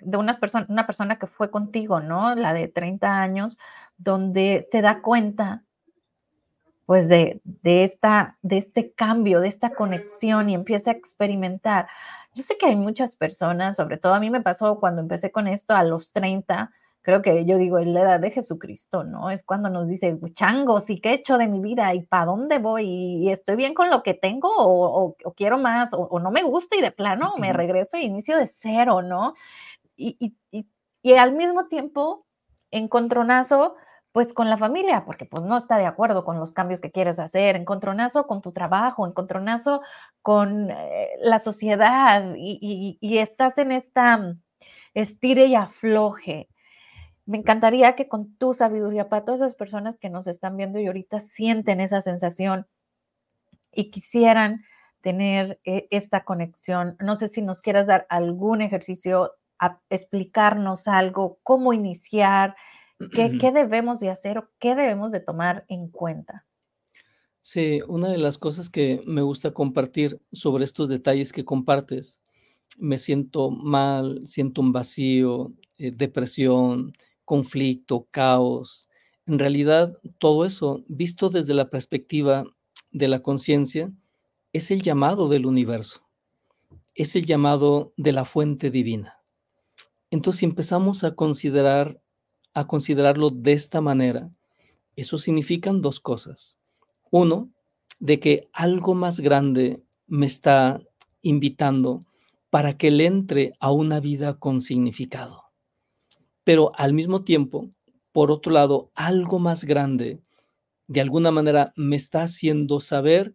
de 0.00 0.16
unas 0.16 0.40
una 0.68 0.86
persona 0.86 1.18
que 1.18 1.26
fue 1.26 1.50
contigo, 1.50 2.00
¿no? 2.00 2.34
La 2.34 2.52
de 2.52 2.68
30 2.68 3.20
años, 3.22 3.58
donde 3.96 4.66
te 4.70 4.82
da 4.82 5.00
cuenta 5.02 5.62
pues 6.84 7.08
de, 7.08 7.40
de, 7.44 7.84
esta, 7.84 8.36
de 8.42 8.58
este 8.58 8.92
cambio, 8.92 9.40
de 9.40 9.48
esta 9.48 9.70
conexión 9.70 10.50
y 10.50 10.54
empieza 10.54 10.90
a 10.90 10.94
experimentar. 10.94 11.86
Yo 12.34 12.42
sé 12.42 12.58
que 12.58 12.66
hay 12.66 12.76
muchas 12.76 13.14
personas, 13.14 13.76
sobre 13.76 13.98
todo 13.98 14.14
a 14.14 14.20
mí 14.20 14.30
me 14.30 14.40
pasó 14.40 14.78
cuando 14.80 15.00
empecé 15.00 15.30
con 15.30 15.46
esto 15.46 15.74
a 15.74 15.84
los 15.84 16.12
30, 16.12 16.70
creo 17.02 17.20
que 17.20 17.44
yo 17.44 17.58
digo, 17.58 17.78
en 17.78 17.94
la 17.94 18.02
edad 18.02 18.20
de 18.20 18.30
Jesucristo, 18.30 19.04
¿no? 19.04 19.30
Es 19.30 19.42
cuando 19.42 19.68
nos 19.68 19.88
dice, 19.88 20.18
changos, 20.34 20.88
¿y 20.88 21.00
qué 21.00 21.10
he 21.10 21.14
hecho 21.14 21.36
de 21.36 21.48
mi 21.48 21.60
vida? 21.60 21.92
¿Y 21.94 22.02
para 22.02 22.26
dónde 22.26 22.58
voy? 22.58 22.84
¿Y 22.86 23.30
estoy 23.30 23.56
bien 23.56 23.74
con 23.74 23.90
lo 23.90 24.02
que 24.02 24.14
tengo? 24.14 24.48
¿O, 24.56 25.16
quiero 25.36 25.58
más? 25.58 25.90
O, 25.92 26.20
no 26.20 26.30
me 26.30 26.42
gusta 26.42 26.76
y 26.76 26.80
de 26.80 26.92
plano 26.92 27.34
me 27.38 27.52
regreso 27.52 27.96
e 27.96 28.04
inicio 28.04 28.36
de 28.38 28.46
cero, 28.46 29.02
¿no? 29.02 29.34
Y, 29.96 30.16
y, 30.50 30.66
y, 31.02 31.14
al 31.14 31.32
mismo 31.32 31.66
tiempo, 31.66 32.26
encontronazo, 32.70 33.74
pues 34.12 34.32
con 34.32 34.48
la 34.48 34.58
familia, 34.58 35.04
porque 35.04 35.24
pues 35.24 35.42
no 35.42 35.56
está 35.56 35.78
de 35.78 35.86
acuerdo 35.86 36.24
con 36.24 36.38
los 36.38 36.52
cambios 36.52 36.80
que 36.80 36.92
quieres 36.92 37.18
hacer, 37.18 37.56
encontronazo 37.56 38.26
con 38.26 38.42
tu 38.42 38.52
trabajo, 38.52 39.06
encontronazo 39.06 39.82
con 40.22 40.70
eh, 40.70 41.10
la 41.20 41.38
sociedad 41.38 42.34
y, 42.36 42.98
y, 43.00 43.18
estás 43.18 43.58
en 43.58 43.72
esta 43.72 44.18
mm, 44.18 44.40
estire 44.94 45.46
y 45.46 45.54
afloje. 45.56 46.48
Me 47.24 47.38
encantaría 47.38 47.94
que 47.94 48.08
con 48.08 48.34
tu 48.36 48.54
sabiduría, 48.54 49.08
para 49.08 49.24
todas 49.24 49.40
esas 49.40 49.54
personas 49.54 49.98
que 49.98 50.10
nos 50.10 50.26
están 50.26 50.56
viendo 50.56 50.78
y 50.80 50.86
ahorita 50.86 51.20
sienten 51.20 51.80
esa 51.80 52.00
sensación 52.02 52.66
y 53.72 53.90
quisieran 53.90 54.64
tener 55.00 55.60
eh, 55.64 55.88
esta 55.90 56.24
conexión, 56.24 56.96
no 57.00 57.16
sé 57.16 57.28
si 57.28 57.42
nos 57.42 57.62
quieras 57.62 57.86
dar 57.86 58.06
algún 58.08 58.60
ejercicio, 58.60 59.32
a 59.58 59.80
explicarnos 59.90 60.88
algo, 60.88 61.38
cómo 61.44 61.72
iniciar, 61.72 62.56
¿Qué, 63.10 63.52
debemos 63.52 64.00
de 64.00 64.10
hacer 64.10 64.38
o 64.38 64.48
qué 64.58 64.74
debemos 64.74 65.12
de 65.12 65.20
tomar 65.20 65.64
en 65.68 65.88
cuenta? 65.88 66.46
Sí, 67.40 67.80
una 67.88 68.08
de 68.08 68.18
las 68.18 68.38
cosas 68.38 68.68
que 68.68 69.00
me 69.06 69.22
gusta 69.22 69.52
compartir 69.52 70.20
sobre 70.30 70.64
estos 70.64 70.88
detalles 70.88 71.32
que 71.32 71.44
compartes, 71.44 72.20
me 72.78 72.98
siento 72.98 73.50
mal, 73.50 74.26
siento 74.26 74.60
un 74.60 74.72
vacío, 74.72 75.52
eh, 75.78 75.90
depresión, 75.90 76.92
conflicto, 77.32 78.06
caos. 78.10 78.90
En 79.24 79.38
realidad, 79.38 79.96
todo 80.18 80.44
eso, 80.44 80.84
visto 80.86 81.30
desde 81.30 81.54
la 81.54 81.70
perspectiva 81.70 82.44
de 82.90 83.08
la 83.08 83.22
conciencia, 83.22 83.90
es 84.52 84.70
el 84.70 84.82
llamado 84.82 85.30
del 85.30 85.46
universo, 85.46 86.06
es 86.94 87.16
el 87.16 87.24
llamado 87.24 87.94
de 87.96 88.12
la 88.12 88.26
fuente 88.26 88.70
divina. 88.70 89.22
Entonces, 90.10 90.40
si 90.40 90.44
empezamos 90.44 91.04
a 91.04 91.14
considerar 91.14 92.02
a 92.52 92.66
considerarlo 92.66 93.30
de 93.30 93.54
esta 93.54 93.80
manera, 93.80 94.30
eso 94.94 95.16
significan 95.16 95.80
dos 95.80 96.00
cosas. 96.00 96.60
Uno, 97.10 97.48
de 97.98 98.20
que 98.20 98.50
algo 98.52 98.92
más 98.92 99.20
grande 99.20 99.82
me 100.06 100.26
está 100.26 100.82
invitando 101.22 102.00
para 102.50 102.76
que 102.76 102.90
le 102.90 103.06
entre 103.06 103.54
a 103.58 103.72
una 103.72 104.00
vida 104.00 104.38
con 104.38 104.60
significado. 104.60 105.41
Pero 106.44 106.72
al 106.76 106.92
mismo 106.92 107.22
tiempo, 107.22 107.70
por 108.12 108.30
otro 108.30 108.52
lado, 108.52 108.90
algo 108.94 109.38
más 109.38 109.64
grande 109.64 110.20
de 110.88 111.00
alguna 111.00 111.30
manera 111.30 111.72
me 111.76 111.96
está 111.96 112.22
haciendo 112.22 112.80
saber 112.80 113.34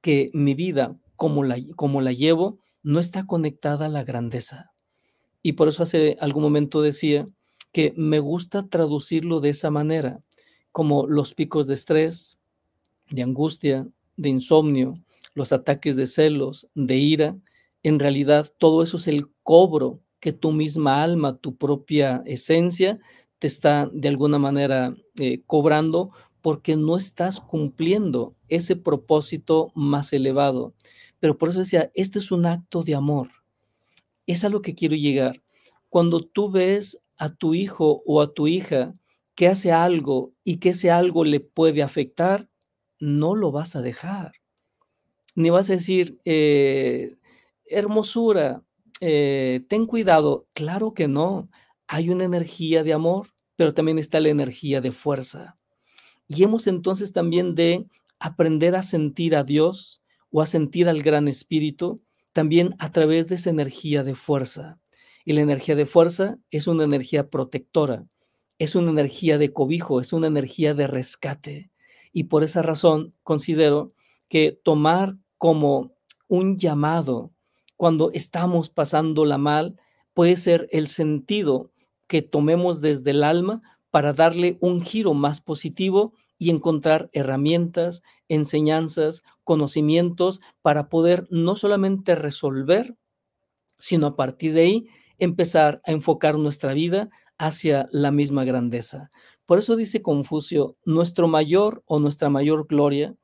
que 0.00 0.30
mi 0.34 0.54
vida, 0.54 0.96
como 1.16 1.42
la, 1.42 1.56
como 1.74 2.00
la 2.00 2.12
llevo, 2.12 2.58
no 2.82 3.00
está 3.00 3.26
conectada 3.26 3.86
a 3.86 3.88
la 3.88 4.04
grandeza. 4.04 4.72
Y 5.42 5.52
por 5.52 5.68
eso 5.68 5.82
hace 5.82 6.16
algún 6.20 6.42
momento 6.42 6.82
decía 6.82 7.26
que 7.72 7.94
me 7.96 8.18
gusta 8.18 8.68
traducirlo 8.68 9.40
de 9.40 9.50
esa 9.50 9.70
manera, 9.70 10.20
como 10.72 11.06
los 11.06 11.34
picos 11.34 11.66
de 11.66 11.74
estrés, 11.74 12.38
de 13.10 13.22
angustia, 13.22 13.88
de 14.16 14.28
insomnio, 14.28 14.94
los 15.34 15.52
ataques 15.52 15.96
de 15.96 16.06
celos, 16.06 16.68
de 16.74 16.96
ira, 16.96 17.36
en 17.82 17.98
realidad 17.98 18.52
todo 18.58 18.82
eso 18.82 18.96
es 18.96 19.08
el 19.08 19.28
cobro 19.42 20.00
que 20.20 20.32
tu 20.32 20.52
misma 20.52 21.02
alma, 21.02 21.36
tu 21.36 21.56
propia 21.56 22.22
esencia, 22.26 22.98
te 23.38 23.46
está 23.46 23.88
de 23.92 24.08
alguna 24.08 24.38
manera 24.38 24.96
eh, 25.18 25.42
cobrando 25.46 26.10
porque 26.40 26.76
no 26.76 26.96
estás 26.96 27.40
cumpliendo 27.40 28.34
ese 28.48 28.76
propósito 28.76 29.72
más 29.74 30.12
elevado. 30.12 30.74
Pero 31.20 31.36
por 31.36 31.50
eso 31.50 31.60
decía, 31.60 31.90
este 31.94 32.18
es 32.18 32.30
un 32.30 32.46
acto 32.46 32.82
de 32.82 32.94
amor. 32.94 33.30
Es 34.26 34.44
a 34.44 34.48
lo 34.48 34.62
que 34.62 34.74
quiero 34.74 34.96
llegar. 34.96 35.42
Cuando 35.88 36.20
tú 36.20 36.50
ves 36.50 37.02
a 37.16 37.34
tu 37.34 37.54
hijo 37.54 38.02
o 38.06 38.20
a 38.20 38.32
tu 38.32 38.46
hija 38.46 38.94
que 39.34 39.48
hace 39.48 39.72
algo 39.72 40.32
y 40.44 40.58
que 40.58 40.70
ese 40.70 40.90
algo 40.90 41.24
le 41.24 41.40
puede 41.40 41.82
afectar, 41.82 42.48
no 43.00 43.34
lo 43.34 43.52
vas 43.52 43.76
a 43.76 43.82
dejar. 43.82 44.32
Ni 45.34 45.50
vas 45.50 45.70
a 45.70 45.74
decir, 45.74 46.20
eh, 46.24 47.16
hermosura, 47.66 48.62
eh, 49.00 49.64
ten 49.68 49.86
cuidado. 49.86 50.46
Claro 50.54 50.94
que 50.94 51.08
no. 51.08 51.48
Hay 51.86 52.10
una 52.10 52.24
energía 52.24 52.82
de 52.82 52.92
amor, 52.92 53.28
pero 53.56 53.74
también 53.74 53.98
está 53.98 54.20
la 54.20 54.28
energía 54.28 54.80
de 54.80 54.92
fuerza. 54.92 55.56
Y 56.28 56.42
hemos 56.42 56.66
entonces 56.66 57.12
también 57.12 57.54
de 57.54 57.86
aprender 58.18 58.76
a 58.76 58.82
sentir 58.82 59.34
a 59.34 59.44
Dios 59.44 60.02
o 60.30 60.42
a 60.42 60.46
sentir 60.46 60.88
al 60.88 61.02
Gran 61.02 61.28
Espíritu 61.28 62.02
también 62.32 62.74
a 62.78 62.92
través 62.92 63.26
de 63.26 63.36
esa 63.36 63.50
energía 63.50 64.04
de 64.04 64.14
fuerza. 64.14 64.78
Y 65.24 65.32
la 65.32 65.40
energía 65.40 65.74
de 65.74 65.86
fuerza 65.86 66.38
es 66.50 66.66
una 66.66 66.84
energía 66.84 67.28
protectora, 67.28 68.06
es 68.58 68.74
una 68.74 68.90
energía 68.90 69.38
de 69.38 69.52
cobijo, 69.52 70.00
es 70.00 70.12
una 70.12 70.26
energía 70.26 70.74
de 70.74 70.86
rescate. 70.86 71.70
Y 72.12 72.24
por 72.24 72.44
esa 72.44 72.62
razón 72.62 73.14
considero 73.22 73.92
que 74.28 74.58
tomar 74.62 75.16
como 75.38 75.92
un 76.28 76.58
llamado 76.58 77.32
cuando 77.78 78.10
estamos 78.12 78.70
pasándola 78.70 79.38
mal 79.38 79.76
puede 80.12 80.36
ser 80.36 80.68
el 80.72 80.88
sentido 80.88 81.70
que 82.08 82.22
tomemos 82.22 82.80
desde 82.80 83.12
el 83.12 83.22
alma 83.22 83.62
para 83.90 84.12
darle 84.12 84.58
un 84.60 84.82
giro 84.82 85.14
más 85.14 85.40
positivo 85.40 86.12
y 86.38 86.50
encontrar 86.50 87.08
herramientas, 87.12 88.02
enseñanzas, 88.28 89.22
conocimientos 89.44 90.40
para 90.60 90.88
poder 90.88 91.28
no 91.30 91.54
solamente 91.54 92.16
resolver, 92.16 92.96
sino 93.78 94.08
a 94.08 94.16
partir 94.16 94.54
de 94.54 94.62
ahí 94.62 94.88
empezar 95.18 95.80
a 95.86 95.92
enfocar 95.92 96.36
nuestra 96.36 96.74
vida 96.74 97.10
hacia 97.38 97.86
la 97.92 98.10
misma 98.10 98.44
grandeza. 98.44 99.08
Por 99.46 99.60
eso 99.60 99.76
dice 99.76 100.02
Confucio, 100.02 100.76
nuestro 100.84 101.28
mayor 101.28 101.84
o 101.86 102.00
nuestra 102.00 102.28
mayor 102.28 102.66
gloria 102.66 103.14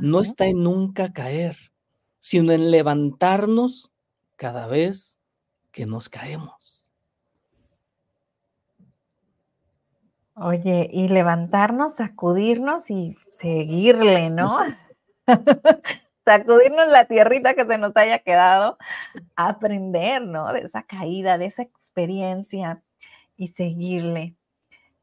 no 0.00 0.20
está 0.20 0.46
en 0.46 0.62
nunca 0.62 1.12
caer, 1.12 1.56
sino 2.20 2.52
en 2.52 2.70
levantarnos 2.70 3.90
cada 4.36 4.66
vez 4.66 5.18
que 5.72 5.86
nos 5.86 6.08
caemos. 6.08 6.92
Oye, 10.36 10.88
y 10.92 11.08
levantarnos, 11.08 11.96
sacudirnos 11.96 12.90
y 12.90 13.16
seguirle, 13.30 14.30
¿no? 14.30 14.58
sacudirnos 16.24 16.88
la 16.88 17.04
tierrita 17.04 17.54
que 17.54 17.64
se 17.64 17.78
nos 17.78 17.96
haya 17.96 18.18
quedado, 18.18 18.76
aprender, 19.36 20.22
¿no? 20.22 20.52
De 20.52 20.60
esa 20.60 20.82
caída, 20.82 21.38
de 21.38 21.46
esa 21.46 21.62
experiencia 21.62 22.82
y 23.36 23.48
seguirle. 23.48 24.34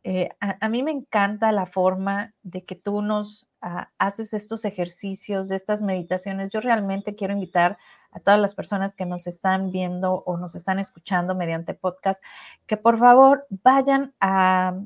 Eh, 0.03 0.29
a, 0.39 0.67
mí 0.67 0.81
me 0.81 0.91
encanta 0.91 1.51
la 1.51 1.67
forma 1.67 2.33
de 2.41 2.63
que 2.63 2.75
tú 2.75 3.03
nos 3.03 3.47
ah, 3.61 3.89
haces 3.99 4.33
estos 4.33 4.65
ejercicios, 4.65 5.51
estas 5.51 5.83
meditaciones. 5.83 6.49
Yo 6.49 6.59
realmente 6.59 7.15
quiero 7.15 7.33
invitar 7.33 7.77
a 8.11 8.19
todas 8.19 8.39
las 8.39 8.55
personas 8.55 8.95
que 8.95 9.05
nos 9.05 9.27
están 9.27 9.71
viendo 9.71 10.23
o 10.25 10.37
nos 10.37 10.55
están 10.55 10.79
escuchando 10.79 11.35
mediante 11.35 11.75
podcast, 11.75 12.21
que 12.65 12.77
por 12.77 12.97
favor 12.97 13.45
vayan 13.63 14.13
a, 14.19 14.79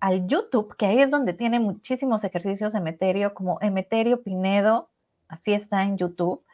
al 0.00 0.26
YouTube, 0.26 0.76
que 0.76 0.86
ahí 0.86 1.00
es 1.00 1.10
donde 1.10 1.32
tiene 1.32 1.58
muchísimos 1.58 2.22
ejercicios 2.22 2.74
Emeterio, 2.74 3.32
como 3.32 3.58
Emeterio 3.62 4.22
Pinedo, 4.22 4.90
así 5.26 5.54
está 5.54 5.84
en 5.84 5.96
YouTube, 5.96 6.44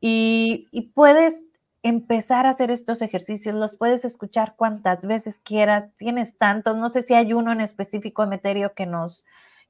y 0.00 0.92
puedes 0.94 1.44
empezar 1.88 2.46
a 2.46 2.50
hacer 2.50 2.72
estos 2.72 3.00
ejercicios, 3.00 3.54
los 3.54 3.76
puedes 3.76 4.04
escuchar 4.04 4.54
cuantas 4.56 5.02
veces 5.02 5.38
quieras, 5.38 5.88
tienes 5.96 6.36
tantos, 6.36 6.76
no 6.76 6.88
sé 6.88 7.02
si 7.02 7.14
hay 7.14 7.32
uno 7.32 7.52
en 7.52 7.60
específico, 7.60 8.24
Emeterio, 8.24 8.74
que 8.74 8.86
nos, 8.86 9.24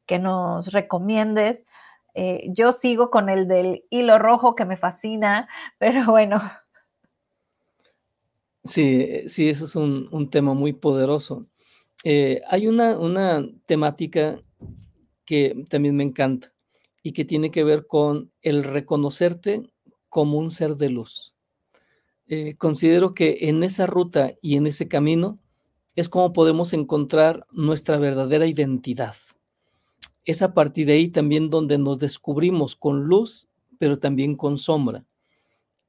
que 0.06 0.18
nos 0.18 0.72
recomiendes. 0.72 1.64
Eh, 2.14 2.48
yo 2.48 2.72
sigo 2.72 3.10
con 3.10 3.28
el 3.28 3.46
del 3.46 3.84
hilo 3.90 4.18
rojo 4.18 4.54
que 4.54 4.64
me 4.64 4.78
fascina, 4.78 5.48
pero 5.78 6.06
bueno. 6.06 6.40
Sí, 8.64 9.28
sí, 9.28 9.50
eso 9.50 9.66
es 9.66 9.76
un, 9.76 10.08
un 10.10 10.30
tema 10.30 10.54
muy 10.54 10.72
poderoso. 10.72 11.46
Eh, 12.02 12.40
hay 12.48 12.66
una, 12.66 12.98
una 12.98 13.46
temática 13.66 14.40
que 15.26 15.64
también 15.68 15.94
me 15.94 16.04
encanta 16.04 16.52
y 17.02 17.12
que 17.12 17.26
tiene 17.26 17.50
que 17.50 17.62
ver 17.62 17.86
con 17.86 18.32
el 18.40 18.64
reconocerte 18.64 19.70
como 20.08 20.38
un 20.38 20.50
ser 20.50 20.76
de 20.76 20.88
luz. 20.88 21.35
Eh, 22.28 22.56
considero 22.58 23.14
que 23.14 23.38
en 23.42 23.62
esa 23.62 23.86
ruta 23.86 24.34
y 24.40 24.56
en 24.56 24.66
ese 24.66 24.88
camino 24.88 25.38
es 25.94 26.08
como 26.08 26.32
podemos 26.32 26.72
encontrar 26.72 27.46
nuestra 27.52 27.98
verdadera 27.98 28.46
identidad. 28.46 29.14
Es 30.24 30.42
a 30.42 30.52
partir 30.52 30.88
de 30.88 30.94
ahí 30.94 31.08
también 31.08 31.50
donde 31.50 31.78
nos 31.78 31.98
descubrimos 31.98 32.74
con 32.74 33.04
luz, 33.04 33.48
pero 33.78 33.98
también 33.98 34.34
con 34.34 34.58
sombra. 34.58 35.04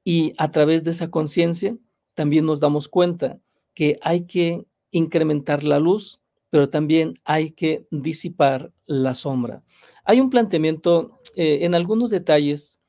Y 0.03 0.33
a 0.37 0.51
través 0.51 0.83
de 0.83 0.91
esa 0.91 1.09
conciencia 1.09 1.75
también 2.13 2.45
nos 2.45 2.59
damos 2.59 2.87
cuenta 2.87 3.39
que 3.73 3.99
hay 4.01 4.25
que 4.25 4.65
incrementar 4.91 5.63
la 5.63 5.79
luz, 5.79 6.21
pero 6.49 6.69
también 6.69 7.15
hay 7.25 7.51
que 7.51 7.85
disipar 7.91 8.71
la 8.85 9.13
sombra. 9.13 9.63
Hay 10.05 10.21
un 10.21 10.29
planteamiento 10.29 11.19
eh, 11.35 11.59
en 11.65 11.75
algunos 11.75 12.11
detalles. 12.11 12.79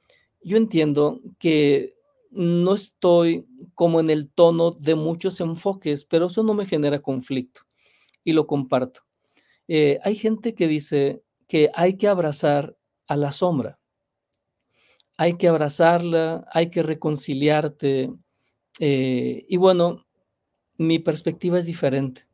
Yo 0.42 0.56
entiendo 0.56 1.20
que 1.38 1.97
no 2.38 2.74
estoy 2.74 3.48
como 3.74 3.98
en 3.98 4.10
el 4.10 4.30
tono 4.30 4.70
de 4.70 4.94
muchos 4.94 5.40
enfoques, 5.40 6.04
pero 6.04 6.26
eso 6.26 6.44
no 6.44 6.54
me 6.54 6.66
genera 6.66 7.02
conflicto 7.02 7.62
y 8.22 8.32
lo 8.32 8.46
comparto. 8.46 9.00
Eh, 9.66 9.98
hay 10.04 10.14
gente 10.14 10.54
que 10.54 10.68
dice 10.68 11.24
que 11.48 11.68
hay 11.74 11.96
que 11.96 12.06
abrazar 12.06 12.76
a 13.08 13.16
la 13.16 13.32
sombra, 13.32 13.80
hay 15.16 15.36
que 15.36 15.48
abrazarla, 15.48 16.46
hay 16.52 16.70
que 16.70 16.84
reconciliarte. 16.84 18.12
Eh, 18.78 19.44
y 19.48 19.56
bueno, 19.56 20.06
mi 20.76 21.00
perspectiva 21.00 21.58
es 21.58 21.66
diferente. 21.66 22.28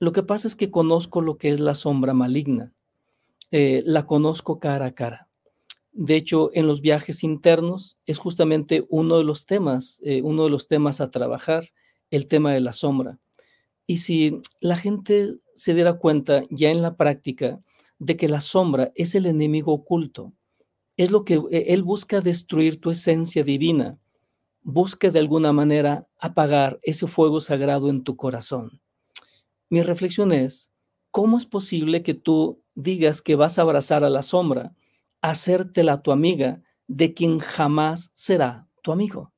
Lo 0.00 0.12
que 0.12 0.22
pasa 0.22 0.48
es 0.48 0.54
que 0.54 0.70
conozco 0.70 1.22
lo 1.22 1.38
que 1.38 1.48
es 1.48 1.60
la 1.60 1.74
sombra 1.74 2.12
maligna, 2.12 2.74
eh, 3.50 3.82
la 3.86 4.04
conozco 4.04 4.60
cara 4.60 4.84
a 4.84 4.94
cara. 4.94 5.29
De 5.92 6.16
hecho, 6.16 6.50
en 6.54 6.66
los 6.66 6.80
viajes 6.80 7.24
internos 7.24 7.98
es 8.06 8.18
justamente 8.18 8.86
uno 8.88 9.18
de 9.18 9.24
los 9.24 9.46
temas, 9.46 10.00
eh, 10.04 10.22
uno 10.22 10.44
de 10.44 10.50
los 10.50 10.68
temas 10.68 11.00
a 11.00 11.10
trabajar, 11.10 11.70
el 12.10 12.26
tema 12.26 12.52
de 12.52 12.60
la 12.60 12.72
sombra. 12.72 13.18
Y 13.86 13.98
si 13.98 14.40
la 14.60 14.76
gente 14.76 15.38
se 15.54 15.74
diera 15.74 15.94
cuenta 15.94 16.44
ya 16.50 16.70
en 16.70 16.80
la 16.82 16.96
práctica 16.96 17.58
de 17.98 18.16
que 18.16 18.28
la 18.28 18.40
sombra 18.40 18.92
es 18.94 19.14
el 19.14 19.26
enemigo 19.26 19.72
oculto, 19.72 20.32
es 20.96 21.10
lo 21.10 21.24
que 21.24 21.42
eh, 21.50 21.66
él 21.68 21.82
busca 21.82 22.20
destruir 22.20 22.80
tu 22.80 22.90
esencia 22.90 23.42
divina, 23.42 23.98
busca 24.62 25.10
de 25.10 25.18
alguna 25.18 25.52
manera 25.52 26.06
apagar 26.18 26.78
ese 26.82 27.06
fuego 27.06 27.40
sagrado 27.40 27.88
en 27.90 28.04
tu 28.04 28.16
corazón. 28.16 28.80
Mi 29.70 29.82
reflexión 29.82 30.32
es, 30.32 30.72
¿cómo 31.10 31.38
es 31.38 31.46
posible 31.46 32.02
que 32.02 32.14
tú 32.14 32.62
digas 32.74 33.22
que 33.22 33.34
vas 33.34 33.58
a 33.58 33.62
abrazar 33.62 34.04
a 34.04 34.10
la 34.10 34.22
sombra? 34.22 34.74
Hacértela 35.22 36.02
tu 36.02 36.12
amiga 36.12 36.62
de 36.86 37.14
quien 37.14 37.38
jamás 37.38 38.10
será 38.14 38.66
tu 38.82 38.92
amigo 38.92 39.32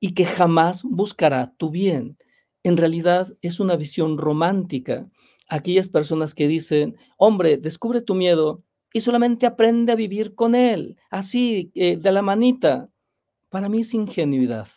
y 0.00 0.12
que 0.12 0.26
jamás 0.26 0.82
buscará 0.82 1.54
tu 1.56 1.70
bien. 1.70 2.18
En 2.62 2.76
realidad 2.76 3.34
es 3.42 3.60
una 3.60 3.76
visión 3.76 4.18
romántica. 4.18 5.08
Aquellas 5.48 5.88
personas 5.88 6.34
que 6.34 6.48
dicen, 6.48 6.96
hombre, 7.16 7.56
descubre 7.56 8.00
tu 8.02 8.14
miedo 8.14 8.62
y 8.92 9.00
solamente 9.00 9.46
aprende 9.46 9.92
a 9.92 9.96
vivir 9.96 10.34
con 10.34 10.54
él, 10.54 10.96
así, 11.10 11.72
eh, 11.74 11.96
de 11.96 12.12
la 12.12 12.22
manita. 12.22 12.88
Para 13.48 13.68
mí 13.68 13.80
es 13.80 13.94
ingenuidad, 13.94 14.68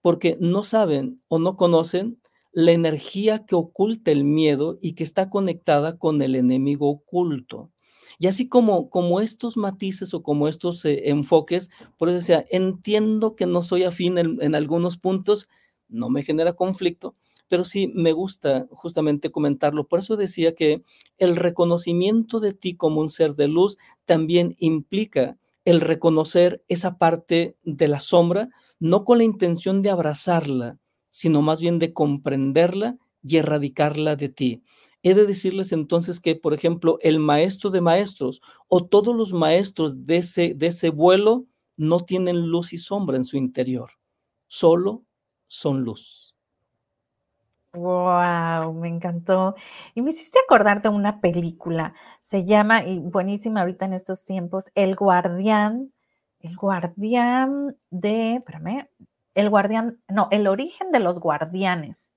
porque 0.00 0.36
no 0.40 0.62
saben 0.62 1.20
o 1.28 1.38
no 1.38 1.56
conocen 1.56 2.20
la 2.52 2.72
energía 2.72 3.46
que 3.46 3.54
oculta 3.54 4.10
el 4.10 4.24
miedo 4.24 4.78
y 4.80 4.94
que 4.94 5.04
está 5.04 5.28
conectada 5.28 5.98
con 5.98 6.22
el 6.22 6.34
enemigo 6.34 6.88
oculto. 6.88 7.70
Y 8.18 8.26
así 8.26 8.48
como, 8.48 8.90
como 8.90 9.20
estos 9.20 9.56
matices 9.56 10.12
o 10.14 10.22
como 10.22 10.48
estos 10.48 10.84
eh, 10.84 11.08
enfoques, 11.10 11.70
por 11.96 12.08
eso 12.08 12.18
decía, 12.18 12.44
entiendo 12.50 13.36
que 13.36 13.46
no 13.46 13.62
soy 13.62 13.84
afín 13.84 14.18
en, 14.18 14.42
en 14.42 14.54
algunos 14.54 14.96
puntos, 14.96 15.48
no 15.88 16.10
me 16.10 16.22
genera 16.22 16.54
conflicto, 16.54 17.14
pero 17.48 17.64
sí 17.64 17.90
me 17.94 18.12
gusta 18.12 18.66
justamente 18.70 19.30
comentarlo. 19.30 19.86
Por 19.86 20.00
eso 20.00 20.16
decía 20.16 20.54
que 20.54 20.82
el 21.16 21.36
reconocimiento 21.36 22.40
de 22.40 22.52
ti 22.52 22.74
como 22.76 23.00
un 23.00 23.08
ser 23.08 23.34
de 23.36 23.48
luz 23.48 23.78
también 24.04 24.54
implica 24.58 25.38
el 25.64 25.80
reconocer 25.80 26.62
esa 26.68 26.98
parte 26.98 27.56
de 27.62 27.88
la 27.88 28.00
sombra, 28.00 28.48
no 28.80 29.04
con 29.04 29.18
la 29.18 29.24
intención 29.24 29.82
de 29.82 29.90
abrazarla, 29.90 30.78
sino 31.10 31.42
más 31.42 31.60
bien 31.60 31.78
de 31.78 31.92
comprenderla 31.92 32.96
y 33.22 33.36
erradicarla 33.36 34.16
de 34.16 34.28
ti. 34.28 34.62
He 35.08 35.14
de 35.14 35.24
decirles 35.24 35.72
entonces 35.72 36.20
que, 36.20 36.36
por 36.36 36.52
ejemplo, 36.52 36.98
el 37.00 37.18
maestro 37.18 37.70
de 37.70 37.80
maestros 37.80 38.42
o 38.68 38.84
todos 38.84 39.16
los 39.16 39.32
maestros 39.32 40.04
de 40.04 40.18
ese, 40.18 40.90
vuelo 40.90 41.46
no 41.78 42.00
tienen 42.00 42.48
luz 42.48 42.74
y 42.74 42.76
sombra 42.76 43.16
en 43.16 43.24
su 43.24 43.38
interior, 43.38 43.92
solo 44.48 45.04
son 45.46 45.82
luz. 45.82 46.36
Wow, 47.72 48.74
me 48.74 48.88
encantó. 48.88 49.54
Y 49.94 50.02
me 50.02 50.10
hiciste 50.10 50.40
acordar 50.44 50.82
de 50.82 50.90
una 50.90 51.22
película, 51.22 51.94
se 52.20 52.44
llama, 52.44 52.84
y 52.84 52.98
buenísima 52.98 53.60
ahorita 53.60 53.86
en 53.86 53.94
estos 53.94 54.22
tiempos, 54.26 54.70
El 54.74 54.94
Guardián, 54.94 55.90
El 56.40 56.54
Guardián 56.54 57.78
de, 57.88 58.34
espérame, 58.34 58.90
El 59.34 59.48
Guardián, 59.48 60.02
no, 60.06 60.28
El 60.30 60.46
Origen 60.48 60.92
de 60.92 61.00
los 61.00 61.18
Guardianes. 61.18 62.12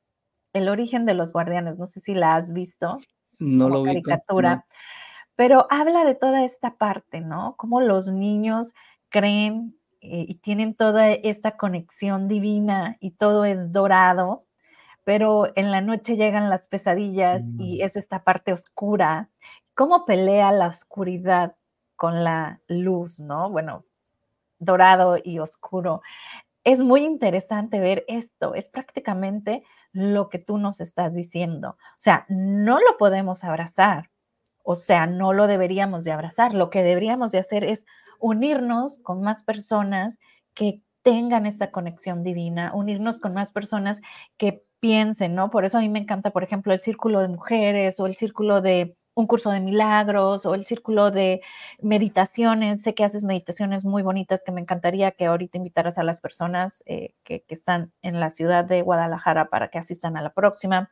El 0.53 0.69
Origen 0.69 1.05
de 1.05 1.13
los 1.13 1.31
Guardianes, 1.33 1.77
no 1.79 1.87
sé 1.87 1.99
si 2.01 2.13
la 2.13 2.35
has 2.35 2.51
visto. 2.53 2.97
No 3.39 3.69
como 3.69 3.77
lo 3.77 3.83
vi. 3.83 3.89
caricatura, 4.03 4.65
pero 5.35 5.67
habla 5.69 6.05
de 6.05 6.15
toda 6.15 6.43
esta 6.45 6.77
parte, 6.77 7.21
¿no? 7.21 7.55
Cómo 7.57 7.81
los 7.81 8.11
niños 8.11 8.73
creen 9.09 9.77
eh, 10.01 10.25
y 10.27 10.35
tienen 10.35 10.75
toda 10.75 11.11
esta 11.11 11.57
conexión 11.57 12.27
divina 12.27 12.97
y 12.99 13.11
todo 13.11 13.45
es 13.45 13.71
dorado 13.71 14.45
pero 15.05 15.47
en 15.55 15.71
la 15.71 15.81
noche 15.81 16.17
llegan 16.17 16.49
las 16.49 16.67
pesadillas 16.67 17.53
y 17.57 17.79
Mm. 17.81 17.85
es 17.85 17.95
esta 17.97 18.23
parte 18.23 18.53
oscura. 18.53 19.29
¿Cómo 19.75 20.05
pelea 20.05 20.51
la 20.51 20.67
oscuridad 20.67 21.55
con 21.95 22.23
la 22.23 22.61
luz, 22.67 23.19
no? 23.19 23.49
Bueno, 23.51 23.85
dorado 24.59 25.17
y 25.23 25.39
oscuro. 25.39 26.01
Es 26.65 26.81
muy 26.81 27.03
interesante 27.05 27.79
ver 27.79 28.05
esto, 28.07 28.53
es 28.53 28.69
prácticamente 28.69 29.63
lo 29.93 30.29
que 30.29 30.37
tú 30.37 30.59
nos 30.59 30.79
estás 30.79 31.15
diciendo. 31.15 31.69
O 31.71 31.95
sea, 31.97 32.25
no 32.29 32.79
lo 32.79 32.97
podemos 32.99 33.43
abrazar, 33.43 34.11
o 34.63 34.75
sea, 34.75 35.07
no 35.07 35.33
lo 35.33 35.47
deberíamos 35.47 36.03
de 36.03 36.11
abrazar. 36.11 36.53
Lo 36.53 36.69
que 36.69 36.83
deberíamos 36.83 37.31
de 37.31 37.39
hacer 37.39 37.63
es 37.63 37.85
unirnos 38.19 38.99
con 38.99 39.21
más 39.23 39.41
personas 39.43 40.19
que 40.53 40.83
tengan 41.03 41.47
esta 41.47 41.71
conexión 41.71 42.23
divina, 42.23 42.71
unirnos 42.75 43.19
con 43.19 43.33
más 43.33 43.51
personas 43.51 44.01
que 44.37 44.63
piensen, 44.79 45.33
¿no? 45.33 45.49
Por 45.49 45.65
eso 45.65 45.79
a 45.79 45.81
mí 45.81 45.89
me 45.89 45.99
encanta, 45.99 46.31
por 46.31 46.43
ejemplo, 46.43 46.73
el 46.73 46.79
círculo 46.79 47.21
de 47.21 47.27
mujeres 47.27 47.99
o 47.99 48.05
el 48.05 48.15
círculo 48.15 48.61
de 48.61 48.95
un 49.13 49.27
curso 49.27 49.51
de 49.51 49.59
milagros 49.59 50.45
o 50.45 50.55
el 50.55 50.65
círculo 50.65 51.11
de 51.11 51.41
meditaciones. 51.81 52.81
Sé 52.81 52.93
que 52.93 53.03
haces 53.03 53.23
meditaciones 53.23 53.85
muy 53.85 54.03
bonitas 54.03 54.43
que 54.43 54.51
me 54.51 54.61
encantaría 54.61 55.11
que 55.11 55.25
ahorita 55.25 55.57
invitaras 55.57 55.97
a 55.97 56.03
las 56.03 56.19
personas 56.19 56.83
eh, 56.85 57.13
que, 57.23 57.43
que 57.43 57.53
están 57.53 57.91
en 58.01 58.19
la 58.19 58.29
ciudad 58.29 58.65
de 58.65 58.81
Guadalajara 58.81 59.49
para 59.49 59.69
que 59.69 59.79
asistan 59.79 60.17
a 60.17 60.21
la 60.21 60.33
próxima 60.33 60.91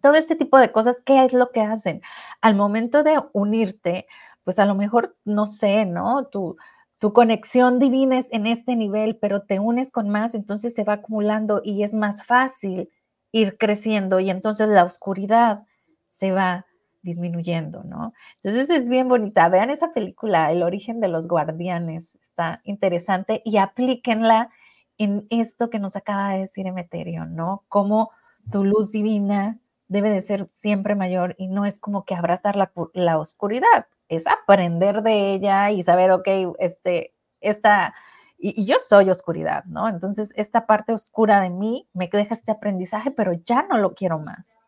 todo 0.00 0.14
este 0.14 0.36
tipo 0.36 0.58
de 0.58 0.72
cosas, 0.72 1.00
¿qué 1.04 1.24
es 1.24 1.32
lo 1.32 1.48
que 1.50 1.62
hacen? 1.62 2.02
Al 2.40 2.54
momento 2.54 3.02
de 3.02 3.18
unirte, 3.32 4.06
pues 4.44 4.58
a 4.58 4.66
lo 4.66 4.74
mejor, 4.74 5.16
no 5.24 5.46
sé, 5.46 5.86
¿no? 5.86 6.26
Tu, 6.26 6.56
tu 6.98 7.12
conexión 7.12 7.78
divina 7.78 8.18
es 8.18 8.28
en 8.32 8.46
este 8.46 8.76
nivel, 8.76 9.16
pero 9.16 9.42
te 9.42 9.58
unes 9.58 9.90
con 9.90 10.08
más, 10.08 10.34
entonces 10.34 10.74
se 10.74 10.84
va 10.84 10.94
acumulando 10.94 11.60
y 11.64 11.82
es 11.82 11.94
más 11.94 12.24
fácil 12.24 12.90
ir 13.32 13.58
creciendo 13.58 14.20
y 14.20 14.30
entonces 14.30 14.68
la 14.68 14.84
oscuridad 14.84 15.64
se 16.08 16.32
va 16.32 16.66
disminuyendo, 17.06 17.84
¿no? 17.84 18.12
Entonces 18.42 18.68
es 18.68 18.88
bien 18.88 19.08
bonita. 19.08 19.48
Vean 19.48 19.70
esa 19.70 19.92
película, 19.94 20.50
El 20.50 20.64
origen 20.64 21.00
de 21.00 21.08
los 21.08 21.28
guardianes, 21.28 22.18
está 22.20 22.60
interesante 22.64 23.40
y 23.44 23.56
aplíquenla 23.58 24.50
en 24.98 25.26
esto 25.30 25.70
que 25.70 25.78
nos 25.78 25.94
acaba 25.94 26.32
de 26.32 26.40
decir 26.40 26.66
Emeterio, 26.66 27.24
¿no? 27.24 27.64
Cómo 27.68 28.10
tu 28.50 28.64
luz 28.64 28.90
divina 28.90 29.58
debe 29.86 30.10
de 30.10 30.20
ser 30.20 30.48
siempre 30.52 30.96
mayor 30.96 31.36
y 31.38 31.46
no 31.46 31.64
es 31.64 31.78
como 31.78 32.04
que 32.04 32.16
abrazar 32.16 32.56
la, 32.56 33.18
oscuridad, 33.18 33.86
es 34.08 34.26
aprender 34.26 35.02
de 35.02 35.32
ella 35.32 35.70
y 35.70 35.84
saber, 35.84 36.10
ok, 36.10 36.28
este, 36.58 37.14
esta, 37.40 37.94
y, 38.36 38.60
y, 38.60 38.66
yo 38.66 38.78
soy 38.80 39.10
oscuridad, 39.10 39.64
¿no? 39.66 39.88
Entonces, 39.88 40.32
esta 40.34 40.66
parte 40.66 40.92
oscura 40.92 41.40
de 41.40 41.50
mí 41.50 41.88
me 41.92 42.08
deja 42.08 42.34
este 42.34 42.50
aprendizaje, 42.50 43.12
pero 43.12 43.32
ya 43.32 43.62
no 43.62 43.78
lo 43.78 43.94
quiero 43.94 44.18
más. 44.18 44.58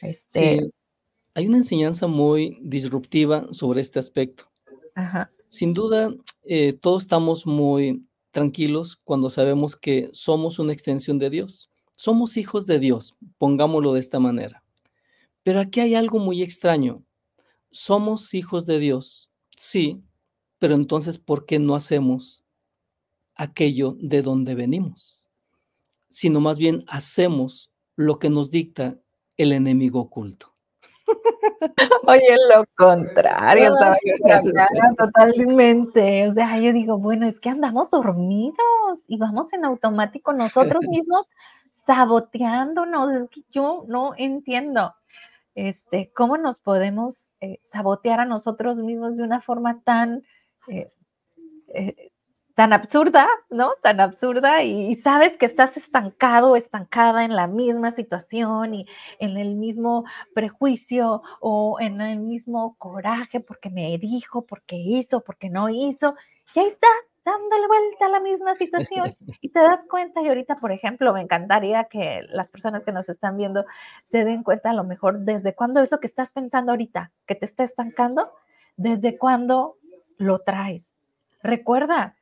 Este, 0.00 0.60
Sí, 0.60 0.72
hay 1.36 1.46
una 1.46 1.58
enseñanza 1.58 2.06
muy 2.06 2.56
disruptiva 2.62 3.46
sobre 3.52 3.82
este 3.82 3.98
aspecto. 3.98 4.50
ajá, 4.94 5.30
Sin 5.48 5.74
duda, 5.74 6.14
eh, 6.44 6.72
todos 6.72 7.02
estamos 7.02 7.46
muy 7.46 8.00
tranquilos 8.30 8.96
cuando 8.96 9.28
sabemos 9.28 9.76
que 9.76 10.08
somos 10.14 10.58
una 10.58 10.72
extensión 10.72 11.18
de 11.18 11.28
Dios. 11.28 11.70
Somos 11.94 12.38
hijos 12.38 12.64
de 12.64 12.78
Dios, 12.78 13.16
pongámoslo 13.36 13.92
de 13.92 14.00
esta 14.00 14.18
manera. 14.18 14.64
Pero 15.42 15.60
aquí 15.60 15.80
hay 15.80 15.94
algo 15.94 16.18
muy 16.20 16.42
extraño. 16.42 17.04
Somos 17.70 18.32
hijos 18.32 18.64
de 18.64 18.78
Dios, 18.78 19.30
sí, 19.58 20.02
pero 20.58 20.74
entonces, 20.74 21.18
¿por 21.18 21.44
qué 21.44 21.58
no 21.58 21.74
hacemos 21.74 22.46
aquello 23.34 23.94
de 24.00 24.22
donde 24.22 24.54
venimos? 24.54 25.28
Sino 26.08 26.40
más 26.40 26.56
bien 26.56 26.82
hacemos 26.88 27.70
lo 27.94 28.18
que 28.18 28.30
nos 28.30 28.50
dicta 28.50 28.98
el 29.36 29.52
enemigo 29.52 30.00
oculto. 30.00 30.55
Oye, 32.06 32.36
lo 32.50 32.64
contrario, 32.76 33.70
totalmente. 34.96 36.28
O 36.28 36.32
sea, 36.32 36.58
yo 36.58 36.72
digo, 36.72 36.98
bueno, 36.98 37.26
es 37.26 37.40
que 37.40 37.48
andamos 37.48 37.90
dormidos 37.90 39.04
y 39.06 39.18
vamos 39.18 39.52
en 39.52 39.64
automático 39.64 40.32
nosotros 40.32 40.84
mismos 40.88 41.30
saboteándonos. 41.86 43.12
Es 43.12 43.30
que 43.30 43.42
yo 43.50 43.84
no 43.88 44.12
entiendo 44.16 44.94
este, 45.54 46.12
cómo 46.14 46.36
nos 46.36 46.60
podemos 46.60 47.30
eh, 47.40 47.58
sabotear 47.62 48.20
a 48.20 48.26
nosotros 48.26 48.78
mismos 48.78 49.16
de 49.16 49.22
una 49.22 49.40
forma 49.40 49.80
tan, 49.82 50.22
eh, 50.68 50.90
eh, 51.68 52.12
tan 52.56 52.72
absurda, 52.72 53.28
¿no? 53.50 53.74
Tan 53.82 54.00
absurda 54.00 54.62
y, 54.62 54.90
y, 54.90 54.94
sabes 54.94 55.36
que 55.36 55.44
estás 55.44 55.76
estancado, 55.76 56.56
estancada 56.56 57.24
en 57.26 57.36
la 57.36 57.46
misma 57.46 57.90
situación 57.90 58.74
y 58.74 58.86
en 59.18 59.36
el 59.36 59.56
mismo 59.56 60.04
prejuicio 60.34 61.22
o 61.40 61.76
en 61.80 62.00
el 62.00 62.18
mismo 62.18 62.74
coraje 62.78 63.40
porque 63.40 63.68
me 63.68 63.98
dijo, 63.98 64.46
porque 64.46 64.76
hizo, 64.76 65.20
porque 65.20 65.50
no 65.50 65.68
hizo. 65.68 66.16
Y 66.54 66.60
ahí 66.60 66.66
estás 66.66 66.90
dándole 67.26 67.66
vuelta 67.66 68.06
a 68.06 68.08
la 68.08 68.20
misma 68.20 68.54
situación 68.54 69.14
y 69.42 69.50
te 69.50 69.60
das 69.60 69.84
cuenta 69.90 70.22
y 70.22 70.28
ahorita, 70.28 70.54
por 70.54 70.72
ejemplo, 70.72 71.12
me 71.12 71.20
encantaría 71.20 71.84
que 71.84 72.22
las 72.30 72.50
personas 72.50 72.86
que 72.86 72.92
nos 72.92 73.10
están 73.10 73.36
viendo 73.36 73.66
se 74.02 74.24
den 74.24 74.42
cuenta 74.42 74.70
a 74.70 74.74
lo 74.74 74.84
mejor 74.84 75.18
desde 75.18 75.54
cuándo 75.54 75.82
eso 75.82 76.00
que 76.00 76.06
estás 76.06 76.32
pensando 76.32 76.72
ahorita, 76.72 77.12
que 77.26 77.34
te 77.34 77.44
está 77.44 77.64
estancando, 77.64 78.32
desde 78.78 79.18
cuándo 79.18 79.76
lo 80.16 80.38
traes. 80.38 80.90
Recuerda, 81.42 82.16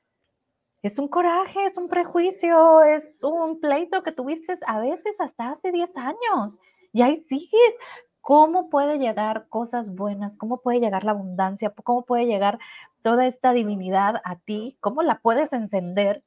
es 0.87 0.99
un 0.99 1.09
coraje, 1.09 1.65
es 1.65 1.79
un 1.79 1.89
prejuicio, 1.89 2.83
es 2.83 3.23
un 3.23 3.59
pleito 3.59 4.03
que 4.03 4.13
tuviste 4.13 4.53
a 4.67 4.81
veces 4.81 5.19
hasta 5.19 5.49
hace 5.49 5.73
10 5.73 5.97
años 5.97 6.61
y 6.93 7.01
ahí 7.01 7.17
sigues. 7.27 7.77
¿Cómo 8.21 8.69
puede 8.71 8.99
llegar 8.99 9.49
cosas 9.49 9.95
buenas? 9.95 10.37
¿Cómo 10.37 10.61
puede 10.61 10.81
llegar 10.81 11.05
la 11.05 11.13
abundancia? 11.13 11.71
¿Cómo 11.71 12.05
puede 12.05 12.27
llegar 12.27 12.59
toda 13.03 13.27
esta 13.27 13.53
divinidad 13.53 14.17
a 14.25 14.37
ti? 14.37 14.77
¿Cómo 14.81 15.03
la 15.03 15.21
puedes 15.21 15.53
encender? 15.55 16.23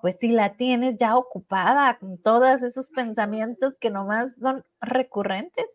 Pues 0.00 0.16
si 0.20 0.28
la 0.28 0.54
tienes 0.54 0.96
ya 0.98 1.16
ocupada 1.16 1.98
con 1.98 2.18
todos 2.18 2.62
esos 2.62 2.88
pensamientos 2.90 3.74
que 3.80 3.90
nomás 3.90 4.34
son 4.40 4.64
recurrentes. 4.80 5.66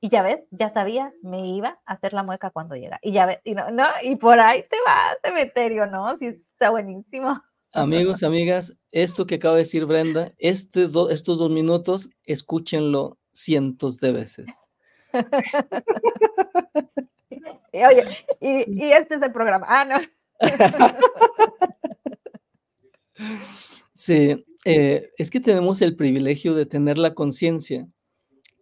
Y 0.00 0.08
ya 0.08 0.22
ves, 0.22 0.42
ya 0.50 0.70
sabía, 0.70 1.12
me 1.22 1.46
iba 1.46 1.80
a 1.84 1.92
hacer 1.92 2.14
la 2.14 2.22
mueca 2.22 2.50
cuando 2.50 2.74
llega. 2.74 2.98
Y 3.02 3.12
ya 3.12 3.26
ves, 3.26 3.40
y, 3.44 3.54
no, 3.54 3.70
no, 3.70 3.84
y 4.02 4.16
por 4.16 4.40
ahí 4.40 4.62
te 4.62 4.76
va, 4.86 5.16
cementerio, 5.22 5.86
¿no? 5.86 6.16
Sí, 6.16 6.40
está 6.60 6.68
buenísimo. 6.68 7.42
Amigos, 7.72 8.22
amigas, 8.22 8.76
esto 8.92 9.26
que 9.26 9.36
acaba 9.36 9.54
de 9.54 9.62
decir 9.62 9.86
Brenda, 9.86 10.34
este 10.36 10.88
do, 10.88 11.08
estos 11.08 11.38
dos 11.38 11.50
minutos, 11.50 12.10
escúchenlo 12.24 13.16
cientos 13.32 13.96
de 13.96 14.12
veces. 14.12 14.68
y, 17.72 17.82
oye, 17.82 18.04
y, 18.40 18.78
y, 18.78 18.92
este 18.92 19.14
es 19.14 19.22
el 19.22 19.32
programa. 19.32 19.64
Ah, 19.70 19.86
no. 19.86 20.00
sí, 23.94 24.44
eh, 24.66 25.08
es 25.16 25.30
que 25.30 25.40
tenemos 25.40 25.80
el 25.80 25.96
privilegio 25.96 26.54
de 26.54 26.66
tener 26.66 26.98
la 26.98 27.14
conciencia 27.14 27.88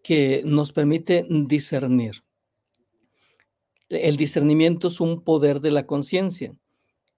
que 0.04 0.42
nos 0.44 0.72
permite 0.72 1.26
discernir. 1.28 2.22
el 3.88 4.16
discernimiento 4.16 4.86
es 4.86 5.00
un 5.00 5.24
poder 5.24 5.60
de 5.60 5.72
la 5.72 5.84
conciencia. 5.84 6.54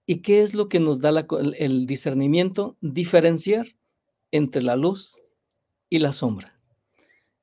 ¿Y 0.05 0.17
qué 0.17 0.41
es 0.41 0.53
lo 0.53 0.67
que 0.67 0.79
nos 0.79 0.99
da 0.99 1.25
el 1.57 1.85
discernimiento? 1.85 2.77
Diferenciar 2.81 3.67
entre 4.31 4.61
la 4.63 4.75
luz 4.75 5.21
y 5.89 5.99
la 5.99 6.13
sombra. 6.13 6.59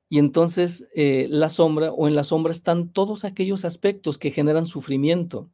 Y 0.09 0.17
entonces 0.17 0.89
eh, 0.95 1.27
la 1.29 1.49
sombra 1.49 1.91
o 1.91 2.07
en 2.07 2.15
la 2.15 2.23
sombra 2.23 2.51
están 2.51 2.89
todos 2.89 3.23
aquellos 3.23 3.63
aspectos 3.63 4.17
que 4.17 4.31
generan 4.31 4.65
sufrimiento, 4.65 5.49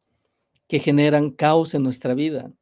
que 0.68 0.80
generan 0.80 1.32
caos 1.32 1.74
en 1.74 1.84
nuestra 1.84 2.14
vida. 2.14 2.54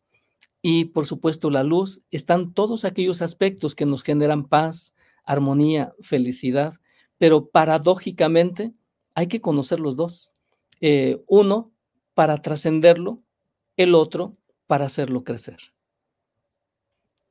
Y 0.64 0.86
por 0.86 1.06
supuesto 1.06 1.52
la 1.52 1.64
luz 1.64 2.02
están 2.10 2.54
todos 2.54 2.84
aquellos 2.84 3.22
aspectos 3.22 3.76
que 3.76 3.86
nos 3.86 4.04
generan 4.04 4.48
paz, 4.48 4.96
armonía, 5.24 5.94
felicidad. 6.02 6.74
Pero 7.20 7.50
paradójicamente 7.50 8.74
hay 9.14 9.28
que 9.28 9.42
conocer 9.42 9.80
los 9.80 9.96
dos. 9.96 10.34
Eh, 10.82 11.22
uno 11.28 11.72
para 12.16 12.42
trascenderlo, 12.42 13.22
el 13.78 13.96
otro 13.96 14.34
para 14.68 14.86
hacerlo 14.86 15.24
crecer. 15.24 15.58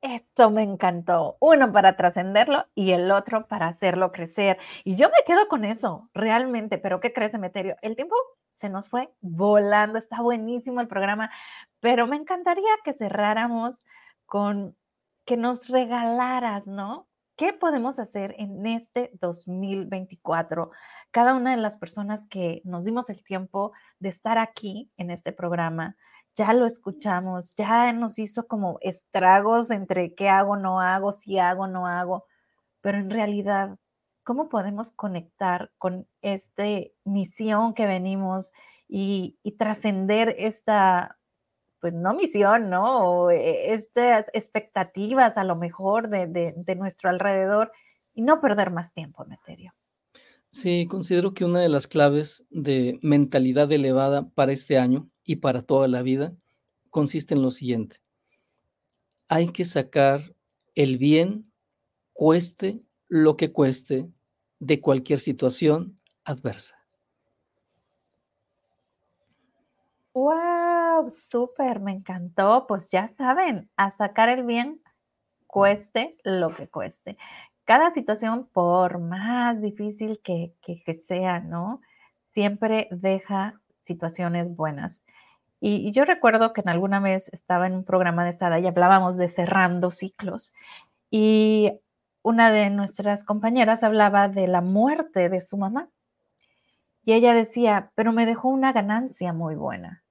Esto 0.01 0.51
me 0.51 0.63
encantó. 0.63 1.37
Uno 1.39 1.71
para 1.71 1.95
trascenderlo 1.95 2.65
y 2.75 2.91
el 2.91 3.09
otro 3.09 3.47
para 3.47 3.67
hacerlo 3.67 4.11
crecer. 4.11 4.57
Y 4.83 4.95
yo 4.95 5.07
me 5.07 5.23
quedo 5.25 5.47
con 5.47 5.63
eso, 5.63 6.09
realmente. 6.13 6.77
Pero 6.77 6.99
¿qué 6.99 7.13
crees, 7.13 7.33
Emeterio? 7.33 7.77
El 7.81 7.95
tiempo 7.95 8.15
se 8.53 8.67
nos 8.67 8.89
fue 8.89 9.09
volando. 9.21 9.97
Está 9.97 10.21
buenísimo 10.21 10.81
el 10.81 10.89
programa, 10.89 11.31
pero 11.79 12.05
me 12.05 12.17
encantaría 12.17 12.69
que 12.83 12.91
cerráramos 12.91 13.85
con 14.25 14.75
que 15.25 15.37
nos 15.37 15.69
regalaras, 15.69 16.67
¿no? 16.67 17.07
¿Qué 17.37 17.53
podemos 17.53 17.97
hacer 17.97 18.35
en 18.37 18.65
este 18.65 19.09
2024? 19.21 20.69
Cada 21.11 21.33
una 21.33 21.51
de 21.51 21.61
las 21.61 21.77
personas 21.77 22.25
que 22.25 22.61
nos 22.65 22.83
dimos 22.83 23.09
el 23.09 23.23
tiempo 23.23 23.71
de 23.99 24.09
estar 24.09 24.37
aquí 24.37 24.91
en 24.97 25.11
este 25.11 25.31
programa, 25.31 25.95
ya 26.35 26.53
lo 26.53 26.65
escuchamos, 26.65 27.53
ya 27.55 27.93
nos 27.93 28.17
hizo 28.19 28.47
como 28.47 28.77
estragos 28.81 29.71
entre 29.71 30.13
qué 30.15 30.29
hago, 30.29 30.55
no 30.57 30.79
hago, 30.81 31.11
si 31.11 31.37
hago, 31.37 31.67
no 31.67 31.87
hago, 31.87 32.25
pero 32.81 32.97
en 32.97 33.09
realidad, 33.09 33.77
¿cómo 34.23 34.49
podemos 34.49 34.91
conectar 34.91 35.71
con 35.77 36.07
esta 36.21 36.63
misión 37.03 37.73
que 37.73 37.85
venimos 37.85 38.51
y, 38.87 39.37
trascender 39.57 40.35
esta, 40.37 41.17
pues 41.79 41.93
no 41.93 42.13
misión, 42.13 42.69
¿no? 42.69 43.25
O 43.25 43.31
e, 43.31 43.73
estas 43.73 44.27
expectativas 44.33 45.37
a 45.37 45.43
lo 45.43 45.55
mejor 45.55 46.09
de, 46.09 46.53
de 46.55 46.75
nuestro 46.75 47.09
alrededor 47.09 47.71
y 48.13 48.21
no 48.21 48.41
perder 48.41 48.71
más 48.71 48.93
tiempo, 48.93 49.25
Meterio. 49.25 49.73
Sí, 50.51 50.87
considero 50.87 51.33
que 51.33 51.45
una 51.45 51.61
de 51.61 51.69
las 51.69 51.87
claves 51.87 52.45
de 52.51 52.99
mentalidad 53.01 53.71
elevada 53.71 54.29
para 54.29 54.51
este 54.51 54.77
año 54.77 55.09
y 55.23 55.37
para 55.37 55.61
toda 55.61 55.87
la 55.87 56.01
vida 56.01 56.33
consiste 56.89 57.33
en 57.33 57.41
lo 57.41 57.51
siguiente. 57.51 57.97
Hay 59.27 59.49
que 59.49 59.65
sacar 59.65 60.35
el 60.75 60.97
bien, 60.97 61.51
cueste 62.13 62.81
lo 63.07 63.37
que 63.37 63.51
cueste, 63.51 64.09
de 64.59 64.79
cualquier 64.79 65.19
situación 65.19 65.99
adversa. 66.23 66.77
¡Wow! 70.13 71.09
Súper, 71.09 71.79
me 71.79 71.91
encantó. 71.91 72.65
Pues 72.67 72.89
ya 72.89 73.07
saben, 73.07 73.69
a 73.75 73.91
sacar 73.91 74.29
el 74.29 74.43
bien, 74.43 74.81
cueste 75.47 76.17
lo 76.23 76.55
que 76.55 76.69
cueste 76.69 77.17
cada 77.65 77.93
situación, 77.93 78.47
por 78.51 78.99
más 78.99 79.61
difícil 79.61 80.19
que, 80.23 80.53
sea, 80.93 81.39
¿no? 81.39 81.81
Siempre 82.33 82.87
deja 82.91 83.61
situaciones 83.85 84.53
buenas. 84.55 85.03
Y, 85.65 85.93
yo 85.93 86.03
recuerdo 86.03 86.51
que 86.51 86.59
en 86.59 86.67
alguna 86.67 86.99
vez 86.99 87.29
estaba 87.31 87.67
en 87.67 87.73
un 87.75 87.85
programa 87.85 88.25
de 88.25 88.33
Sada 88.33 88.59
y 88.59 88.67
hablábamos 88.67 89.15
de 89.15 89.29
cerrando 89.29 89.91
ciclos. 89.91 90.51
Y 91.09 91.71
una 92.21 92.51
de 92.51 92.69
nuestras 92.69 93.23
compañeras 93.23 93.81
hablaba 93.81 94.27
de 94.27 94.49
la 94.49 94.59
muerte 94.59 95.29
de 95.29 95.39
su 95.39 95.55
mamá. 95.55 95.87
Y 97.05 97.13
ella 97.13 97.33
decía, 97.33 97.93
pero 97.95 98.11
me 98.11 98.25
dejó 98.25 98.49
una 98.49 98.73
ganancia 98.73 99.31
muy 99.31 99.55
buena. 99.55 100.03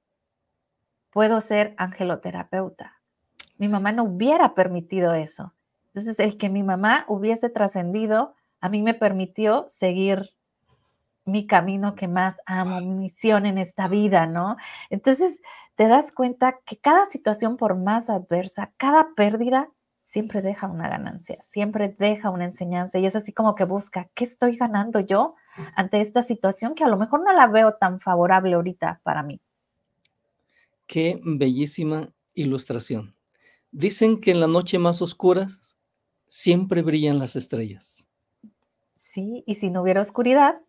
Puedo 1.11 1.43
ser 1.43 1.75
angeloterapeuta. 1.77 3.03
Mi 3.59 3.69
mamá 3.69 3.93
no 3.93 4.05
hubiera 4.05 4.55
permitido 4.55 5.13
eso. 5.13 5.53
Entonces, 5.89 6.19
el 6.19 6.39
que 6.39 6.49
mi 6.49 6.63
mamá 6.63 7.05
hubiese 7.09 7.51
trascendido, 7.51 8.35
a 8.63 8.71
mí 8.71 8.81
me 8.81 8.95
permitió 8.95 9.67
seguir 9.69 10.31
mi 11.25 11.47
camino 11.47 11.95
que 11.95 12.09
más 12.09 12.41
amo, 12.47 12.81
mi 12.81 12.95
misión 12.95 13.47
en 13.47 13.59
esta 13.59 13.89
vida, 13.89 14.27
¿no? 14.27 14.57
Entonces, 14.91 15.41
te 15.77 15.89
das 15.89 16.13
cuenta 16.13 16.59
que 16.65 16.77
cada 16.77 17.07
situación, 17.07 17.57
por 17.57 17.77
más 17.77 18.11
adversa, 18.11 18.73
cada 18.77 19.15
pérdida, 19.15 19.69
siempre 20.03 20.43
deja 20.43 20.67
una 20.67 20.89
ganancia, 20.89 21.39
siempre 21.43 21.95
deja 21.99 22.31
una 22.31 22.45
enseñanza 22.45 22.99
y 22.99 23.07
es 23.07 23.17
así 23.17 23.33
como 23.33 23.55
que 23.55 23.65
busca, 23.65 24.11
¿qué 24.15 24.25
estoy 24.25 24.57
ganando 24.57 25.01
yo 25.01 25.37
ante 25.75 26.01
esta 26.01 26.23
situación 26.23 26.75
que 26.75 26.85
a 26.85 26.89
lo 26.89 26.97
mejor 26.97 27.23
no 27.25 27.33
la 27.33 27.47
veo 27.47 27.75
tan 27.75 28.01
favorable 28.01 28.55
ahorita 28.55 29.01
para 29.03 29.23
mí? 29.23 29.41
Qué 30.87 31.21
bellísima 31.25 32.11
ilustración. 32.35 33.15
Dicen 33.71 34.21
que 34.21 34.33
en 34.33 34.41
la 34.41 34.47
noche 34.47 34.79
más 34.79 35.01
oscura 35.01 35.47
siempre 36.27 36.83
brillan 36.83 37.19
las 37.19 37.37
estrellas. 37.37 38.07
Sí, 38.99 39.45
y 39.47 39.55
si 39.55 39.71
no 39.71 39.83
hubiera 39.83 40.03
oscuridad, 40.03 40.61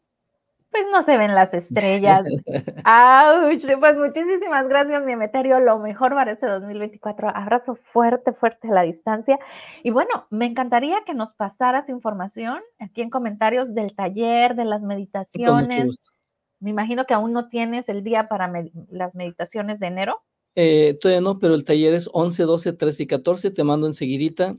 pues 0.74 0.86
no 0.92 1.04
se 1.04 1.18
ven 1.18 1.36
las 1.36 1.54
estrellas. 1.54 2.26
¡Auch! 2.84 3.80
Pues 3.80 3.98
muchísimas 3.98 4.68
gracias, 4.68 5.06
mi 5.06 5.14
Emeterio. 5.14 5.60
Lo 5.60 5.78
mejor 5.78 6.14
para 6.16 6.32
este 6.32 6.48
2024. 6.48 7.30
Abrazo 7.30 7.76
fuerte, 7.76 8.34
fuerte 8.34 8.70
a 8.70 8.72
la 8.72 8.82
distancia. 8.82 9.38
Y 9.84 9.92
bueno, 9.92 10.26
me 10.32 10.46
encantaría 10.46 11.04
que 11.06 11.14
nos 11.14 11.36
pasaras 11.36 11.90
información 11.90 12.60
aquí 12.80 13.04
en 13.04 13.12
comentarios 13.12 13.76
del 13.76 13.94
taller, 13.94 14.56
de 14.56 14.66
las 14.66 14.82
meditaciones. 14.82 16.12
Me 16.60 16.72
imagino 16.72 17.06
que 17.06 17.14
aún 17.14 17.34
no 17.34 17.50
tienes 17.50 17.88
el 17.88 18.04
día 18.04 18.28
para 18.28 18.52
las 18.90 19.14
meditaciones 19.14 19.80
de 19.80 19.88
enero. 19.88 20.24
Eh, 20.56 20.98
todavía 21.00 21.22
no, 21.22 21.38
pero 21.38 21.54
el 21.54 21.66
taller 21.66 21.94
es 21.94 22.10
11, 22.12 22.44
12, 22.44 22.74
13 22.74 23.04
y 23.04 23.08
14. 23.08 23.52
Te 23.52 23.64
mando 23.64 23.86
enseguidita 23.86 24.56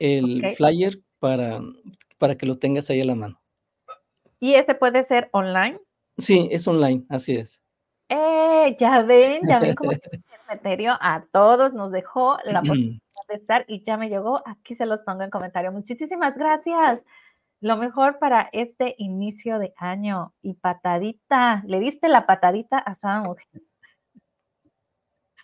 el 0.00 0.44
flyer 0.56 0.98
para, 1.20 1.60
para 2.18 2.36
que 2.36 2.46
lo 2.46 2.56
tengas 2.56 2.90
ahí 2.90 3.00
a 3.00 3.04
la 3.04 3.14
mano. 3.14 3.41
¿Y 4.42 4.56
ese 4.56 4.74
puede 4.74 5.04
ser 5.04 5.28
online? 5.30 5.78
Sí, 6.18 6.48
es 6.50 6.66
online, 6.66 7.04
así 7.08 7.36
es. 7.36 7.62
Eh, 8.08 8.76
ya 8.76 9.00
ven, 9.02 9.40
ya 9.46 9.60
ven 9.60 9.76
cómo 9.76 9.92
Meterio 10.50 10.98
a 11.00 11.24
todos 11.30 11.72
nos 11.74 11.92
dejó 11.92 12.38
la 12.44 12.58
oportunidad 12.58 12.98
de 13.28 13.34
estar 13.36 13.64
y 13.68 13.84
ya 13.84 13.96
me 13.96 14.08
llegó. 14.08 14.42
Aquí 14.44 14.74
se 14.74 14.84
los 14.84 15.02
pongo 15.04 15.22
en 15.22 15.30
comentario. 15.30 15.70
Muchísimas 15.70 16.36
gracias. 16.36 17.04
Lo 17.60 17.76
mejor 17.76 18.18
para 18.18 18.48
este 18.52 18.96
inicio 18.98 19.60
de 19.60 19.74
año 19.76 20.34
y 20.42 20.54
patadita. 20.54 21.62
Le 21.64 21.78
diste 21.78 22.08
la 22.08 22.26
patadita 22.26 22.82
a 22.84 22.92
esa 22.94 23.20
mujer. 23.20 23.62